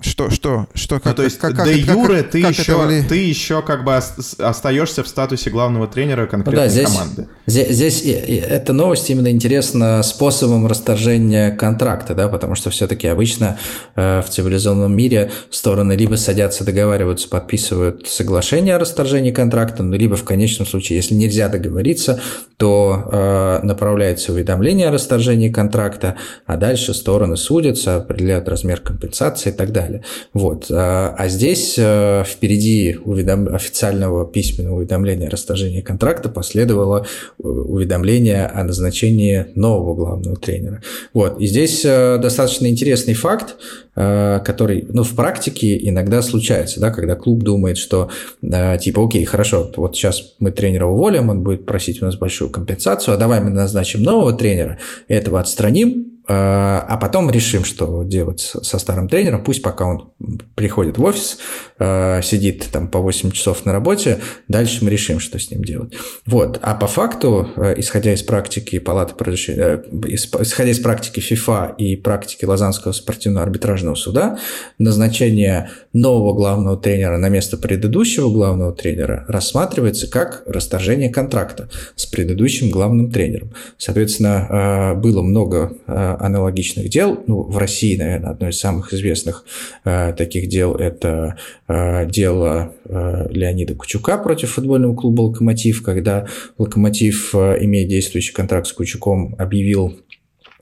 что, 0.00 0.30
что, 0.30 0.68
что, 0.74 1.00
как, 1.00 1.06
ну, 1.06 1.14
то 1.14 1.22
есть, 1.24 1.38
как, 1.38 1.56
как, 1.56 1.64
де 1.64 1.78
юре 1.80 2.22
ты, 2.22 2.40
как 2.40 2.56
еще, 2.56 2.74
вали... 2.74 3.02
ты 3.02 3.16
еще 3.16 3.62
как 3.62 3.84
бы 3.84 3.96
остаешься 3.96 5.02
в 5.02 5.08
статусе 5.08 5.50
главного 5.50 5.88
тренера 5.88 6.26
конкретной 6.26 6.54
ну, 6.54 6.66
да, 6.66 6.68
здесь, 6.68 6.88
команды. 6.88 7.28
Здесь, 7.46 7.68
здесь 7.70 8.02
эта 8.04 8.72
новость 8.72 9.10
именно 9.10 9.28
интересна 9.28 10.04
способом 10.04 10.68
расторжения 10.68 11.50
контракта, 11.50 12.14
да, 12.14 12.28
потому 12.28 12.54
что 12.54 12.70
все-таки 12.70 13.08
обычно 13.08 13.58
э, 13.96 14.22
в 14.22 14.30
цивилизованном 14.30 14.96
мире 14.96 15.32
стороны 15.50 15.94
либо 15.94 16.14
садятся, 16.14 16.64
договариваются, 16.64 17.28
подписывают 17.28 18.06
соглашение 18.06 18.76
о 18.76 18.78
расторжении 18.78 19.32
контракта, 19.32 19.82
ну, 19.82 19.96
либо 19.96 20.14
в 20.14 20.24
конечном 20.24 20.68
случае, 20.68 20.98
если 20.98 21.14
нельзя 21.14 21.48
договориться, 21.48 22.20
то 22.56 23.08
э, 23.10 23.66
направляется 23.66 24.32
уведомление 24.32 24.88
о 24.88 24.92
расторжении 24.92 25.48
контракта, 25.48 26.14
а 26.46 26.56
дальше 26.56 26.94
стороны 26.94 27.36
судятся, 27.36 27.96
определяют 27.96 28.48
размер 28.48 28.80
компенсации 28.80 29.50
и 29.50 29.52
так 29.52 29.72
далее 29.72 29.87
далее. 29.88 30.04
Вот. 30.32 30.66
А, 30.70 31.14
а 31.16 31.28
здесь 31.28 31.74
э, 31.78 32.24
впереди 32.26 32.96
уведом... 33.04 33.54
официального 33.54 34.26
письменного 34.26 34.76
уведомления 34.76 35.28
о 35.28 35.30
расторжении 35.30 35.80
контракта 35.80 36.28
последовало 36.28 37.06
э, 37.38 37.42
уведомление 37.42 38.46
о 38.46 38.64
назначении 38.64 39.46
нового 39.54 39.94
главного 39.94 40.36
тренера. 40.36 40.82
Вот. 41.14 41.40
И 41.40 41.46
здесь 41.46 41.84
э, 41.84 42.18
достаточно 42.18 42.66
интересный 42.66 43.14
факт, 43.14 43.56
который 43.94 44.86
ну, 44.90 45.02
в 45.02 45.16
практике 45.16 45.76
иногда 45.88 46.22
случается, 46.22 46.78
да, 46.78 46.92
когда 46.92 47.16
клуб 47.16 47.42
думает, 47.42 47.78
что 47.78 48.10
типа, 48.40 49.04
окей, 49.04 49.24
хорошо, 49.24 49.72
вот 49.74 49.96
сейчас 49.96 50.34
мы 50.38 50.52
тренера 50.52 50.86
уволим, 50.86 51.30
он 51.30 51.42
будет 51.42 51.66
просить 51.66 52.00
у 52.00 52.04
нас 52.04 52.14
большую 52.14 52.50
компенсацию, 52.50 53.14
а 53.14 53.16
давай 53.16 53.40
мы 53.40 53.50
назначим 53.50 54.04
нового 54.04 54.32
тренера, 54.34 54.78
этого 55.08 55.40
отстраним, 55.40 56.17
а 56.30 56.98
потом 57.00 57.30
решим, 57.30 57.64
что 57.64 58.02
делать 58.02 58.40
со 58.40 58.78
старым 58.78 59.08
тренером. 59.08 59.42
Пусть 59.42 59.62
пока 59.62 59.86
он 59.86 60.12
приходит 60.54 60.98
в 60.98 61.04
офис, 61.04 61.38
э, 61.78 62.20
сидит 62.22 62.68
там 62.70 62.88
по 62.88 62.98
8 62.98 63.30
часов 63.30 63.64
на 63.64 63.72
работе, 63.72 64.18
дальше 64.48 64.84
мы 64.84 64.90
решим, 64.90 65.20
что 65.20 65.38
с 65.38 65.50
ним 65.50 65.64
делать. 65.64 65.94
Вот. 66.26 66.58
А 66.62 66.74
по 66.74 66.86
факту, 66.86 67.48
э, 67.56 67.74
исходя 67.78 68.12
из 68.12 68.22
практики 68.22 68.78
Палаты 68.78 69.14
исходя 69.28 70.70
из 70.70 70.78
практики 70.80 71.20
ФИФА 71.20 71.74
и 71.78 71.96
практики 71.96 72.44
Лозаннского 72.44 72.92
спортивного 72.92 73.44
арбитражного 73.44 73.94
суда, 73.94 74.38
назначение 74.78 75.70
нового 75.92 76.34
главного 76.34 76.76
тренера 76.76 77.16
на 77.16 77.28
место 77.28 77.56
предыдущего 77.56 78.30
главного 78.30 78.72
тренера 78.72 79.24
рассматривается 79.28 80.10
как 80.10 80.42
расторжение 80.46 81.10
контракта 81.10 81.68
с 81.96 82.06
предыдущим 82.06 82.70
главным 82.70 83.10
тренером. 83.10 83.52
Соответственно, 83.78 84.94
было 84.96 85.22
много 85.22 85.72
аналогичных 86.18 86.88
дел. 86.88 87.22
Ну, 87.26 87.42
в 87.42 87.56
России, 87.58 87.96
наверное, 87.96 88.30
одно 88.30 88.48
из 88.48 88.58
самых 88.58 88.92
известных 88.92 89.44
э, 89.84 90.12
таких 90.16 90.48
дел– 90.48 90.74
это 90.76 91.36
э, 91.66 92.06
дело 92.06 92.72
э, 92.84 93.28
Леонида 93.30 93.74
Кучука 93.74 94.18
против 94.18 94.52
футбольного 94.52 94.94
клуба 94.94 95.22
«Локомотив», 95.22 95.82
когда 95.82 96.26
«Локомотив», 96.58 97.34
имея 97.34 97.86
действующий 97.86 98.32
контракт 98.32 98.66
с 98.66 98.72
Кучуком, 98.72 99.34
объявил 99.38 99.98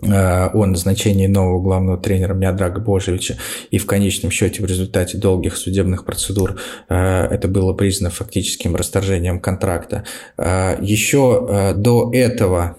о 0.03 0.67
назначении 0.67 1.27
нового 1.27 1.63
главного 1.63 1.97
тренера 1.97 2.35
Миодрага 2.35 2.81
Божевича, 2.81 3.39
и 3.71 3.79
в 3.79 3.87
конечном 3.87 4.31
счете 4.31 4.63
в 4.63 4.67
результате 4.67 5.17
долгих 5.17 5.57
судебных 5.57 6.05
процедур 6.05 6.57
э, 6.89 6.95
это 6.95 7.49
было 7.49 7.73
признано 7.73 8.11
фактическим 8.11 8.77
расторжением 8.77 9.41
контракта. 9.41 10.05
Э, 10.37 10.77
еще 10.81 11.75
до 11.77 12.11
этого 12.13 12.77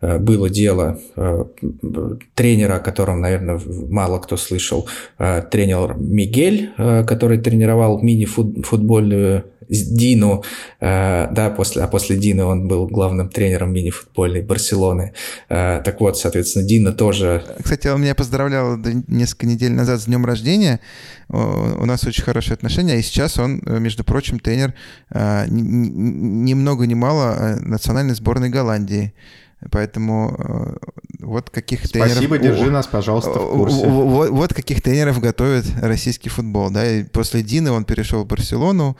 было 0.00 0.48
дело 0.50 0.98
тренера, 2.34 2.76
о 2.76 2.80
котором, 2.80 3.20
наверное, 3.20 3.60
мало 3.88 4.18
кто 4.18 4.36
слышал, 4.36 4.88
тренер 5.18 5.96
Мигель, 5.98 6.70
который 6.76 7.38
тренировал 7.38 8.00
мини-футбольную 8.00 9.44
Дину, 9.68 10.44
э, 10.80 11.28
да, 11.30 11.50
после, 11.50 11.82
а 11.82 11.88
после 11.88 12.16
Дины 12.16 12.44
он 12.44 12.68
был 12.68 12.86
главным 12.86 13.28
тренером 13.28 13.72
мини-футбольной 13.72 14.42
Барселоны. 14.42 15.12
Э, 15.48 15.80
так 15.84 16.00
вот, 16.00 16.18
соответственно, 16.18 16.66
Дина 16.66 16.92
тоже... 16.92 17.44
Кстати, 17.62 17.88
он 17.88 18.02
меня 18.02 18.14
поздравлял 18.14 18.76
несколько 19.08 19.46
недель 19.46 19.72
назад 19.72 20.00
с 20.00 20.06
днем 20.06 20.24
рождения. 20.24 20.80
У 21.28 21.84
нас 21.84 22.04
очень 22.04 22.22
хорошие 22.22 22.54
отношения, 22.54 22.98
и 22.98 23.02
сейчас 23.02 23.38
он, 23.38 23.60
между 23.64 24.04
прочим, 24.04 24.38
тренер 24.38 24.74
ни 25.12 26.54
много 26.54 26.86
ни 26.86 26.94
мало 26.94 27.58
национальной 27.62 28.14
сборной 28.14 28.48
Голландии. 28.48 29.12
Поэтому 29.70 30.36
э, 30.38 30.76
вот 31.26 31.50
каких 31.50 31.80
Спасибо, 31.80 32.04
тренеров... 32.04 32.12
Спасибо, 32.12 32.38
держи 32.38 32.70
нас, 32.70 32.86
пожалуйста, 32.86 33.32
в 33.32 33.56
курсе. 33.58 33.86
Вот, 33.86 34.30
вот 34.30 34.54
каких 34.54 34.80
тренеров 34.80 35.20
готовит 35.20 35.64
российский 35.82 36.28
футбол. 36.28 36.70
Да? 36.70 36.88
И 36.88 37.02
после 37.02 37.42
Дины 37.42 37.72
он 37.72 37.84
перешел 37.84 38.22
в 38.22 38.26
Барселону. 38.26 38.96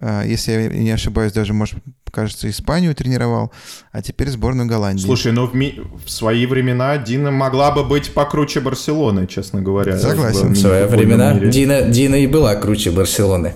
Э, 0.00 0.24
если 0.26 0.52
я 0.52 0.68
не 0.68 0.90
ошибаюсь, 0.90 1.32
даже, 1.32 1.54
может, 1.54 1.78
кажется, 2.10 2.50
Испанию 2.50 2.94
тренировал, 2.96 3.52
а 3.92 4.02
теперь 4.02 4.28
сборную 4.28 4.68
Голландии. 4.68 5.04
Слушай, 5.04 5.30
ну 5.30 5.46
в, 5.46 5.54
ми... 5.54 5.80
в 6.04 6.10
свои 6.10 6.46
времена 6.46 6.98
Дина 6.98 7.30
могла 7.30 7.70
бы 7.70 7.84
быть 7.84 8.12
покруче 8.12 8.58
Барселоны, 8.60 9.28
честно 9.28 9.62
говоря. 9.62 9.96
Согласен. 9.98 10.54
В, 10.54 10.56
свои 10.56 10.84
времена 10.84 11.34
Дина, 11.34 11.82
Дина 11.82 12.16
и 12.16 12.26
была 12.26 12.56
круче 12.56 12.90
Барселоны. 12.90 13.54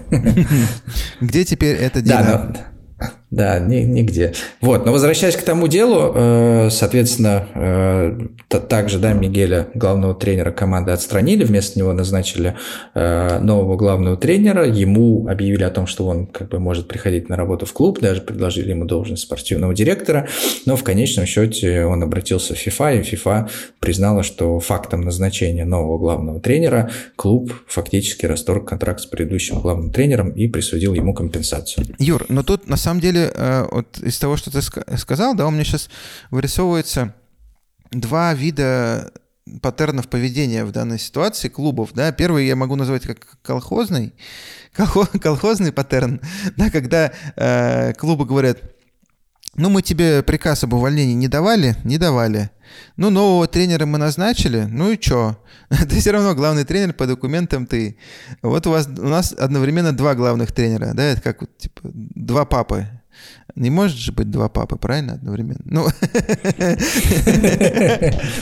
Где 1.21 1.45
теперь 1.45 1.75
эта 1.77 2.01
Дина? 2.01 2.57
Да, 3.33 3.59
ни, 3.59 3.77
нигде. 3.77 4.35
Вот, 4.61 4.85
но 4.85 4.93
возвращаясь 4.93 5.37
к 5.37 5.43
тому 5.43 5.67
делу, 5.67 6.13
э, 6.15 6.69
соответственно, 6.71 7.49
э, 7.55 8.59
также, 8.69 8.99
да, 8.99 9.15
Мигеля, 9.15 9.69
главного 9.73 10.15
тренера 10.15 10.51
команды, 10.51 10.93
отстранили, 10.93 11.43
вместо 11.45 11.79
него 11.79 11.95
назначили 11.95 12.57
э, 12.95 13.39
нового 13.39 13.77
главного 13.77 14.19
тренера, 14.19 14.67
ему 14.67 15.29
объявили 15.29 15.63
о 15.63 15.71
том, 15.71 15.87
что 15.87 16.07
он 16.07 16.27
как 16.27 16.51
бы 16.51 16.59
может 16.59 16.89
приходить 16.89 17.31
на 17.31 17.37
работу 17.37 17.65
в 17.65 17.73
клуб, 17.73 18.01
даже 18.01 18.21
предложили 18.21 18.73
ему 18.73 18.85
должность 18.85 19.23
спортивного 19.23 19.73
директора, 19.73 20.29
но 20.67 20.77
в 20.77 20.85
конечном 20.85 21.25
счете 21.25 21.87
он 21.87 22.03
обратился 22.03 22.55
в 22.55 22.59
ФИФА, 22.59 22.97
и 22.97 23.03
ФИФА 23.03 23.49
признала, 23.81 24.25
что 24.25 24.61
фактом 24.61 25.01
назначения 25.01 25.65
нового 25.65 25.97
главного 25.97 26.39
тренера 26.39 26.91
клуб 27.17 27.51
фактически 27.67 28.27
расторг 28.27 28.69
контракт 28.69 29.01
с 29.01 29.07
предыдущим 29.07 29.61
главным 29.61 29.91
тренером 29.91 30.33
и 30.33 30.49
присудил 30.49 30.93
ему 30.93 31.15
компенсацию. 31.15 31.87
Юр, 31.99 32.27
но 32.29 32.43
тут 32.43 32.69
на 32.69 32.77
самом 32.77 33.01
деле 33.01 33.22
Э, 33.35 33.67
вот 33.71 33.99
из 33.99 34.19
того, 34.19 34.37
что 34.37 34.51
ты 34.51 34.63
сказал, 34.99 35.35
да, 35.35 35.47
у 35.47 35.51
меня 35.51 35.65
сейчас 35.65 35.89
вырисовывается 36.31 37.15
два 37.91 38.35
вида 38.35 39.13
паттернов 39.61 40.09
поведения 40.09 40.65
в 40.65 40.73
данной 40.73 40.99
ситуации 40.99 41.49
клубов, 41.49 41.91
да, 41.95 42.13
первый 42.13 42.47
я 42.47 42.57
могу 42.57 42.77
назвать 42.77 43.03
как 43.03 43.39
колхозный, 43.43 44.15
колхозный 44.73 45.73
паттерн, 45.73 46.21
да, 46.57 46.71
когда 46.71 47.13
э, 47.37 47.93
клубы 47.95 48.25
говорят, 48.25 48.59
ну, 49.55 49.69
мы 49.69 49.83
тебе 49.83 50.23
приказ 50.23 50.65
об 50.65 50.73
увольнении 50.73 51.13
не 51.13 51.29
давали? 51.29 51.77
Не 51.85 51.99
давали. 51.99 52.51
Ну, 52.97 53.11
нового 53.11 53.47
тренера 53.47 53.85
мы 53.85 53.99
назначили, 53.99 54.63
ну 54.63 54.91
и 54.91 54.99
чё? 54.99 55.37
Ты 55.69 56.01
все 56.01 56.13
равно 56.13 56.35
главный 56.35 56.65
тренер 56.65 56.95
по 56.95 57.07
документам 57.07 57.67
ты. 57.67 57.99
Вот 58.41 58.67
у 58.67 58.71
вас 58.71 58.87
у 58.87 59.09
нас 59.09 59.33
одновременно 59.33 59.93
два 59.93 60.15
главных 60.15 60.53
тренера, 60.53 60.93
да, 60.95 61.03
это 61.03 61.21
как 61.21 61.41
типа 61.59 61.83
два 61.85 62.47
папы. 62.47 62.87
Не 63.55 63.71
может 63.71 63.99
же 63.99 64.13
быть 64.13 64.31
два 64.31 64.49
папы, 64.49 64.77
правильно, 64.77 65.15
одновременно? 65.15 65.61
Ну, 65.65 65.83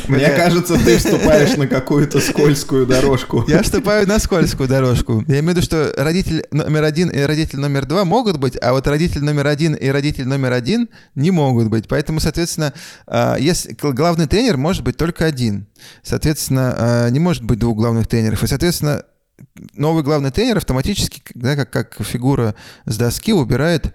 Мне 0.08 0.30
кажется, 0.30 0.78
ты 0.84 0.98
вступаешь 0.98 1.56
на 1.56 1.66
какую-то 1.66 2.20
скользкую 2.20 2.86
дорожку. 2.86 3.44
Я 3.48 3.62
вступаю 3.62 4.06
на 4.06 4.20
скользкую 4.20 4.68
дорожку. 4.68 5.24
Я 5.26 5.40
имею 5.40 5.46
в 5.46 5.48
виду, 5.56 5.62
что 5.62 5.92
родитель 5.96 6.46
номер 6.52 6.84
один 6.84 7.08
и 7.10 7.20
родитель 7.22 7.58
номер 7.58 7.86
два 7.86 8.04
могут 8.04 8.36
быть, 8.38 8.56
а 8.60 8.72
вот 8.72 8.86
родитель 8.86 9.24
номер 9.24 9.48
один 9.48 9.74
и 9.74 9.88
родитель 9.88 10.28
номер 10.28 10.52
один 10.52 10.88
не 11.16 11.32
могут 11.32 11.68
быть. 11.68 11.88
Поэтому, 11.88 12.20
соответственно, 12.20 12.72
а, 13.06 13.36
если 13.36 13.76
главный 13.80 14.28
тренер 14.28 14.58
может 14.58 14.84
быть 14.84 14.96
только 14.96 15.24
один. 15.24 15.66
Соответственно, 16.02 16.74
а, 16.78 17.08
не 17.10 17.18
может 17.18 17.42
быть 17.42 17.58
двух 17.58 17.76
главных 17.76 18.06
тренеров. 18.06 18.44
И, 18.44 18.46
соответственно, 18.46 19.02
новый 19.74 20.02
главный 20.02 20.30
тренер 20.30 20.58
автоматически, 20.58 21.22
да, 21.34 21.56
как, 21.56 21.70
как 21.70 22.06
фигура 22.06 22.54
с 22.86 22.96
доски, 22.96 23.32
убирает 23.32 23.94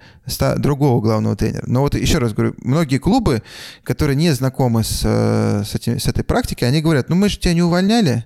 другого 0.57 1.01
главного 1.01 1.35
тренера. 1.35 1.63
Но 1.67 1.81
вот 1.81 1.95
еще 1.95 2.17
раз 2.17 2.33
говорю, 2.33 2.55
многие 2.57 2.97
клубы, 2.97 3.43
которые 3.83 4.15
не 4.15 4.31
знакомы 4.31 4.83
с, 4.83 5.01
э, 5.03 5.63
с, 5.65 5.75
этим, 5.75 5.99
с 5.99 6.07
этой 6.07 6.23
практикой, 6.23 6.65
они 6.65 6.81
говорят, 6.81 7.09
ну 7.09 7.15
мы 7.15 7.29
же 7.29 7.37
тебя 7.37 7.53
не 7.53 7.63
увольняли, 7.63 8.25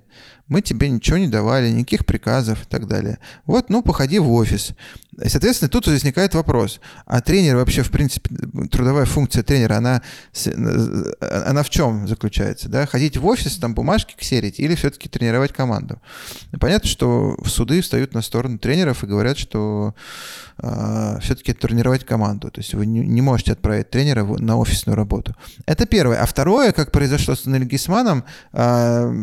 мы 0.49 0.61
тебе 0.61 0.89
ничего 0.89 1.17
не 1.17 1.27
давали, 1.27 1.69
никаких 1.69 2.05
приказов 2.05 2.63
и 2.63 2.65
так 2.65 2.87
далее. 2.87 3.19
Вот, 3.45 3.69
ну, 3.69 3.81
походи 3.81 4.19
в 4.19 4.31
офис. 4.31 4.73
И, 5.23 5.29
соответственно, 5.29 5.69
тут 5.69 5.87
возникает 5.87 6.33
вопрос, 6.33 6.79
а 7.05 7.21
тренер 7.21 7.57
вообще, 7.57 7.83
в 7.83 7.91
принципе, 7.91 8.29
трудовая 8.71 9.05
функция 9.05 9.43
тренера, 9.43 9.75
она, 9.75 10.01
она 11.21 11.63
в 11.63 11.69
чем 11.69 12.07
заключается? 12.07 12.69
Да? 12.69 12.85
Ходить 12.85 13.17
в 13.17 13.25
офис, 13.25 13.57
там 13.57 13.73
бумажки 13.73 14.15
ксерить 14.17 14.59
или 14.59 14.75
все-таки 14.75 15.09
тренировать 15.09 15.51
команду? 15.51 16.01
Понятно, 16.59 16.87
что 16.87 17.35
в 17.37 17.49
суды 17.49 17.81
встают 17.81 18.13
на 18.13 18.21
сторону 18.21 18.57
тренеров 18.59 19.03
и 19.03 19.07
говорят, 19.07 19.37
что 19.37 19.93
э, 20.57 21.17
все-таки 21.21 21.53
тренировать 21.53 22.05
команду. 22.05 22.49
То 22.49 22.61
есть 22.61 22.73
вы 22.73 22.85
не, 22.85 22.99
не 22.99 23.21
можете 23.21 23.51
отправить 23.53 23.89
тренера 23.89 24.23
на 24.23 24.57
офисную 24.57 24.95
работу. 24.95 25.35
Это 25.65 25.85
первое. 25.85 26.21
А 26.21 26.25
второе, 26.25 26.71
как 26.71 26.91
произошло 26.91 27.35
с 27.35 27.45
Нельгисманом, 27.45 28.23
э, 28.53 29.13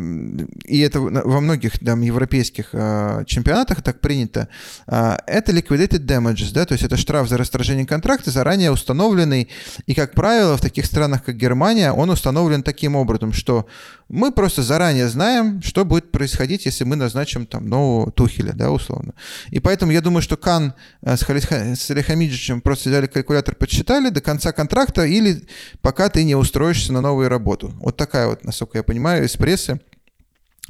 и 0.65 0.81
это 0.81 1.01
во 1.25 1.41
многих 1.41 1.79
там, 1.79 2.01
европейских 2.01 2.71
э, 2.73 3.25
чемпионатах 3.27 3.83
так 3.83 4.01
принято, 4.01 4.49
э, 4.87 5.17
это 5.27 5.53
liquidated 5.53 6.05
damages, 6.07 6.53
да, 6.53 6.65
то 6.65 6.73
есть 6.73 6.85
это 6.85 6.97
штраф 6.97 7.29
за 7.29 7.37
расторжение 7.37 7.87
контракта, 7.87 8.31
заранее 8.31 8.71
установленный, 8.71 9.49
и, 9.87 9.95
как 9.95 10.13
правило, 10.15 10.57
в 10.57 10.61
таких 10.61 10.87
странах, 10.87 11.25
как 11.25 11.37
Германия, 11.37 11.93
он 11.93 12.11
установлен 12.11 12.63
таким 12.63 12.97
образом, 12.97 13.33
что 13.33 13.67
мы 14.09 14.31
просто 14.31 14.63
заранее 14.63 15.09
знаем, 15.09 15.63
что 15.63 15.85
будет 15.85 16.13
происходить, 16.13 16.67
если 16.67 16.85
мы 16.85 16.97
назначим 16.97 17.47
там 17.47 17.69
нового 17.69 18.13
Тухеля, 18.13 18.53
да, 18.53 18.71
условно. 18.71 19.15
И 19.51 19.59
поэтому 19.59 19.93
я 19.93 20.01
думаю, 20.01 20.23
что 20.23 20.37
Кан 20.37 20.75
с 21.03 21.23
Халихамиджичем 21.25 22.61
просто 22.61 22.89
взяли 22.89 23.07
калькулятор, 23.07 23.57
подсчитали 23.57 24.11
до 24.11 24.21
конца 24.21 24.53
контракта 24.53 25.05
или 25.05 25.47
пока 25.81 26.09
ты 26.09 26.23
не 26.23 26.37
устроишься 26.37 26.93
на 26.93 27.01
новую 27.01 27.29
работу. 27.29 27.73
Вот 27.81 27.97
такая 27.97 28.29
вот, 28.29 28.45
насколько 28.45 28.79
я 28.79 28.85
понимаю, 28.85 29.25
из 29.25 29.37
прессы 29.37 29.81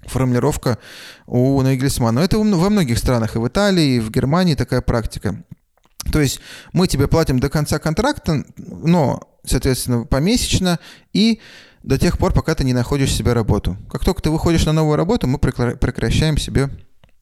формулировка 0.04 0.78
у 1.26 1.60
Нейгельсмана. 1.62 2.20
Но 2.20 2.24
это 2.24 2.38
во 2.38 2.70
многих 2.70 2.98
странах, 2.98 3.36
и 3.36 3.38
в 3.38 3.48
Италии, 3.48 3.96
и 3.96 4.00
в 4.00 4.10
Германии 4.10 4.54
такая 4.54 4.80
практика. 4.80 5.44
То 6.12 6.20
есть 6.20 6.40
мы 6.72 6.86
тебе 6.86 7.08
платим 7.08 7.40
до 7.40 7.48
конца 7.48 7.78
контракта, 7.78 8.44
но, 8.56 9.20
соответственно, 9.44 10.04
помесячно, 10.04 10.78
и 11.12 11.40
до 11.82 11.98
тех 11.98 12.18
пор, 12.18 12.32
пока 12.32 12.54
ты 12.54 12.64
не 12.64 12.72
находишь 12.72 13.12
себе 13.12 13.32
работу. 13.32 13.76
Как 13.90 14.04
только 14.04 14.22
ты 14.22 14.30
выходишь 14.30 14.66
на 14.66 14.72
новую 14.72 14.96
работу, 14.96 15.26
мы 15.26 15.38
прекращаем 15.38 16.36
себе 16.36 16.70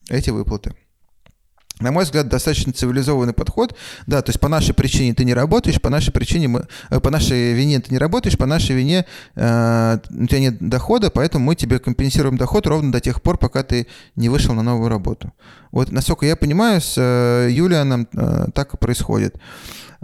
эти 0.09 0.29
выплаты. 0.29 0.75
На 1.79 1.91
мой 1.91 2.05
взгляд, 2.05 2.29
достаточно 2.29 2.71
цивилизованный 2.71 3.33
подход. 3.33 3.75
Да, 4.07 4.21
то 4.21 4.29
есть 4.29 4.39
по 4.39 4.47
нашей 4.47 4.73
причине 4.73 5.13
ты 5.13 5.25
не 5.25 5.33
работаешь, 5.33 5.81
по 5.81 5.89
нашей 5.89 6.11
причине 6.11 6.47
мы, 6.47 6.67
э, 6.89 6.99
по 6.99 7.09
нашей 7.09 7.53
вине 7.53 7.79
ты 7.79 7.91
не 7.91 7.97
работаешь, 7.97 8.37
по 8.37 8.45
нашей 8.45 8.75
вине 8.75 9.05
э, 9.35 9.97
у 10.09 10.25
тебя 10.25 10.39
нет 10.39 10.57
дохода, 10.59 11.09
поэтому 11.09 11.45
мы 11.45 11.55
тебе 11.55 11.79
компенсируем 11.79 12.37
доход 12.37 12.65
ровно 12.67 12.91
до 12.91 13.01
тех 13.01 13.21
пор, 13.21 13.37
пока 13.37 13.63
ты 13.63 13.87
не 14.15 14.29
вышел 14.29 14.53
на 14.53 14.63
новую 14.63 14.89
работу. 14.89 15.33
Вот, 15.71 15.91
насколько 15.91 16.25
я 16.25 16.37
понимаю, 16.37 16.79
с 16.79 16.95
э, 16.97 17.49
Юлианом 17.51 18.07
э, 18.13 18.45
так 18.53 18.73
и 18.73 18.77
происходит. 18.77 19.37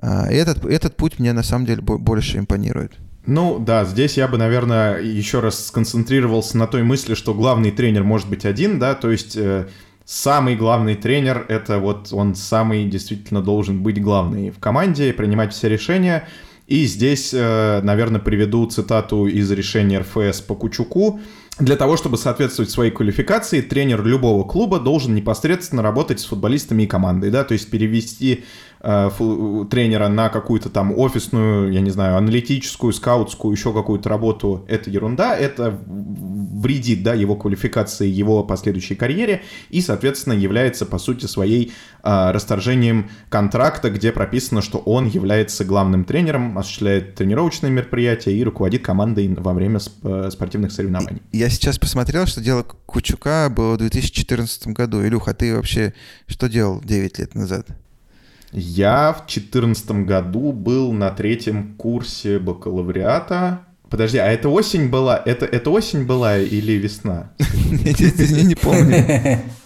Э, 0.02 0.24
этот, 0.26 0.66
этот 0.66 0.98
путь 0.98 1.20
мне 1.20 1.32
на 1.32 1.44
самом 1.44 1.66
деле 1.66 1.82
больше 1.82 2.38
импонирует. 2.38 2.94
Ну 3.26 3.60
да, 3.60 3.86
здесь 3.86 4.18
я 4.18 4.28
бы, 4.28 4.38
наверное, 4.38 5.00
еще 5.00 5.40
раз 5.40 5.68
сконцентрировался 5.68 6.58
на 6.58 6.68
той 6.68 6.84
мысли, 6.84 7.14
что 7.14 7.34
главный 7.34 7.72
тренер 7.72 8.04
может 8.04 8.28
быть 8.28 8.46
один, 8.46 8.80
да, 8.80 8.96
то 8.96 9.12
есть 9.12 9.38
э, 9.38 9.68
самый 10.06 10.56
главный 10.56 10.95
тренер, 10.95 11.45
это 11.47 11.80
вот 11.80 12.10
он 12.12 12.36
самый 12.36 12.86
действительно 12.86 13.41
должен 13.41 13.82
быть 13.82 14.02
главный 14.02 14.49
в 14.49 14.60
команде, 14.60 15.14
принимать 15.14 15.54
все 15.54 15.70
решения. 15.70 16.28
И 16.68 16.86
здесь, 16.86 17.34
э, 17.34 17.82
наверное, 17.84 18.22
приведу 18.22 18.66
цитату 18.66 19.28
из 19.28 19.52
решения 19.52 19.99
РФС 19.99 20.41
по 20.41 20.56
Кучуку. 20.56 21.20
Для 21.60 21.76
того, 21.76 21.97
чтобы 21.97 22.18
соответствовать 22.18 22.72
своей 22.72 22.91
квалификации, 22.91 23.62
тренер 23.62 24.06
любого 24.06 24.43
клуба 24.47 24.80
должен 24.80 25.14
непосредственно 25.14 25.82
работать 25.82 26.20
с 26.20 26.26
футболистами 26.26 26.84
и 26.84 26.88
командой, 26.88 27.30
да, 27.30 27.43
то 27.43 27.54
есть 27.54 27.70
перевести 27.70 28.45
тренера 28.82 30.08
на 30.08 30.30
какую-то 30.30 30.70
там 30.70 30.98
офисную, 30.98 31.72
я 31.72 31.82
не 31.82 31.92
знаю, 31.92 32.18
аналитическую, 32.18 32.94
скаутскую, 32.94 33.54
еще 33.54 33.74
какую-то 33.74 34.10
работу, 34.10 34.66
это 34.68 34.90
ерунда, 34.90 35.38
это 35.38 35.80
вредит, 35.88 37.04
да, 37.04 37.14
его 37.14 37.36
квалификации, 37.36 38.08
его 38.08 38.44
последующей 38.44 38.96
карьере 38.96 39.44
и, 39.70 39.82
соответственно, 39.82 40.34
является, 40.34 40.86
по 40.86 40.98
сути, 40.98 41.26
своей 41.26 41.74
э, 42.04 42.32
расторжением 42.32 43.10
контракта, 43.30 43.90
где 43.90 44.12
прописано, 44.12 44.62
что 44.62 44.78
он 44.80 45.08
является 45.08 45.66
главным 45.66 46.04
тренером, 46.04 46.58
осуществляет 46.58 47.16
тренировочные 47.16 47.72
мероприятия 47.72 48.34
и 48.34 48.44
руководит 48.44 48.84
командой 48.84 49.34
во 49.34 49.54
время 49.54 49.78
сп- 49.78 50.32
спортивных 50.32 50.72
соревнований. 50.72 51.22
Я 51.32 51.50
сейчас 51.50 51.78
посмотрел, 51.78 52.26
что 52.26 52.42
дело 52.42 52.64
Кучука 52.86 53.52
было 53.56 53.76
в 53.76 53.78
2014 53.78 54.68
году. 54.68 55.06
Илюха, 55.06 55.32
а 55.32 55.34
ты 55.34 55.56
вообще 55.56 55.94
что 56.28 56.48
делал 56.48 56.82
9 56.84 57.20
лет 57.20 57.36
назад? 57.36 57.68
Я 58.52 59.14
в 59.14 59.28
2014 59.28 59.91
году 60.06 60.52
был 60.52 60.91
на 60.91 61.12
третьем 61.12 61.76
курсе 61.78 62.39
бакалавриата. 62.39 63.62
Подожди, 63.89 64.18
а 64.18 64.28
это 64.28 64.49
осень 64.49 64.89
была? 64.89 65.22
Это, 65.26 65.45
это 65.45 65.70
осень 65.70 66.06
была 66.06 66.38
или 66.38 66.74
весна? 66.74 67.32
Я 67.39 68.43
не 68.43 68.56
помню. 68.56 69.41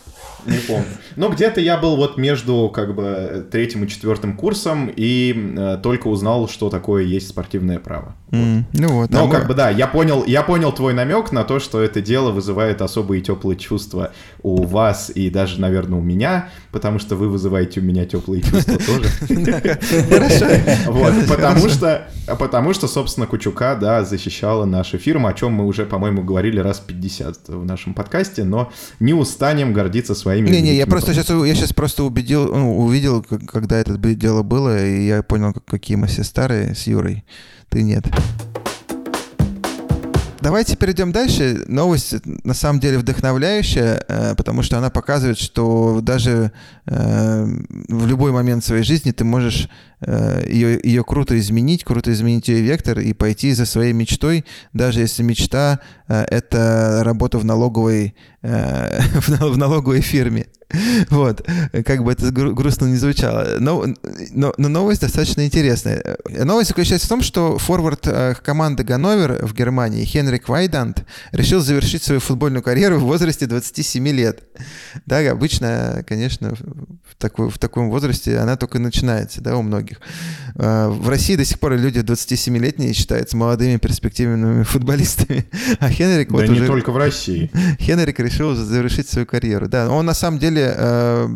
Не 0.45 0.57
помню. 0.59 0.85
Но 1.15 1.29
где-то 1.29 1.59
я 1.59 1.77
был 1.77 1.95
вот 1.95 2.17
между 2.17 2.69
как 2.69 2.95
бы 2.95 3.47
третьим 3.51 3.83
и 3.83 3.87
четвертым 3.87 4.37
курсом 4.37 4.91
и 4.95 5.33
э, 5.57 5.79
только 5.81 6.07
узнал, 6.07 6.47
что 6.47 6.69
такое 6.69 7.03
есть 7.03 7.29
спортивное 7.29 7.79
право. 7.79 8.15
Mm, 8.35 8.57
вот. 8.57 8.79
Ну 8.79 8.87
вот. 8.89 9.09
Но 9.11 9.27
а 9.27 9.31
как 9.31 9.43
мы... 9.43 9.47
бы 9.49 9.53
да, 9.53 9.69
я 9.69 9.87
понял, 9.87 10.23
я 10.25 10.43
понял 10.43 10.71
твой 10.71 10.93
намек 10.93 11.31
на 11.31 11.43
то, 11.43 11.59
что 11.59 11.81
это 11.81 12.01
дело 12.01 12.31
вызывает 12.31 12.81
особые 12.81 13.21
теплые 13.21 13.57
чувства 13.57 14.11
у 14.43 14.63
вас 14.63 15.11
и 15.13 15.29
даже, 15.29 15.59
наверное, 15.59 15.99
у 15.99 16.01
меня, 16.01 16.49
потому 16.71 16.99
что 16.99 17.15
вы 17.15 17.29
вызываете 17.29 17.79
у 17.79 17.83
меня 17.83 18.05
теплые 18.05 18.41
чувства 18.41 18.77
тоже. 18.77 19.09
Хорошо. 20.09 20.91
Вот, 20.91 21.13
потому 21.27 21.69
что, 21.69 22.07
потому 22.39 22.73
что, 22.73 22.87
собственно, 22.87 23.27
Кучука, 23.27 23.75
да, 23.75 24.03
защищала 24.03 24.65
нашу 24.65 24.97
фирму, 24.97 25.27
о 25.27 25.33
чем 25.33 25.53
мы 25.53 25.65
уже, 25.65 25.85
по-моему, 25.85 26.23
говорили 26.23 26.59
раз 26.59 26.79
50 26.79 27.49
в 27.49 27.65
нашем 27.65 27.93
подкасте, 27.93 28.43
но 28.43 28.71
не 28.99 29.13
устанем 29.13 29.73
гордиться 29.73 30.15
своими. 30.15 30.49
Не-не, 30.49 30.75
я 30.75 30.85
просто 30.85 31.13
сейчас, 31.13 31.29
я 31.29 31.55
сейчас 31.55 31.73
просто 31.73 32.03
убедил, 32.03 32.53
ну, 32.53 32.77
увидел, 32.79 33.23
когда 33.23 33.77
это 33.77 33.97
дело 33.97 34.43
было, 34.43 34.85
и 34.85 35.07
я 35.07 35.23
понял, 35.23 35.53
какие 35.65 35.97
мы 35.97 36.07
все 36.07 36.23
старые 36.23 36.75
с 36.75 36.87
Юрой. 36.87 37.23
Ты 37.75 37.83
нет. 37.83 38.05
Давайте 40.39 40.77
перейдем 40.77 41.11
дальше. 41.11 41.65
Новость 41.67 42.15
на 42.45 42.53
самом 42.53 42.79
деле 42.79 42.99
вдохновляющая, 42.99 44.01
э, 44.07 44.35
потому 44.37 44.61
что 44.61 44.77
она 44.77 44.89
показывает, 44.89 45.37
что 45.37 45.99
даже 46.01 46.53
э, 46.85 47.45
в 47.89 48.07
любой 48.07 48.31
момент 48.31 48.63
своей 48.63 48.83
жизни 48.83 49.11
ты 49.11 49.25
можешь 49.25 49.67
ее, 50.01 50.77
э, 50.77 50.79
ее 50.83 51.03
круто 51.03 51.37
изменить, 51.39 51.83
круто 51.83 52.11
изменить 52.11 52.47
ее 52.47 52.61
вектор 52.61 52.99
и 52.99 53.13
пойти 53.13 53.53
за 53.53 53.65
своей 53.65 53.93
мечтой, 53.93 54.45
даже 54.73 55.01
если 55.01 55.23
мечта— 55.23 55.79
это 56.07 57.01
работа 57.03 57.39
в 57.39 57.45
налоговой, 57.45 58.15
в 58.41 59.57
налоговой 59.57 60.01
фирме. 60.01 60.47
Вот, 61.09 61.47
как 61.85 62.03
бы 62.03 62.11
это 62.11 62.31
грустно 62.31 62.85
не 62.85 62.97
звучало. 62.97 63.57
Но, 63.59 63.85
но, 64.31 64.53
но 64.57 64.69
новость 64.69 65.01
достаточно 65.01 65.45
интересная. 65.45 66.17
Новость 66.29 66.69
заключается 66.69 67.07
в 67.07 67.09
том, 67.09 67.21
что 67.21 67.57
форвард 67.57 68.07
э, 68.07 68.35
команды 68.43 68.83
Ганновер 68.83 69.45
в 69.45 69.53
Германии 69.53 70.05
Хенрик 70.05 70.49
Вайдант 70.49 71.05
решил 71.31 71.61
завершить 71.61 72.03
свою 72.03 72.19
футбольную 72.19 72.63
карьеру 72.63 72.99
в 72.99 73.03
возрасте 73.03 73.45
27 73.45 74.07
лет. 74.09 74.43
Да, 75.05 75.19
обычно, 75.31 76.03
конечно, 76.07 76.55
в, 76.55 77.15
такой, 77.17 77.49
в 77.49 77.57
таком 77.57 77.89
возрасте 77.89 78.37
она 78.37 78.57
только 78.57 78.79
начинается, 78.79 79.41
да, 79.41 79.57
у 79.57 79.61
многих 79.61 79.84
многих. 79.85 80.01
Э, 80.55 80.87
в 80.87 81.09
России 81.09 81.35
до 81.35 81.45
сих 81.45 81.59
пор 81.59 81.77
люди 81.77 81.99
27-летние 81.99 82.93
считаются 82.93 83.37
молодыми 83.37 83.77
перспективными 83.77 84.63
футболистами, 84.63 85.45
а 85.79 85.89
Хенрик... 85.89 86.29
Да 86.29 86.35
вот 86.35 86.47
не 86.47 86.51
уже... 86.51 86.67
только 86.67 86.91
в 86.91 86.97
России. 86.97 87.51
Хенрик 87.79 88.19
решил 88.19 88.55
завершить 88.55 89.07
свою 89.07 89.25
карьеру. 89.25 89.67
Да, 89.67 89.89
он 89.89 90.05
на 90.05 90.13
самом 90.13 90.39
деле... 90.39 90.73
Э, 90.75 91.27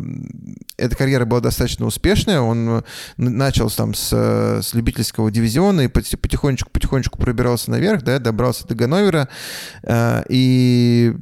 эта 0.76 0.96
карьера 0.96 1.26
была 1.26 1.40
достаточно 1.40 1.84
успешная. 1.84 2.40
Он 2.40 2.82
начал 3.18 3.68
там 3.68 3.92
с, 3.92 4.10
с 4.62 4.72
любительского 4.72 5.30
дивизиона 5.30 5.82
и 5.82 5.88
потихонечку-потихонечку 5.88 7.18
пробирался 7.18 7.70
наверх, 7.70 8.02
да, 8.02 8.18
добрался 8.18 8.66
до 8.66 8.74
Ганновера. 8.74 9.28
И 10.30 11.14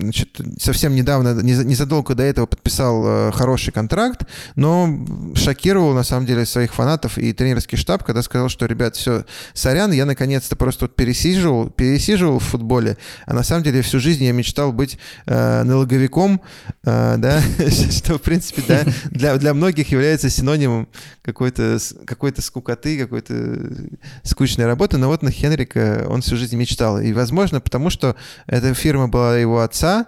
значит, 0.00 0.40
совсем 0.58 0.94
недавно, 0.94 1.34
незадолго 1.42 2.14
до 2.14 2.22
этого 2.22 2.46
подписал 2.46 3.02
э, 3.06 3.32
хороший 3.32 3.72
контракт, 3.72 4.22
но 4.54 4.88
шокировал, 5.34 5.94
на 5.94 6.04
самом 6.04 6.26
деле, 6.26 6.46
своих 6.46 6.74
фанатов 6.74 7.18
и 7.18 7.32
тренерский 7.32 7.76
штаб, 7.76 8.04
когда 8.04 8.22
сказал, 8.22 8.48
что, 8.48 8.66
ребят, 8.66 8.96
все, 8.96 9.24
сорян, 9.54 9.92
я 9.92 10.06
наконец-то 10.06 10.56
просто 10.56 10.84
вот 10.84 10.96
пересиживал, 10.96 11.70
пересиживал 11.70 12.38
в 12.38 12.44
футболе, 12.44 12.96
а 13.26 13.34
на 13.34 13.42
самом 13.42 13.64
деле 13.64 13.82
всю 13.82 14.00
жизнь 14.00 14.24
я 14.24 14.32
мечтал 14.32 14.72
быть 14.72 14.98
э, 15.26 15.62
налоговиком, 15.64 16.40
э, 16.84 17.16
да, 17.18 17.42
что, 17.90 18.18
в 18.18 18.22
принципе, 18.22 18.62
да, 18.66 18.84
для, 19.10 19.36
для 19.36 19.54
многих 19.54 19.90
является 19.90 20.30
синонимом 20.30 20.88
какой-то 21.22 21.78
какой 22.06 22.32
скукоты, 22.38 22.98
какой-то 22.98 23.60
скучной 24.22 24.66
работы, 24.66 24.96
но 24.96 25.08
вот 25.08 25.22
на 25.22 25.30
Хенрика 25.30 26.06
он 26.08 26.22
всю 26.22 26.36
жизнь 26.36 26.56
мечтал, 26.56 27.00
и, 27.00 27.12
возможно, 27.12 27.60
потому 27.60 27.90
что 27.90 28.16
эта 28.46 28.72
фирма 28.74 29.08
была 29.08 29.36
его 29.36 29.60
отца, 29.60 29.87
отца. 29.88 30.06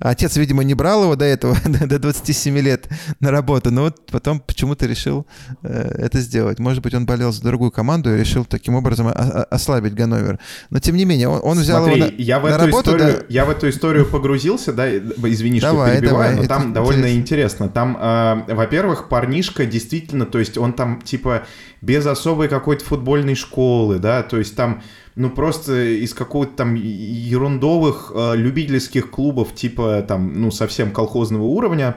Отец, 0.00 0.36
видимо, 0.36 0.62
не 0.62 0.74
брал 0.74 1.02
его 1.02 1.16
до 1.16 1.24
этого, 1.24 1.56
до 1.64 1.98
27 1.98 2.56
лет 2.58 2.88
на 3.18 3.32
работу, 3.32 3.72
но 3.72 3.82
вот 3.82 4.06
потом 4.06 4.38
почему-то 4.38 4.86
решил 4.86 5.26
э, 5.62 6.04
это 6.06 6.20
сделать. 6.20 6.60
Может 6.60 6.84
быть, 6.84 6.94
он 6.94 7.04
болел 7.04 7.32
за 7.32 7.42
другую 7.42 7.72
команду 7.72 8.14
и 8.14 8.18
решил 8.18 8.44
таким 8.44 8.76
образом 8.76 9.08
ослабить 9.50 9.94
Ганновер. 9.94 10.38
Но, 10.70 10.78
тем 10.78 10.96
не 10.96 11.04
менее, 11.04 11.28
он, 11.28 11.40
он 11.42 11.58
взял 11.58 11.82
Смотри, 11.82 12.00
его 12.00 12.10
на, 12.10 12.14
я 12.16 12.38
в 12.38 12.44
на 12.44 12.48
эту 12.48 12.58
работу. 12.58 12.90
Историю, 12.90 13.16
да. 13.18 13.24
Я 13.28 13.44
в 13.44 13.50
эту 13.50 13.68
историю 13.68 14.06
погрузился, 14.06 14.72
да, 14.72 14.88
извини, 14.88 15.58
давай, 15.58 15.90
что 15.90 16.00
перебиваю, 16.00 16.36
давай, 16.36 16.42
но 16.42 16.48
там 16.48 16.72
довольно 16.72 17.16
интересно. 17.16 17.64
интересно. 17.64 17.68
Там, 17.68 17.98
э, 18.00 18.54
во-первых, 18.54 19.08
парнишка 19.08 19.66
действительно, 19.66 20.26
то 20.26 20.38
есть 20.38 20.56
он 20.56 20.74
там, 20.74 21.02
типа, 21.02 21.44
без 21.80 22.06
особой 22.06 22.48
какой-то 22.48 22.84
футбольной 22.84 23.34
школы, 23.34 23.98
да, 23.98 24.22
то 24.22 24.36
есть 24.36 24.54
там 24.54 24.80
ну 25.18 25.30
просто 25.30 25.84
из 25.98 26.14
какого-то 26.14 26.52
там 26.56 26.74
ерундовых 26.74 28.12
э, 28.14 28.36
любительских 28.36 29.10
клубов 29.10 29.54
типа 29.54 30.04
там, 30.06 30.40
ну 30.40 30.50
совсем 30.50 30.92
колхозного 30.92 31.42
уровня, 31.42 31.96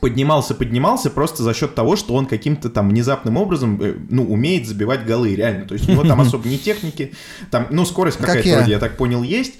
поднимался, 0.00 0.54
поднимался 0.54 1.10
просто 1.10 1.42
за 1.42 1.54
счет 1.54 1.74
того, 1.74 1.96
что 1.96 2.14
он 2.14 2.26
каким-то 2.26 2.68
там 2.68 2.90
внезапным 2.90 3.38
образом, 3.38 3.80
э, 3.82 3.94
ну, 4.10 4.30
умеет 4.30 4.68
забивать 4.68 5.04
голы, 5.06 5.34
реально. 5.34 5.64
То 5.64 5.74
есть 5.74 5.88
у 5.88 5.92
него 5.92 6.04
там 6.04 6.20
особо 6.20 6.48
не 6.48 6.58
техники, 6.58 7.14
там, 7.50 7.66
ну, 7.70 7.84
скорость 7.84 8.18
какая-то 8.18 8.48
я. 8.48 8.56
вроде, 8.58 8.72
я 8.72 8.78
так 8.78 8.96
понял, 8.96 9.22
есть. 9.22 9.54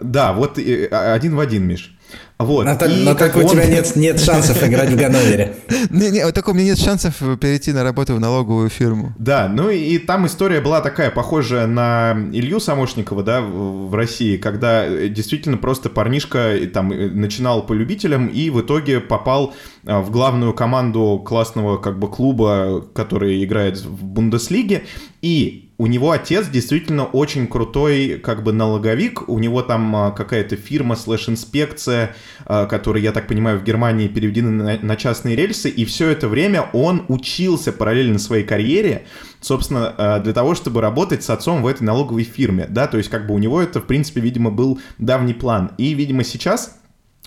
Да, 0.00 0.32
вот 0.32 0.58
э, 0.58 0.86
один 0.86 1.36
в 1.36 1.40
один, 1.40 1.66
Миш. 1.66 1.96
Вот. 2.38 2.64
Но, 2.64 2.86
и 2.86 3.04
но 3.04 3.14
так 3.14 3.36
он... 3.36 3.44
у 3.44 3.48
тебя 3.48 3.64
нет, 3.68 3.94
нет 3.96 4.20
шансов 4.20 4.62
играть 4.62 4.90
в 4.90 4.96
Ганновере. 4.96 5.56
Не, 5.90 6.10
не, 6.10 6.24
вот 6.24 6.34
так 6.34 6.48
у 6.48 6.52
меня 6.52 6.70
нет 6.70 6.78
шансов 6.78 7.16
перейти 7.38 7.72
на 7.72 7.84
работу 7.84 8.14
в 8.14 8.20
налоговую 8.20 8.68
фирму. 8.70 9.14
Да, 9.18 9.48
ну 9.48 9.70
и, 9.70 9.78
и 9.78 9.98
там 9.98 10.26
история 10.26 10.60
была 10.60 10.80
такая, 10.80 11.10
похожая 11.10 11.66
на 11.66 12.12
Илью 12.32 12.58
Самошникова, 12.58 13.22
да, 13.22 13.40
в, 13.40 13.88
в 13.88 13.94
России, 13.94 14.36
когда 14.36 14.84
э, 14.84 15.08
действительно 15.08 15.56
просто 15.56 15.90
парнишка 15.90 16.58
там 16.72 16.90
э, 16.92 17.08
начинал 17.08 17.64
по 17.64 17.72
любителям 17.72 18.26
и 18.26 18.50
в 18.50 18.60
итоге 18.60 19.00
попал 19.00 19.54
э, 19.84 19.98
в 19.98 20.10
главную 20.10 20.54
команду 20.54 21.22
классного 21.24 21.76
как 21.78 21.98
бы 21.98 22.08
клуба, 22.08 22.84
который 22.94 23.44
играет 23.44 23.78
в 23.78 24.04
Бундеслиге, 24.04 24.84
и 25.22 25.63
у 25.76 25.86
него 25.86 26.12
отец 26.12 26.48
действительно 26.48 27.04
очень 27.04 27.46
крутой 27.46 28.20
как 28.22 28.44
бы 28.44 28.52
налоговик, 28.52 29.28
у 29.28 29.38
него 29.38 29.62
там 29.62 29.96
а, 29.96 30.10
какая-то 30.12 30.56
фирма 30.56 30.94
слэш-инспекция, 30.94 32.14
а, 32.46 32.66
которая, 32.66 33.02
я 33.02 33.12
так 33.12 33.26
понимаю, 33.26 33.58
в 33.58 33.64
Германии 33.64 34.06
переведены 34.06 34.50
на, 34.50 34.78
на 34.78 34.96
частные 34.96 35.34
рельсы, 35.34 35.68
и 35.68 35.84
все 35.84 36.10
это 36.10 36.28
время 36.28 36.70
он 36.72 37.04
учился 37.08 37.72
параллельно 37.72 38.18
своей 38.18 38.44
карьере, 38.44 39.06
собственно, 39.40 39.92
а, 39.96 40.20
для 40.20 40.32
того, 40.32 40.54
чтобы 40.54 40.80
работать 40.80 41.24
с 41.24 41.30
отцом 41.30 41.62
в 41.62 41.66
этой 41.66 41.82
налоговой 41.82 42.24
фирме, 42.24 42.66
да, 42.68 42.86
то 42.86 42.96
есть 42.96 43.10
как 43.10 43.26
бы 43.26 43.34
у 43.34 43.38
него 43.38 43.60
это, 43.60 43.80
в 43.80 43.86
принципе, 43.86 44.20
видимо, 44.20 44.50
был 44.50 44.78
давний 44.98 45.34
план, 45.34 45.72
и, 45.76 45.94
видимо, 45.94 46.22
сейчас 46.22 46.78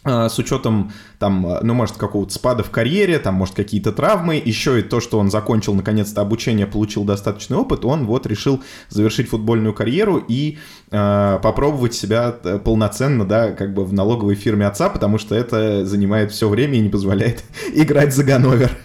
с 0.04 0.40
учетом, 0.40 0.94
там, 1.20 1.58
ну, 1.62 1.74
может, 1.74 1.98
какого-то 1.98 2.34
спада 2.34 2.64
в 2.64 2.70
карьере, 2.70 3.20
там, 3.20 3.34
может, 3.34 3.56
какие-то 3.56 3.92
травмы, 3.92 4.42
еще 4.44 4.80
и 4.80 4.84
то, 4.84 5.02
что 5.02 5.20
он 5.20 5.30
закончил, 5.30 5.74
наконец-то, 5.74 6.22
обучение, 6.22 6.66
получил 6.66 7.04
достаточный 7.04 7.58
опыт, 7.58 7.84
он 7.84 8.06
вот 8.06 8.26
решил 8.26 8.64
завершить 8.90 9.28
футбольную 9.28 9.74
карьеру 9.74 10.24
и 10.26 10.60
э, 10.92 11.40
попробовать 11.44 11.94
себя 11.94 12.32
полноценно, 12.32 13.26
да, 13.26 13.52
как 13.52 13.74
бы 13.74 13.84
в 13.84 13.92
налоговой 13.92 14.36
фирме 14.36 14.68
отца, 14.68 14.88
потому 14.90 15.18
что 15.18 15.36
это 15.36 15.86
занимает 15.86 16.32
все 16.32 16.48
время 16.48 16.76
и 16.76 16.82
не 16.82 16.90
позволяет 16.90 17.44
играть 17.74 18.14
за 18.14 18.24
Ганновер. 18.24 18.72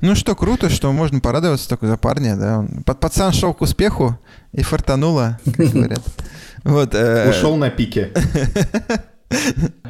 Ну 0.00 0.14
что, 0.14 0.36
круто, 0.36 0.70
что 0.70 0.92
можно 0.92 1.18
порадоваться 1.18 1.68
только 1.68 1.88
за 1.88 1.96
парня, 1.96 2.36
да. 2.36 2.64
Пацан 2.84 3.32
шел 3.32 3.52
к 3.52 3.62
успеху 3.62 4.16
и 4.52 4.62
фартануло, 4.62 5.40
как 5.44 5.70
говорят. 5.70 6.02
Вот, 6.64 6.94
э... 6.94 7.30
Ушел 7.30 7.56
на 7.56 7.70
пике. 7.70 8.12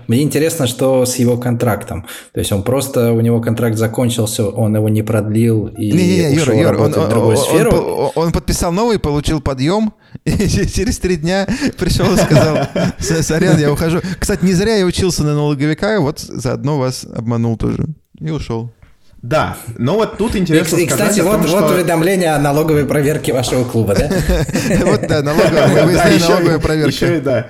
Мне 0.09 0.23
интересно, 0.23 0.67
что 0.67 1.05
с 1.05 1.17
его 1.17 1.37
контрактом. 1.37 2.07
То 2.33 2.41
есть 2.41 2.51
он 2.51 2.63
просто, 2.63 3.13
у 3.13 3.21
него 3.21 3.41
контракт 3.43 3.77
закончился, 3.77 4.49
он 4.49 4.75
его 4.75 4.89
не 4.89 5.03
продлил 5.03 5.67
и 5.67 5.93
не, 5.93 5.99
не, 5.99 6.25
не, 6.31 6.41
ушел 6.41 6.55
Юра, 6.55 6.73
Юра, 6.73 6.79
он, 6.79 6.93
в 6.93 7.09
другую 7.11 7.37
он, 7.37 7.45
сферу. 7.45 7.77
Он, 7.77 8.11
он 8.15 8.33
подписал 8.33 8.73
новый, 8.73 8.99
получил 8.99 9.43
подъем, 9.43 9.93
и 10.25 10.49
через 10.49 10.99
три 10.99 11.17
дня 11.17 11.47
пришел 11.79 12.11
и 12.15 12.17
сказал, 12.17 12.67
сорян, 12.99 13.59
я 13.59 13.71
ухожу. 13.71 14.01
Кстати, 14.19 14.45
не 14.45 14.55
зря 14.55 14.77
я 14.77 14.87
учился 14.87 15.25
на 15.25 15.35
налоговика, 15.35 16.01
вот 16.01 16.21
заодно 16.21 16.79
вас 16.79 17.05
обманул 17.05 17.59
тоже. 17.59 17.85
И 18.19 18.31
ушел. 18.31 18.73
Да, 19.21 19.59
но 19.77 19.95
вот 19.95 20.17
тут 20.17 20.37
интересно 20.37 20.77
и, 20.77 20.87
сказать 20.87 21.09
кстати, 21.09 21.21
о 21.21 21.31
том, 21.31 21.43
вот, 21.43 21.49
что... 21.51 21.61
вот 21.61 21.71
уведомление 21.73 22.35
о 22.35 22.39
налоговой 22.39 22.87
проверке 22.87 23.33
вашего 23.33 23.65
клуба, 23.65 23.95
да? 23.95 24.09
Вот, 24.87 25.07
да, 25.09 25.23
налоговая 25.23 26.59
проверка. 26.61 26.89
Еще 26.89 27.19
и 27.19 27.21
да. 27.21 27.49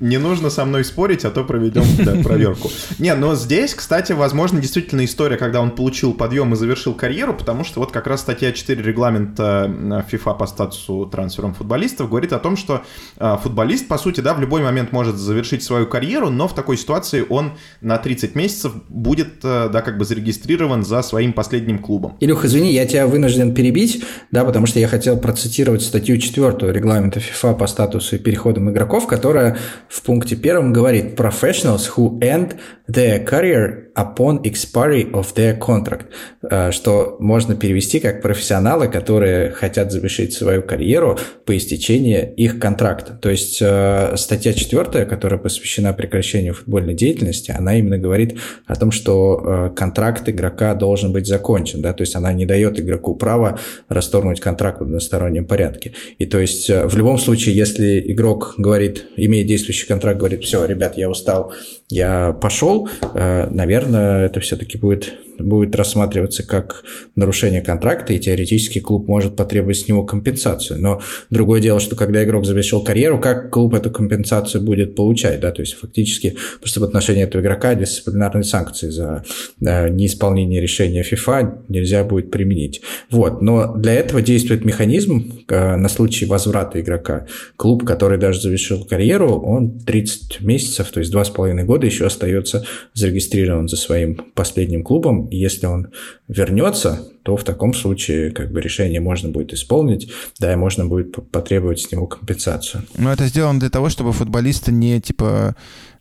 Не 0.00 0.16
нужно 0.16 0.48
со 0.48 0.64
мной 0.64 0.84
спорить, 0.84 1.26
а 1.26 1.30
то 1.30 1.44
проведем 1.44 1.84
да, 2.04 2.14
проверку. 2.24 2.70
Не, 2.98 3.14
но 3.14 3.34
здесь, 3.34 3.74
кстати, 3.74 4.12
возможно, 4.12 4.58
действительно 4.58 5.04
история, 5.04 5.36
когда 5.36 5.60
он 5.60 5.72
получил 5.72 6.14
подъем 6.14 6.54
и 6.54 6.56
завершил 6.56 6.94
карьеру, 6.94 7.34
потому 7.34 7.64
что 7.64 7.80
вот 7.80 7.92
как 7.92 8.06
раз 8.06 8.20
статья 8.22 8.52
4 8.52 8.82
регламента 8.82 9.70
FIFA 10.10 10.38
по 10.38 10.46
статусу 10.46 11.04
трансфером 11.04 11.52
футболистов 11.52 12.08
говорит 12.08 12.32
о 12.32 12.38
том, 12.38 12.56
что 12.56 12.82
а, 13.18 13.36
футболист, 13.36 13.88
по 13.88 13.98
сути, 13.98 14.20
да, 14.20 14.32
в 14.32 14.40
любой 14.40 14.62
момент 14.62 14.90
может 14.92 15.16
завершить 15.16 15.62
свою 15.62 15.86
карьеру, 15.86 16.30
но 16.30 16.48
в 16.48 16.54
такой 16.54 16.78
ситуации 16.78 17.24
он 17.28 17.52
на 17.82 17.98
30 17.98 18.34
месяцев 18.34 18.72
будет, 18.88 19.44
э, 19.44 19.68
да, 19.70 19.82
как 19.82 19.98
бы 19.98 20.06
зарегистрирован 20.06 20.82
за 20.82 21.02
своим 21.02 21.34
последним 21.34 21.78
клубом. 21.78 22.16
Илюх, 22.20 22.46
извини, 22.46 22.72
я 22.72 22.86
тебя 22.86 23.06
вынужден 23.06 23.54
перебить, 23.54 24.02
да, 24.30 24.44
потому 24.44 24.64
что 24.66 24.80
я 24.80 24.88
хотел 24.88 25.18
процитировать 25.18 25.82
статью 25.82 26.16
4 26.16 26.72
регламента 26.72 27.20
FIFA 27.20 27.58
по 27.58 27.66
статусу 27.66 28.16
и 28.16 28.18
переходам 28.18 28.70
игроков, 28.70 29.06
которая 29.06 29.58
в 29.90 30.02
пункте 30.02 30.36
первом 30.36 30.72
говорит 30.72 31.18
«professionals 31.18 31.90
who 31.96 32.20
end 32.20 32.56
their 32.88 33.24
career 33.24 33.88
upon 33.96 34.40
expiry 34.44 35.10
of 35.10 35.34
their 35.34 35.58
contract», 35.58 36.06
э, 36.48 36.70
что 36.70 37.16
можно 37.18 37.56
перевести 37.56 37.98
как 37.98 38.22
профессионалы, 38.22 38.86
которые 38.86 39.50
хотят 39.50 39.90
завершить 39.90 40.32
свою 40.32 40.62
карьеру 40.62 41.18
по 41.44 41.56
истечении 41.56 42.32
их 42.36 42.60
контракта. 42.60 43.18
То 43.20 43.30
есть 43.30 43.58
э, 43.60 44.14
статья 44.16 44.52
четвертая, 44.52 45.06
которая 45.06 45.40
посвящена 45.40 45.92
прекращению 45.92 46.54
футбольной 46.54 46.94
деятельности, 46.94 47.50
она 47.50 47.76
именно 47.76 47.98
говорит 47.98 48.38
о 48.66 48.76
том, 48.76 48.92
что 48.92 49.42
э, 49.42 49.70
контракт 49.74 50.28
игрока 50.28 50.74
должен 50.74 51.12
быть 51.12 51.26
закончен, 51.26 51.82
да, 51.82 51.92
то 51.92 52.02
есть 52.02 52.14
она 52.14 52.32
не 52.32 52.46
дает 52.46 52.78
игроку 52.78 53.16
права 53.16 53.58
расторгнуть 53.88 54.38
контракт 54.40 54.78
в 54.78 54.84
одностороннем 54.84 55.46
порядке. 55.46 55.94
И 56.18 56.26
то 56.26 56.38
есть 56.38 56.70
в 56.70 56.96
любом 56.96 57.18
случае, 57.18 57.56
если 57.56 58.00
игрок 58.12 58.54
говорит, 58.56 59.06
имеет 59.16 59.48
действующий 59.48 59.79
контракт, 59.86 60.18
говорит, 60.18 60.44
все, 60.44 60.64
ребят, 60.64 60.96
я 60.96 61.08
устал, 61.08 61.52
я 61.90 62.32
пошел, 62.32 62.88
наверное, 63.14 64.26
это 64.26 64.40
все-таки 64.40 64.78
будет 64.78 65.12
будет 65.42 65.74
рассматриваться 65.76 66.42
как 66.42 66.84
нарушение 67.16 67.62
контракта, 67.62 68.12
и 68.12 68.18
теоретически 68.18 68.80
клуб 68.80 69.08
может 69.08 69.36
потребовать 69.36 69.78
с 69.78 69.88
него 69.88 70.04
компенсацию. 70.04 70.80
Но 70.80 71.00
другое 71.30 71.60
дело, 71.60 71.80
что 71.80 71.96
когда 71.96 72.22
игрок 72.24 72.44
завершил 72.44 72.82
карьеру, 72.82 73.18
как 73.18 73.50
клуб 73.50 73.74
эту 73.74 73.90
компенсацию 73.90 74.62
будет 74.62 74.94
получать, 74.94 75.40
да, 75.40 75.50
то 75.50 75.62
есть 75.62 75.74
фактически 75.74 76.36
просто 76.60 76.80
в 76.80 76.84
отношении 76.84 77.22
этого 77.22 77.42
игрока 77.42 77.74
дисциплинарные 77.74 78.44
санкции 78.44 78.90
за 78.90 79.24
да, 79.58 79.88
неисполнение 79.88 80.60
решения 80.60 81.02
FIFA 81.02 81.64
нельзя 81.68 82.04
будет 82.04 82.30
применить. 82.30 82.82
Вот, 83.10 83.42
но 83.42 83.74
для 83.74 83.94
этого 83.94 84.22
действует 84.22 84.64
механизм 84.64 85.42
э, 85.48 85.76
на 85.76 85.88
случай 85.88 86.26
возврата 86.26 86.80
игрока. 86.80 87.26
Клуб, 87.56 87.84
который 87.84 88.18
даже 88.18 88.40
завершил 88.40 88.84
карьеру, 88.84 89.40
он 89.40 89.80
30 89.80 90.40
месяцев, 90.40 90.90
то 90.90 91.00
есть 91.00 91.14
2,5 91.14 91.62
года 91.64 91.79
еще 91.86 92.06
остается 92.06 92.64
зарегистрирован 92.94 93.68
за 93.68 93.76
своим 93.76 94.14
последним 94.34 94.82
клубом, 94.82 95.26
И 95.26 95.36
если 95.36 95.66
он 95.66 95.88
вернется, 96.28 97.00
то 97.22 97.36
в 97.36 97.44
таком 97.44 97.74
случае 97.74 98.30
как 98.30 98.50
бы 98.50 98.60
решение 98.60 99.00
можно 99.00 99.28
будет 99.28 99.52
исполнить, 99.52 100.10
да, 100.38 100.52
и 100.52 100.56
можно 100.56 100.86
будет 100.86 101.14
потребовать 101.30 101.80
с 101.80 101.92
него 101.92 102.06
компенсацию. 102.06 102.84
Но 102.96 103.12
это 103.12 103.26
сделано 103.26 103.60
для 103.60 103.68
того, 103.68 103.90
чтобы 103.90 104.12
футболисты 104.12 104.72
не 104.72 105.00
типа 105.00 105.54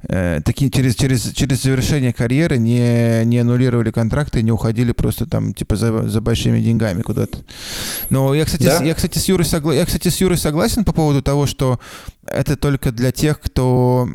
э, 0.07 0.39
такие 0.45 0.71
через 0.71 0.95
через 0.95 1.33
через 1.33 1.63
завершение 1.63 2.13
карьеры 2.13 2.57
не 2.57 3.25
не 3.25 3.39
аннулировали 3.39 3.91
контракты 3.91 4.41
не 4.41 4.51
уходили 4.51 4.93
просто 4.93 5.25
там 5.25 5.53
типа 5.53 5.75
за, 5.75 6.07
за 6.07 6.21
большими 6.21 6.61
деньгами 6.61 7.01
куда-то. 7.01 7.39
Но 8.09 8.33
я 8.33 8.45
кстати 8.45 8.63
да? 8.63 8.83
я 8.83 8.93
кстати 8.93 9.17
с 9.17 9.27
Юрой 9.27 9.45
согла... 9.45 9.73
я 9.73 9.85
кстати 9.85 10.07
с 10.07 10.21
Юрой 10.21 10.37
согласен 10.37 10.85
по 10.85 10.93
поводу 10.93 11.21
того, 11.21 11.47
что 11.47 11.79
это 12.25 12.55
только 12.55 12.91
для 12.91 13.11
тех, 13.11 13.41
кто 13.41 14.07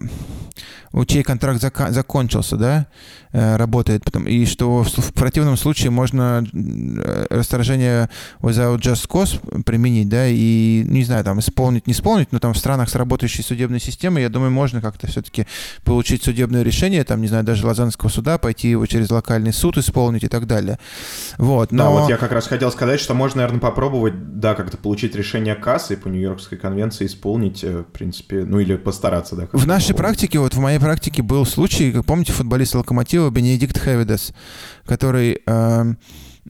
у 0.94 1.04
чей 1.04 1.22
контракт 1.22 1.60
зак- 1.62 1.90
закончился, 1.90 2.56
да, 2.56 2.86
работает, 3.34 4.04
потом, 4.04 4.28
и 4.28 4.46
что 4.46 4.84
в, 4.84 5.12
противном 5.12 5.56
случае 5.56 5.90
можно 5.90 6.46
э, 6.52 7.26
расторжение 7.30 8.08
without 8.40 8.78
just 8.78 9.08
cause 9.08 9.62
применить, 9.64 10.08
да, 10.08 10.28
и, 10.28 10.84
не 10.86 11.02
знаю, 11.02 11.24
там, 11.24 11.40
исполнить, 11.40 11.88
не 11.88 11.94
исполнить, 11.94 12.30
но 12.30 12.38
там 12.38 12.54
в 12.54 12.58
странах 12.58 12.88
с 12.88 12.94
работающей 12.94 13.42
судебной 13.42 13.80
системой, 13.80 14.22
я 14.22 14.28
думаю, 14.28 14.52
можно 14.52 14.80
как-то 14.80 15.08
все-таки 15.08 15.46
получить 15.82 16.22
судебное 16.22 16.62
решение, 16.62 17.02
там, 17.02 17.20
не 17.20 17.26
знаю, 17.26 17.42
даже 17.42 17.66
Лазанского 17.66 18.08
суда, 18.08 18.38
пойти 18.38 18.68
его 18.70 18.86
через 18.86 19.10
локальный 19.10 19.52
суд 19.52 19.78
исполнить 19.78 20.22
и 20.22 20.28
так 20.28 20.46
далее. 20.46 20.78
Вот, 21.36 21.72
но... 21.72 21.84
Да, 21.84 21.90
вот 21.90 22.10
я 22.10 22.16
как 22.16 22.30
раз 22.30 22.46
хотел 22.46 22.70
сказать, 22.70 23.00
что 23.00 23.14
можно, 23.14 23.38
наверное, 23.38 23.60
попробовать, 23.60 24.38
да, 24.38 24.54
как-то 24.54 24.76
получить 24.76 25.16
решение 25.16 25.56
кассы 25.56 25.96
по 25.96 26.06
Нью-Йоркской 26.06 26.56
конвенции, 26.56 27.06
исполнить, 27.06 27.64
э, 27.64 27.80
в 27.80 27.92
принципе, 27.92 28.44
ну 28.44 28.60
или 28.60 28.76
постараться, 28.76 29.34
да. 29.34 29.48
В 29.52 29.66
нашей 29.66 29.96
практике, 29.96 30.38
вот 30.38 30.54
в 30.54 30.60
моей 30.60 30.78
практике 30.78 31.22
был 31.22 31.44
случай, 31.44 31.90
как 31.90 32.04
помните, 32.04 32.32
футболист 32.32 32.76
Локомотива 32.76 33.23
Бенедикт 33.30 33.78
Хевидес, 33.78 34.32
который 34.84 35.40
э, 35.46 35.94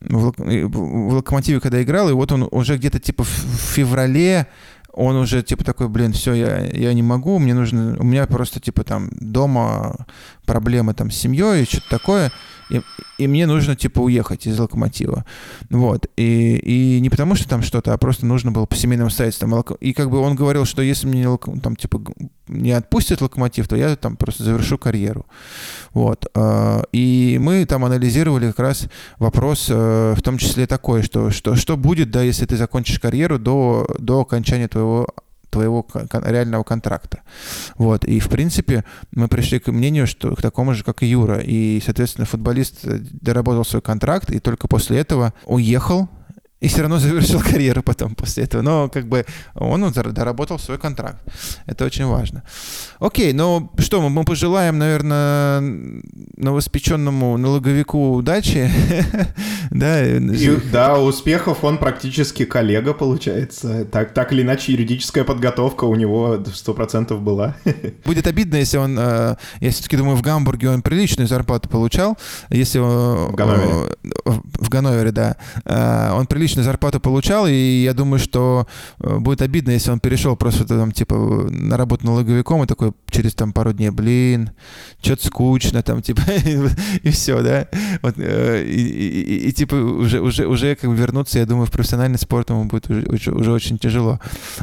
в, 0.00 0.34
в 0.38 1.14
Локомотиве 1.14 1.60
когда 1.60 1.82
играл, 1.82 2.10
и 2.10 2.12
вот 2.12 2.32
он 2.32 2.48
уже 2.50 2.76
где-то 2.76 3.00
типа 3.00 3.24
в 3.24 3.28
феврале 3.28 4.46
он 4.94 5.16
уже 5.16 5.42
типа 5.42 5.64
такой, 5.64 5.88
блин, 5.88 6.12
все, 6.12 6.34
я, 6.34 6.60
я 6.60 6.94
не 6.94 7.02
могу, 7.02 7.38
мне 7.40 7.52
нужно, 7.52 7.96
у 7.98 8.04
меня 8.04 8.26
просто 8.26 8.60
типа 8.60 8.84
там 8.84 9.10
дома 9.12 10.06
проблемы 10.46 10.94
там 10.94 11.10
с 11.10 11.16
семьей 11.16 11.62
и 11.62 11.66
что-то 11.66 11.90
такое 11.90 12.32
и, 12.70 12.80
и 13.18 13.26
мне 13.26 13.46
нужно, 13.46 13.76
типа, 13.76 14.00
уехать 14.00 14.46
из 14.46 14.58
локомотива. 14.58 15.24
Вот. 15.70 16.06
И, 16.16 16.56
и 16.56 17.00
не 17.00 17.10
потому, 17.10 17.34
что 17.34 17.48
там 17.48 17.62
что-то, 17.62 17.92
а 17.92 17.98
просто 17.98 18.26
нужно 18.26 18.50
было 18.52 18.66
по 18.66 18.76
семейным 18.76 19.06
обстоятельствам. 19.06 19.60
И 19.80 19.92
как 19.92 20.10
бы 20.10 20.18
он 20.18 20.34
говорил, 20.34 20.64
что 20.64 20.82
если 20.82 21.06
мне 21.06 21.28
там, 21.62 21.76
типа, 21.76 22.00
не 22.48 22.72
отпустят 22.72 23.20
локомотив, 23.20 23.68
то 23.68 23.76
я 23.76 23.96
там 23.96 24.16
просто 24.16 24.44
завершу 24.44 24.78
карьеру. 24.78 25.26
Вот. 25.92 26.26
А, 26.34 26.84
и 26.92 27.38
мы 27.40 27.64
там 27.66 27.84
анализировали 27.84 28.48
как 28.48 28.58
раз 28.58 28.88
вопрос, 29.18 29.66
э, 29.70 30.14
в 30.16 30.22
том 30.22 30.38
числе 30.38 30.66
такой, 30.66 31.02
что, 31.02 31.30
что, 31.30 31.56
что 31.56 31.76
будет, 31.76 32.10
да, 32.10 32.22
если 32.22 32.46
ты 32.46 32.56
закончишь 32.56 32.98
карьеру 32.98 33.38
до, 33.38 33.86
до 33.98 34.20
окончания 34.20 34.68
твоего 34.68 35.08
твоего 35.54 35.86
реального 36.12 36.64
контракта. 36.64 37.20
Вот. 37.78 38.04
И, 38.04 38.18
в 38.18 38.28
принципе, 38.28 38.84
мы 39.12 39.28
пришли 39.28 39.60
к 39.60 39.68
мнению, 39.68 40.06
что 40.06 40.34
к 40.34 40.42
такому 40.42 40.74
же, 40.74 40.82
как 40.82 41.02
и 41.02 41.06
Юра. 41.06 41.38
И, 41.38 41.80
соответственно, 41.84 42.26
футболист 42.26 42.84
э, 42.84 42.98
доработал 42.98 43.64
свой 43.64 43.80
контракт 43.80 44.30
и 44.30 44.40
только 44.40 44.66
после 44.66 44.98
этого 44.98 45.32
уехал 45.46 46.08
и 46.64 46.68
все 46.68 46.80
равно 46.80 46.98
завершил 46.98 47.40
карьеру 47.40 47.82
потом 47.82 48.14
после 48.14 48.44
этого. 48.44 48.62
Но 48.62 48.88
как 48.88 49.06
бы 49.06 49.26
он 49.54 49.92
доработал 49.92 50.58
свой 50.58 50.78
контракт. 50.78 51.18
Это 51.66 51.84
очень 51.84 52.06
важно. 52.06 52.42
Окей, 53.00 53.32
ну 53.32 53.70
что, 53.78 54.08
мы 54.08 54.24
пожелаем, 54.24 54.78
наверное, 54.78 55.62
новоспеченному 56.36 57.36
налоговику 57.36 58.14
удачи. 58.14 58.70
да, 59.70 60.04
и, 60.04 60.56
да, 60.72 60.98
успехов 60.98 61.64
он 61.64 61.78
практически 61.78 62.44
коллега, 62.44 62.94
получается. 62.94 63.84
Так, 63.84 64.14
так 64.14 64.32
или 64.32 64.42
иначе, 64.42 64.72
юридическая 64.72 65.24
подготовка 65.24 65.84
у 65.84 65.94
него 65.94 66.36
100% 66.36 67.18
была. 67.18 67.56
Будет 68.04 68.26
обидно, 68.26 68.56
если 68.56 68.78
он, 68.78 68.98
э, 68.98 69.36
я 69.60 69.70
все-таки 69.70 69.96
думаю, 69.96 70.16
в 70.16 70.22
Гамбурге 70.22 70.70
он 70.70 70.82
приличную 70.82 71.28
зарплату 71.28 71.68
получал. 71.68 72.16
Если 72.48 72.78
в 72.78 73.34
Ганновере. 73.34 73.96
В 74.24 74.68
Ганновере, 74.70 75.10
да. 75.10 75.36
Э, 75.64 76.12
он 76.14 76.26
приличную 76.26 76.53
приличную 76.54 76.64
зарплату 76.64 77.00
получал, 77.00 77.46
и 77.46 77.82
я 77.84 77.94
думаю, 77.94 78.18
что 78.18 78.66
э, 79.00 79.18
будет 79.18 79.42
обидно, 79.42 79.72
если 79.72 79.90
он 79.90 80.00
перешел 80.00 80.36
просто 80.36 80.64
там, 80.64 80.92
типа, 80.92 81.14
на 81.14 81.76
работу 81.76 82.06
налоговиком 82.06 82.62
и 82.62 82.66
такой 82.66 82.92
через 83.10 83.34
там 83.34 83.52
пару 83.52 83.72
дней, 83.72 83.90
блин, 83.90 84.50
что-то 85.02 85.26
скучно 85.26 85.82
там, 85.82 86.02
типа, 86.02 86.22
и, 87.02 87.10
все, 87.10 87.42
да. 87.42 87.66
Вот, 88.02 88.14
э, 88.18 88.64
и, 88.66 88.80
и, 88.80 89.22
и, 89.22 89.48
и, 89.48 89.52
типа, 89.52 89.74
уже, 89.74 90.20
уже, 90.20 90.46
уже 90.46 90.76
как 90.76 90.90
бы 90.90 90.96
вернуться, 90.96 91.38
я 91.38 91.46
думаю, 91.46 91.66
в 91.66 91.70
профессиональный 91.70 92.18
спорт 92.18 92.50
ему 92.50 92.64
будет 92.64 92.88
уже, 92.90 93.06
уже, 93.06 93.32
уже 93.32 93.52
очень 93.52 93.78
тяжело. 93.78 94.20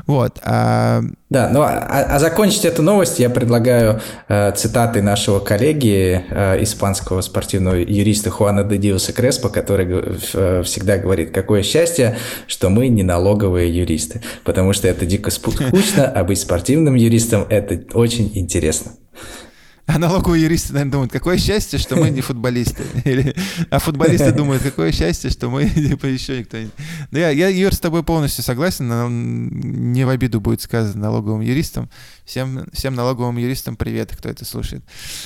Вот. 0.07 0.39
А... 0.43 1.01
Да, 1.29 1.49
ну, 1.53 1.61
а, 1.61 2.05
а 2.15 2.19
закончить 2.19 2.65
эту 2.65 2.81
новость 2.81 3.19
я 3.19 3.29
предлагаю 3.29 4.01
э, 4.27 4.51
цитатой 4.55 5.01
нашего 5.01 5.39
коллеги, 5.39 6.23
э, 6.29 6.63
испанского 6.63 7.21
спортивного 7.21 7.75
юриста 7.75 8.29
Хуана 8.29 8.63
де 8.63 8.77
Диоса 8.77 9.13
Креспо, 9.13 9.49
который 9.49 9.87
э, 10.33 10.63
всегда 10.63 10.97
говорит, 10.97 11.31
какое 11.31 11.63
счастье, 11.71 12.17
что 12.47 12.69
мы 12.69 12.89
не 12.89 13.03
налоговые 13.03 13.75
юристы, 13.75 14.21
потому 14.43 14.73
что 14.73 14.87
это 14.87 15.05
дико 15.05 15.31
скучно, 15.31 16.05
а 16.05 16.23
быть 16.23 16.39
спортивным 16.39 16.95
юристом– 16.95 17.45
это 17.49 17.81
очень 17.97 18.31
интересно. 18.35 18.91
А 19.87 19.99
налоговые 19.99 20.43
юристы, 20.43 20.73
наверное, 20.73 20.91
думают, 20.91 21.11
какое 21.11 21.37
счастье, 21.37 21.77
что 21.79 21.95
мы 21.97 22.11
не 22.11 22.21
футболисты. 22.21 22.83
Или, 23.03 23.35
а 23.69 23.79
футболисты 23.79 24.31
думают, 24.37 24.63
какое 24.63 24.91
счастье, 24.91 25.29
что 25.29 25.49
мы 25.49 25.67
типа, 25.69 26.05
еще 26.05 26.39
никто 26.39 26.57
не... 26.57 26.69
Да 27.11 27.19
я, 27.19 27.29
я, 27.29 27.47
Юр, 27.49 27.73
с 27.73 27.79
тобой 27.79 28.03
полностью 28.03 28.43
согласен. 28.43 29.89
Не 29.91 30.05
в 30.05 30.09
обиду 30.09 30.39
будет 30.39 30.61
сказано 30.61 31.01
налоговым 31.01 31.41
юристам. 31.41 31.89
Всем, 32.25 32.69
всем 32.71 32.95
налоговым 32.95 33.37
юристам 33.37 33.75
привет, 33.75 34.15
кто 34.15 34.29
это 34.29 34.45
слушает. 34.45 34.83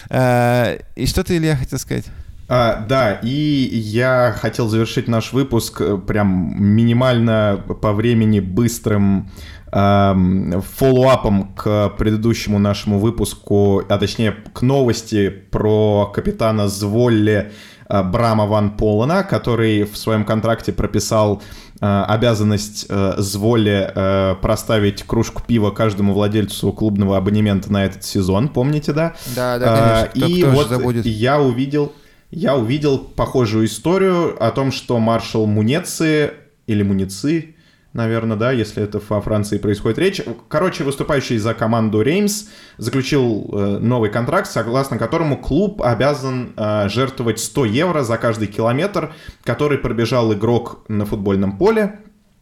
А, 0.10 0.80
и 0.96 1.06
что 1.06 1.24
ты, 1.24 1.38
Илья, 1.38 1.58
хотел 1.58 1.78
сказать? 1.78 2.06
А, 2.48 2.86
да, 2.88 3.14
и 3.24 3.30
я 3.30 4.36
хотел 4.40 4.68
завершить 4.68 5.08
наш 5.08 5.34
выпуск 5.34 5.82
э, 5.82 5.98
прям 5.98 6.56
минимально 6.58 7.64
по 7.82 7.92
времени 7.92 8.40
быстрым 8.40 9.32
эм, 9.72 10.62
фоллоуапом 10.62 11.56
к 11.56 11.90
предыдущему 11.98 12.60
нашему 12.60 13.00
выпуску, 13.00 13.82
а 13.90 13.98
точнее 13.98 14.36
к 14.54 14.62
новости 14.62 15.30
про 15.30 16.12
капитана 16.14 16.68
Зволли 16.68 17.52
э, 17.90 18.04
Брама 18.04 18.46
Ван 18.46 18.78
Полана, 18.78 19.24
который 19.24 19.84
в 19.84 19.98
своем 19.98 20.24
контракте 20.24 20.72
прописал 20.72 21.42
э, 21.82 22.04
обязанность 22.08 22.86
Зволли 23.18 23.92
э, 23.92 24.36
проставить 24.40 25.02
кружку 25.02 25.42
пива 25.42 25.72
каждому 25.72 26.14
владельцу 26.14 26.72
клубного 26.74 27.18
абонемента 27.18 27.74
на 27.74 27.86
этот 27.86 28.04
сезон, 28.04 28.50
помните, 28.50 28.94
да? 28.94 29.16
Да, 29.36 29.58
да, 29.58 29.66
конечно. 29.66 30.10
Кто, 30.10 30.28
и 30.28 30.42
кто 30.44 30.52
вот 30.52 30.70
забудет. 30.70 31.06
я 31.08 31.42
увидел 31.42 31.92
я 32.32 32.56
увидел 32.56 32.98
похожую 32.98 33.66
историю 33.66 34.36
о 34.44 34.52
том, 34.52 34.72
что 34.72 35.00
маршал 35.00 35.46
Мунеци 35.46 36.34
или 36.68 36.84
Муницы, 36.84 37.56
наверное, 37.94 38.36
да, 38.36 38.52
если 38.52 38.84
это 38.84 39.02
во 39.08 39.22
Франции 39.22 39.58
происходит 39.58 39.98
речь. 39.98 40.22
Короче, 40.50 40.84
выступающий 40.84 41.38
за 41.38 41.54
команду 41.54 42.02
Реймс 42.02 42.50
заключил 42.78 43.50
э, 43.52 43.78
новый 43.80 44.10
контракт, 44.10 44.52
согласно 44.52 44.98
которому 44.98 45.38
клуб 45.38 45.82
обязан 45.82 46.54
э, 46.58 46.90
жертвовать 46.90 47.40
100 47.40 47.66
евро 47.66 48.04
за 48.04 48.18
каждый 48.18 48.48
километр, 48.48 49.14
который 49.44 49.78
пробежал 49.78 50.34
игрок 50.34 50.84
на 50.90 51.06
футбольном 51.06 51.58
поле 51.58 52.00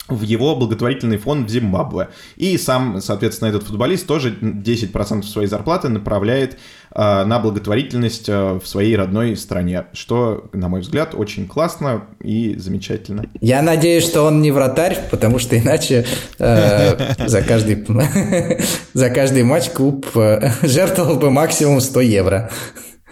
в 0.08 0.22
его 0.22 0.56
благотворительный 0.56 1.18
фонд 1.18 1.48
в 1.48 1.52
Зимбабве. 1.52 2.10
И 2.36 2.58
сам, 2.58 3.02
соответственно, 3.02 3.50
этот 3.50 3.64
футболист 3.64 4.06
тоже 4.06 4.32
10% 4.32 5.24
своей 5.24 5.48
зарплаты 5.48 5.88
направляет 5.88 6.58
э, 6.94 7.24
на 7.24 7.40
благотворительность 7.40 8.28
э, 8.28 8.60
в 8.62 8.68
своей 8.68 8.98
родной 8.98 9.38
стране, 9.38 9.86
что, 9.94 10.50
на 10.52 10.68
мой 10.68 10.82
взгляд, 10.82 11.16
очень 11.16 11.48
классно 11.48 12.04
и 12.22 12.56
замечательно. 12.58 13.26
Я 13.40 13.62
надеюсь, 13.62 14.04
что 14.04 14.24
он 14.24 14.42
не 14.42 14.52
вратарь, 14.52 14.98
потому 15.10 15.40
что 15.40 15.58
иначе 15.58 16.06
э, 16.38 17.28
за, 17.28 17.42
каждый, 17.42 17.86
за 18.94 19.10
каждый 19.10 19.44
матч 19.44 19.70
клуб 19.70 20.06
э, 20.16 20.52
жертвовал 20.64 21.16
бы 21.16 21.32
максимум 21.32 21.80
100 21.80 22.02
евро. 22.02 22.52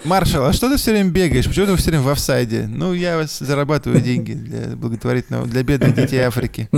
Маршал, 0.03 0.45
а 0.45 0.53
что 0.53 0.69
ты 0.69 0.77
все 0.77 0.91
время 0.91 1.11
бегаешь? 1.11 1.47
Почему 1.47 1.67
ты 1.67 1.75
все 1.75 1.91
время 1.91 2.03
в 2.03 2.09
офсайде? 2.09 2.67
Ну, 2.67 2.93
я 2.93 3.23
зарабатываю 3.27 4.01
деньги 4.01 4.33
для 4.33 4.75
благотворительного, 4.75 5.45
для 5.45 5.63
бедных 5.63 5.95
детей 5.95 6.19
Африки. 6.19 6.69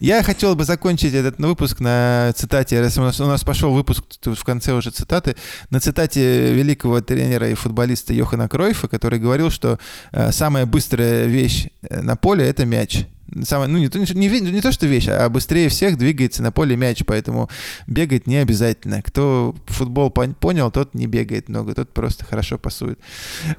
Я 0.00 0.22
хотел 0.22 0.56
бы 0.56 0.64
закончить 0.64 1.14
этот 1.14 1.38
выпуск 1.38 1.80
на 1.80 2.32
цитате, 2.36 2.80
раз 2.80 2.98
у 2.98 3.02
нас, 3.02 3.20
у 3.20 3.26
нас 3.26 3.44
пошел 3.44 3.72
выпуск 3.72 4.04
в 4.24 4.44
конце 4.44 4.72
уже 4.72 4.90
цитаты, 4.90 5.36
на 5.70 5.80
цитате 5.80 6.52
великого 6.52 7.00
тренера 7.00 7.48
и 7.48 7.54
футболиста 7.54 8.12
Йохана 8.12 8.48
Кройфа, 8.48 8.88
который 8.88 9.18
говорил, 9.18 9.50
что 9.50 9.78
э, 10.12 10.32
самая 10.32 10.66
быстрая 10.66 11.26
вещь 11.26 11.68
э, 11.82 12.00
на 12.00 12.16
поле– 12.16 12.44
это 12.48 12.66
мяч. 12.66 13.06
Самая, 13.42 13.68
ну, 13.68 13.78
не, 13.78 13.90
не, 14.14 14.28
не, 14.28 14.40
не 14.40 14.60
то, 14.60 14.72
что 14.72 14.86
вещь, 14.86 15.08
а 15.08 15.28
быстрее 15.28 15.68
всех 15.68 15.98
двигается 15.98 16.42
на 16.42 16.52
поле 16.52 16.76
мяч, 16.76 17.02
поэтому 17.06 17.48
бегать 17.86 18.26
не 18.26 18.36
обязательно. 18.36 19.02
Кто 19.02 19.54
футбол 19.66 20.10
понял, 20.10 20.70
тот 20.70 20.94
не 20.94 21.06
бегает 21.06 21.48
много, 21.48 21.74
тот 21.74 21.92
просто 21.92 22.24
хорошо 22.24 22.58
пасует. 22.58 22.98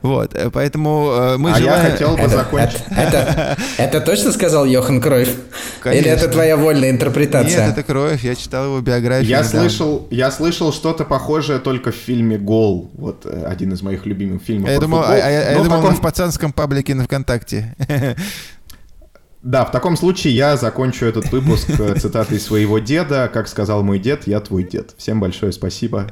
Вот, 0.01 0.33
э, 0.33 0.49
поэтому 0.51 1.09
э, 1.11 1.37
мы 1.37 1.51
а 1.51 1.57
желаем... 1.57 1.85
я 1.85 1.91
хотел 1.91 2.15
бы 2.15 2.21
Это, 2.21 2.29
закончить. 2.29 2.83
это, 2.89 3.17
это, 3.17 3.57
это 3.77 4.01
точно 4.01 4.31
сказал 4.31 4.65
Йохан 4.65 5.01
Кройф? 5.01 5.35
Или 5.85 6.09
это 6.09 6.27
твоя 6.27 6.57
вольная 6.57 6.91
интерпретация? 6.91 7.67
Нет, 7.67 7.77
это 7.77 7.83
Кроев, 7.83 8.23
я 8.23 8.35
читал 8.35 8.65
его 8.65 8.81
биографию. 8.81 9.29
Я 9.29 9.39
недавно. 9.39 9.59
слышал, 9.61 10.07
я 10.11 10.31
слышал 10.31 10.73
что-то 10.73 11.05
похожее 11.05 11.59
только 11.59 11.91
в 11.91 11.95
фильме 11.95 12.37
«Гол». 12.37 12.89
Вот 12.93 13.25
э, 13.25 13.43
один 13.45 13.73
из 13.73 13.81
моих 13.81 14.05
любимых 14.05 14.41
фильмов 14.43 14.69
Я 14.69 14.79
думал, 14.79 14.99
а, 14.99 15.03
футбол. 15.03 15.23
а 15.23 15.29
я, 15.29 15.39
а 15.47 15.51
я 15.51 15.59
в 15.59 15.63
думал, 15.63 15.81
таком- 15.81 15.95
в 15.95 16.01
пацанском 16.01 16.53
паблике 16.53 16.95
на 16.95 17.03
ВКонтакте. 17.03 17.75
Да, 19.45 19.63
в 19.63 19.71
таком 19.71 19.95
случае 19.95 20.33
я 20.35 20.57
закончу 20.57 21.05
этот 21.05 21.31
выпуск 21.31 21.69
э, 21.79 21.95
цитатой 21.99 22.39
своего 22.39 22.79
деда. 22.79 23.29
Как 23.31 23.47
сказал 23.47 23.83
мой 23.83 23.99
дед, 23.99 24.25
я 24.25 24.39
твой 24.39 24.63
дед. 24.63 24.95
Всем 24.97 25.19
большое 25.19 25.51
спасибо. 25.51 26.07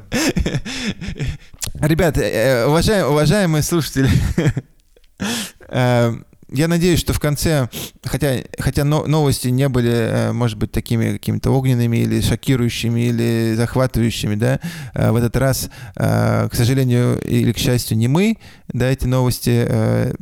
Ребят, 1.80 2.16
э, 2.16 2.64
уважаем- 2.64 3.08
уважаемые 3.08 3.64
слушатели, 3.64 4.08
э, 5.68 6.12
я 6.54 6.68
надеюсь, 6.68 7.00
что 7.00 7.12
в 7.12 7.20
конце, 7.20 7.68
хотя, 8.04 8.36
хотя 8.58 8.84
но- 8.84 9.06
новости 9.06 9.48
не 9.48 9.68
были, 9.68 9.90
э, 9.90 10.32
может 10.32 10.56
быть, 10.56 10.70
такими 10.70 11.12
какими-то 11.12 11.50
огненными 11.50 11.96
или 11.98 12.20
шокирующими, 12.20 13.08
или 13.08 13.54
захватывающими, 13.56 14.36
да, 14.36 14.60
э, 14.94 15.10
в 15.10 15.16
этот 15.16 15.36
раз, 15.36 15.68
э, 15.96 16.48
к 16.48 16.54
сожалению 16.54 17.20
или 17.20 17.52
к 17.52 17.58
счастью, 17.58 17.96
не 17.96 18.08
мы, 18.08 18.38
да, 18.68 18.86
эти 18.86 19.06
новости 19.06 19.68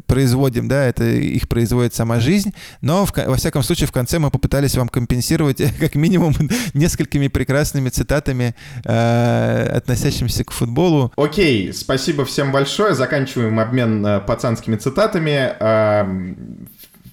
производим, 0.06 0.68
да, 0.68 0.84
это 0.84 1.04
их 1.04 1.48
производит 1.48 1.94
сама 1.94 2.20
жизнь, 2.20 2.52
но 2.80 3.06
в 3.06 3.12
во 3.14 3.36
всяком 3.36 3.62
случае 3.62 3.86
в 3.86 3.92
конце 3.92 4.18
мы 4.18 4.30
попытались 4.30 4.74
вам 4.74 4.88
компенсировать 4.88 5.62
как 5.80 5.94
минимум 5.94 6.34
несколькими 6.74 7.28
прекрасными 7.28 7.90
цитатами, 7.90 8.54
относящимися 8.84 10.44
к 10.44 10.50
футболу. 10.50 11.12
Окей, 11.16 11.72
спасибо 11.72 12.24
всем 12.24 12.52
большое. 12.52 12.94
Заканчиваем 12.94 13.60
обмен 13.60 14.22
пацанскими 14.26 14.76
цитатами. 14.76 16.21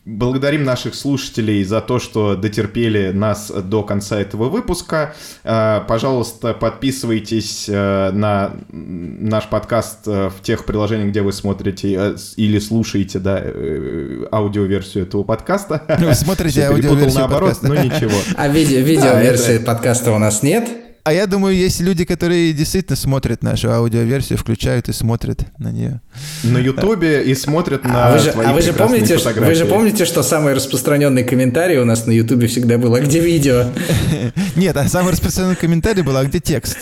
Благодарим 0.05 0.63
наших 0.63 0.95
слушателей 0.95 1.63
за 1.63 1.81
то, 1.81 1.99
что 1.99 2.35
дотерпели 2.35 3.11
нас 3.11 3.51
до 3.51 3.83
конца 3.83 4.19
этого 4.19 4.49
выпуска. 4.49 5.13
Э, 5.43 5.81
Пожалуйста, 5.87 6.53
подписывайтесь 6.53 7.67
э, 7.69 8.11
на 8.11 8.53
наш 8.69 9.47
подкаст 9.49 10.07
э, 10.07 10.29
в 10.29 10.41
тех 10.41 10.65
приложениях, 10.65 11.09
где 11.09 11.21
вы 11.21 11.31
смотрите 11.31 12.15
или 12.37 12.59
слушаете 12.59 13.19
да, 13.19 13.43
аудиоверсию 14.31 15.03
этого 15.03 15.23
подкаста. 15.23 15.83
Вы 15.99 16.15
смотрите 16.15 16.65
аудиоверсию 16.65 17.19
наоборот, 17.19 17.59
подкаста. 17.59 17.67
ну 17.67 17.75
ничего. 17.75 18.17
А 18.35 18.47
видео, 18.47 18.79
видеоверсии 18.79 19.59
подкаста 19.59 20.11
у 20.11 20.17
нас 20.17 20.41
нет? 20.41 20.88
А 21.03 21.13
я 21.13 21.25
думаю, 21.27 21.55
есть 21.55 21.79
люди, 21.79 22.05
которые 22.05 22.53
действительно 22.53 22.95
смотрят 22.95 23.41
нашу 23.41 23.71
аудиоверсию, 23.71 24.37
включают 24.37 24.89
и 24.89 24.93
смотрят 24.93 25.41
на 25.57 25.71
нее. 25.71 26.01
На 26.43 26.57
Ютубе 26.57 27.23
и 27.23 27.33
смотрят 27.35 27.83
на 27.83 28.09
А 28.09 28.11
вы 28.13 28.19
же, 28.19 28.31
твои 28.31 28.45
а 28.45 28.53
вы 28.53 28.61
же 28.61 28.73
помните, 28.73 29.17
что- 29.17 29.29
вы 29.29 29.33
же 29.33 29.39
фотографии. 29.41 29.63
помните, 29.69 30.05
что 30.05 30.21
самый 30.23 30.53
распространенный 30.53 31.23
комментарий 31.23 31.77
у 31.77 31.85
нас 31.85 32.05
на 32.05 32.11
Ютубе 32.11 32.47
всегда 32.47 32.77
был, 32.77 32.93
а 32.95 32.99
где 32.99 33.19
видео? 33.19 33.65
Нет, 34.55 34.75
а 34.77 34.87
самый 34.87 35.13
распространенный 35.13 35.55
комментарий 35.55 36.03
был, 36.03 36.15
а 36.17 36.25
где 36.25 36.39
текст? 36.39 36.77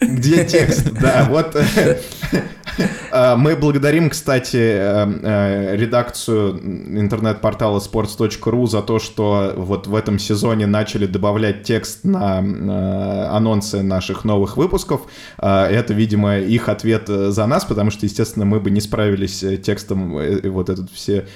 Где 0.00 0.44
текст? 0.44 0.90
Да, 1.00 1.26
вот. 1.28 1.56
э, 2.78 3.36
Мы 3.36 3.56
благодарим, 3.56 4.10
кстати, 4.10 4.56
э, 4.56 5.06
э, 5.22 5.76
редакцию 5.76 6.58
интернет-портала 6.58 7.78
sports.ru 7.78 8.66
за 8.66 8.82
то, 8.82 8.98
что 8.98 9.54
вот 9.56 9.86
в 9.86 9.94
этом 9.94 10.18
сезоне 10.18 10.66
начали 10.66 11.06
добавлять 11.06 11.62
текст 11.62 12.04
на 12.04 12.40
э, 12.40 13.26
анонсы 13.28 13.82
наших 13.82 14.24
новых 14.24 14.56
выпусков. 14.56 15.02
Э, 15.38 15.64
Это, 15.64 15.94
видимо, 15.94 16.38
их 16.38 16.68
ответ 16.68 17.08
э, 17.08 17.30
за 17.30 17.46
нас, 17.46 17.64
потому 17.64 17.90
что, 17.90 18.06
естественно, 18.06 18.44
мы 18.44 18.60
бы 18.60 18.70
не 18.70 18.80
справились 18.80 19.44
текстом 19.62 20.12
вот 20.50 20.68
этот 20.68 20.90
все 20.90 21.26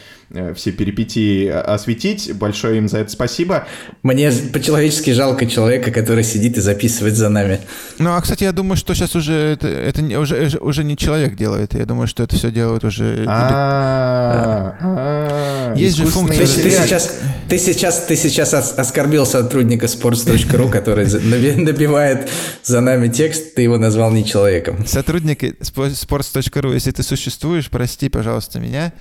все 0.57 0.73
перипетии 0.73 1.47
осветить. 1.49 2.33
Большое 2.35 2.79
им 2.79 2.89
за 2.89 2.99
это 2.99 3.11
спасибо. 3.11 3.67
Мне 4.03 4.31
по-человечески 4.53 5.11
жалко 5.11 5.47
человека, 5.47 5.91
который 5.91 6.25
сидит 6.25 6.57
и 6.57 6.61
записывает 6.61 7.17
за 7.17 7.29
нами. 7.29 7.61
Ну, 7.99 8.11
а, 8.15 8.21
кстати, 8.21 8.45
я 8.45 8.53
думаю, 8.53 8.77
что 8.77 8.95
сейчас 8.95 9.15
уже 9.17 9.33
это, 9.35 9.69
это 9.69 10.03
не- 10.03 10.17
уже, 10.17 10.47
уже- 10.47 10.59
уже 10.59 10.85
не 10.85 10.97
человек 10.97 11.37
делает. 11.37 11.75
Я 11.75 11.85
думаю, 11.87 12.07
что 12.07 12.23
это 12.23 12.37
все 12.37 12.51
делают 12.51 12.85
уже... 12.85 13.25
А, 13.29 14.77
а, 14.81 15.75
Есть 15.77 15.97
же 15.97 16.05
Ты, 16.05 16.11
функция 16.11 16.47
ты 16.47 16.71
сейчас, 16.71 17.11
ты 17.49 17.59
сейчас, 17.59 18.05
ты 18.07 18.17
сейчас 18.17 18.55
ос- 18.55 18.75
оскорбил 18.77 19.27
сотрудника 19.27 19.87
sports.ru, 19.87 20.71
который 20.71 21.07
набивает 21.57 22.29
за 22.65 22.81
нами 22.81 23.09
текст, 23.09 23.55
ты 23.55 23.63
его 23.63 23.79
назвал 23.79 24.11
не 24.11 24.25
человеком. 24.25 24.87
Сотрудники 24.87 25.55
sports.ru, 25.61 26.75
если 26.75 26.91
ты 26.91 27.03
существуешь, 27.03 27.69
прости, 27.71 28.09
пожалуйста, 28.09 28.59
меня. 28.59 28.93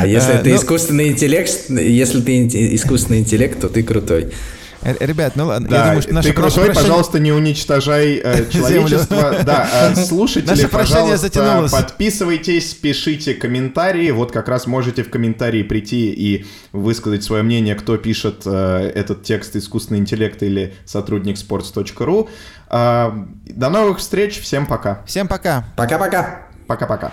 А 0.00 0.06
если 0.06 0.33
Э, 0.40 0.42
ты 0.42 0.50
ну, 0.50 0.56
искусственный 0.56 1.08
интеллект, 1.08 1.70
если 1.70 2.20
ты 2.20 2.46
искусственный 2.76 3.20
интеллект, 3.20 3.60
то 3.60 3.68
ты 3.68 3.82
крутой. 3.82 4.32
э, 4.82 4.94
Ребят, 5.00 5.34
ну 5.36 5.46
ладно, 5.46 5.66
я 5.66 5.70
Да, 5.70 5.84
думаю, 5.86 6.02
что 6.02 6.12
наше 6.14 6.28
ты 6.28 6.34
крутой, 6.34 6.72
пожалуйста, 6.74 7.18
не 7.18 7.32
уничтожай 7.32 8.20
э, 8.22 8.44
человечество. 8.52 9.36
Да, 9.44 9.68
э, 9.92 9.94
слушатели, 10.04 10.50
Наше 10.50 10.68
прощание 10.68 11.12
пожалуйста, 11.12 11.26
затянулось. 11.28 11.72
подписывайтесь, 11.72 12.74
пишите 12.74 13.34
комментарии. 13.34 14.10
Вот 14.10 14.30
как 14.32 14.48
раз 14.48 14.66
можете 14.66 15.02
в 15.02 15.10
комментарии 15.10 15.62
прийти 15.62 16.10
и 16.12 16.44
высказать 16.72 17.24
свое 17.24 17.42
мнение, 17.42 17.74
кто 17.76 17.96
пишет 17.96 18.42
э, 18.44 18.92
этот 18.94 19.22
текст 19.22 19.56
искусственный 19.56 20.00
интеллект 20.00 20.42
или 20.42 20.74
сотрудник 20.84 21.36
sports.ru. 21.36 22.28
А, 22.68 23.26
До 23.46 23.70
новых 23.70 23.98
встреч, 23.98 24.40
всем 24.40 24.66
пока. 24.66 25.02
Всем 25.06 25.28
пока. 25.28 25.64
Пока-пока. 25.76 26.42
Пока-пока. 26.66 27.12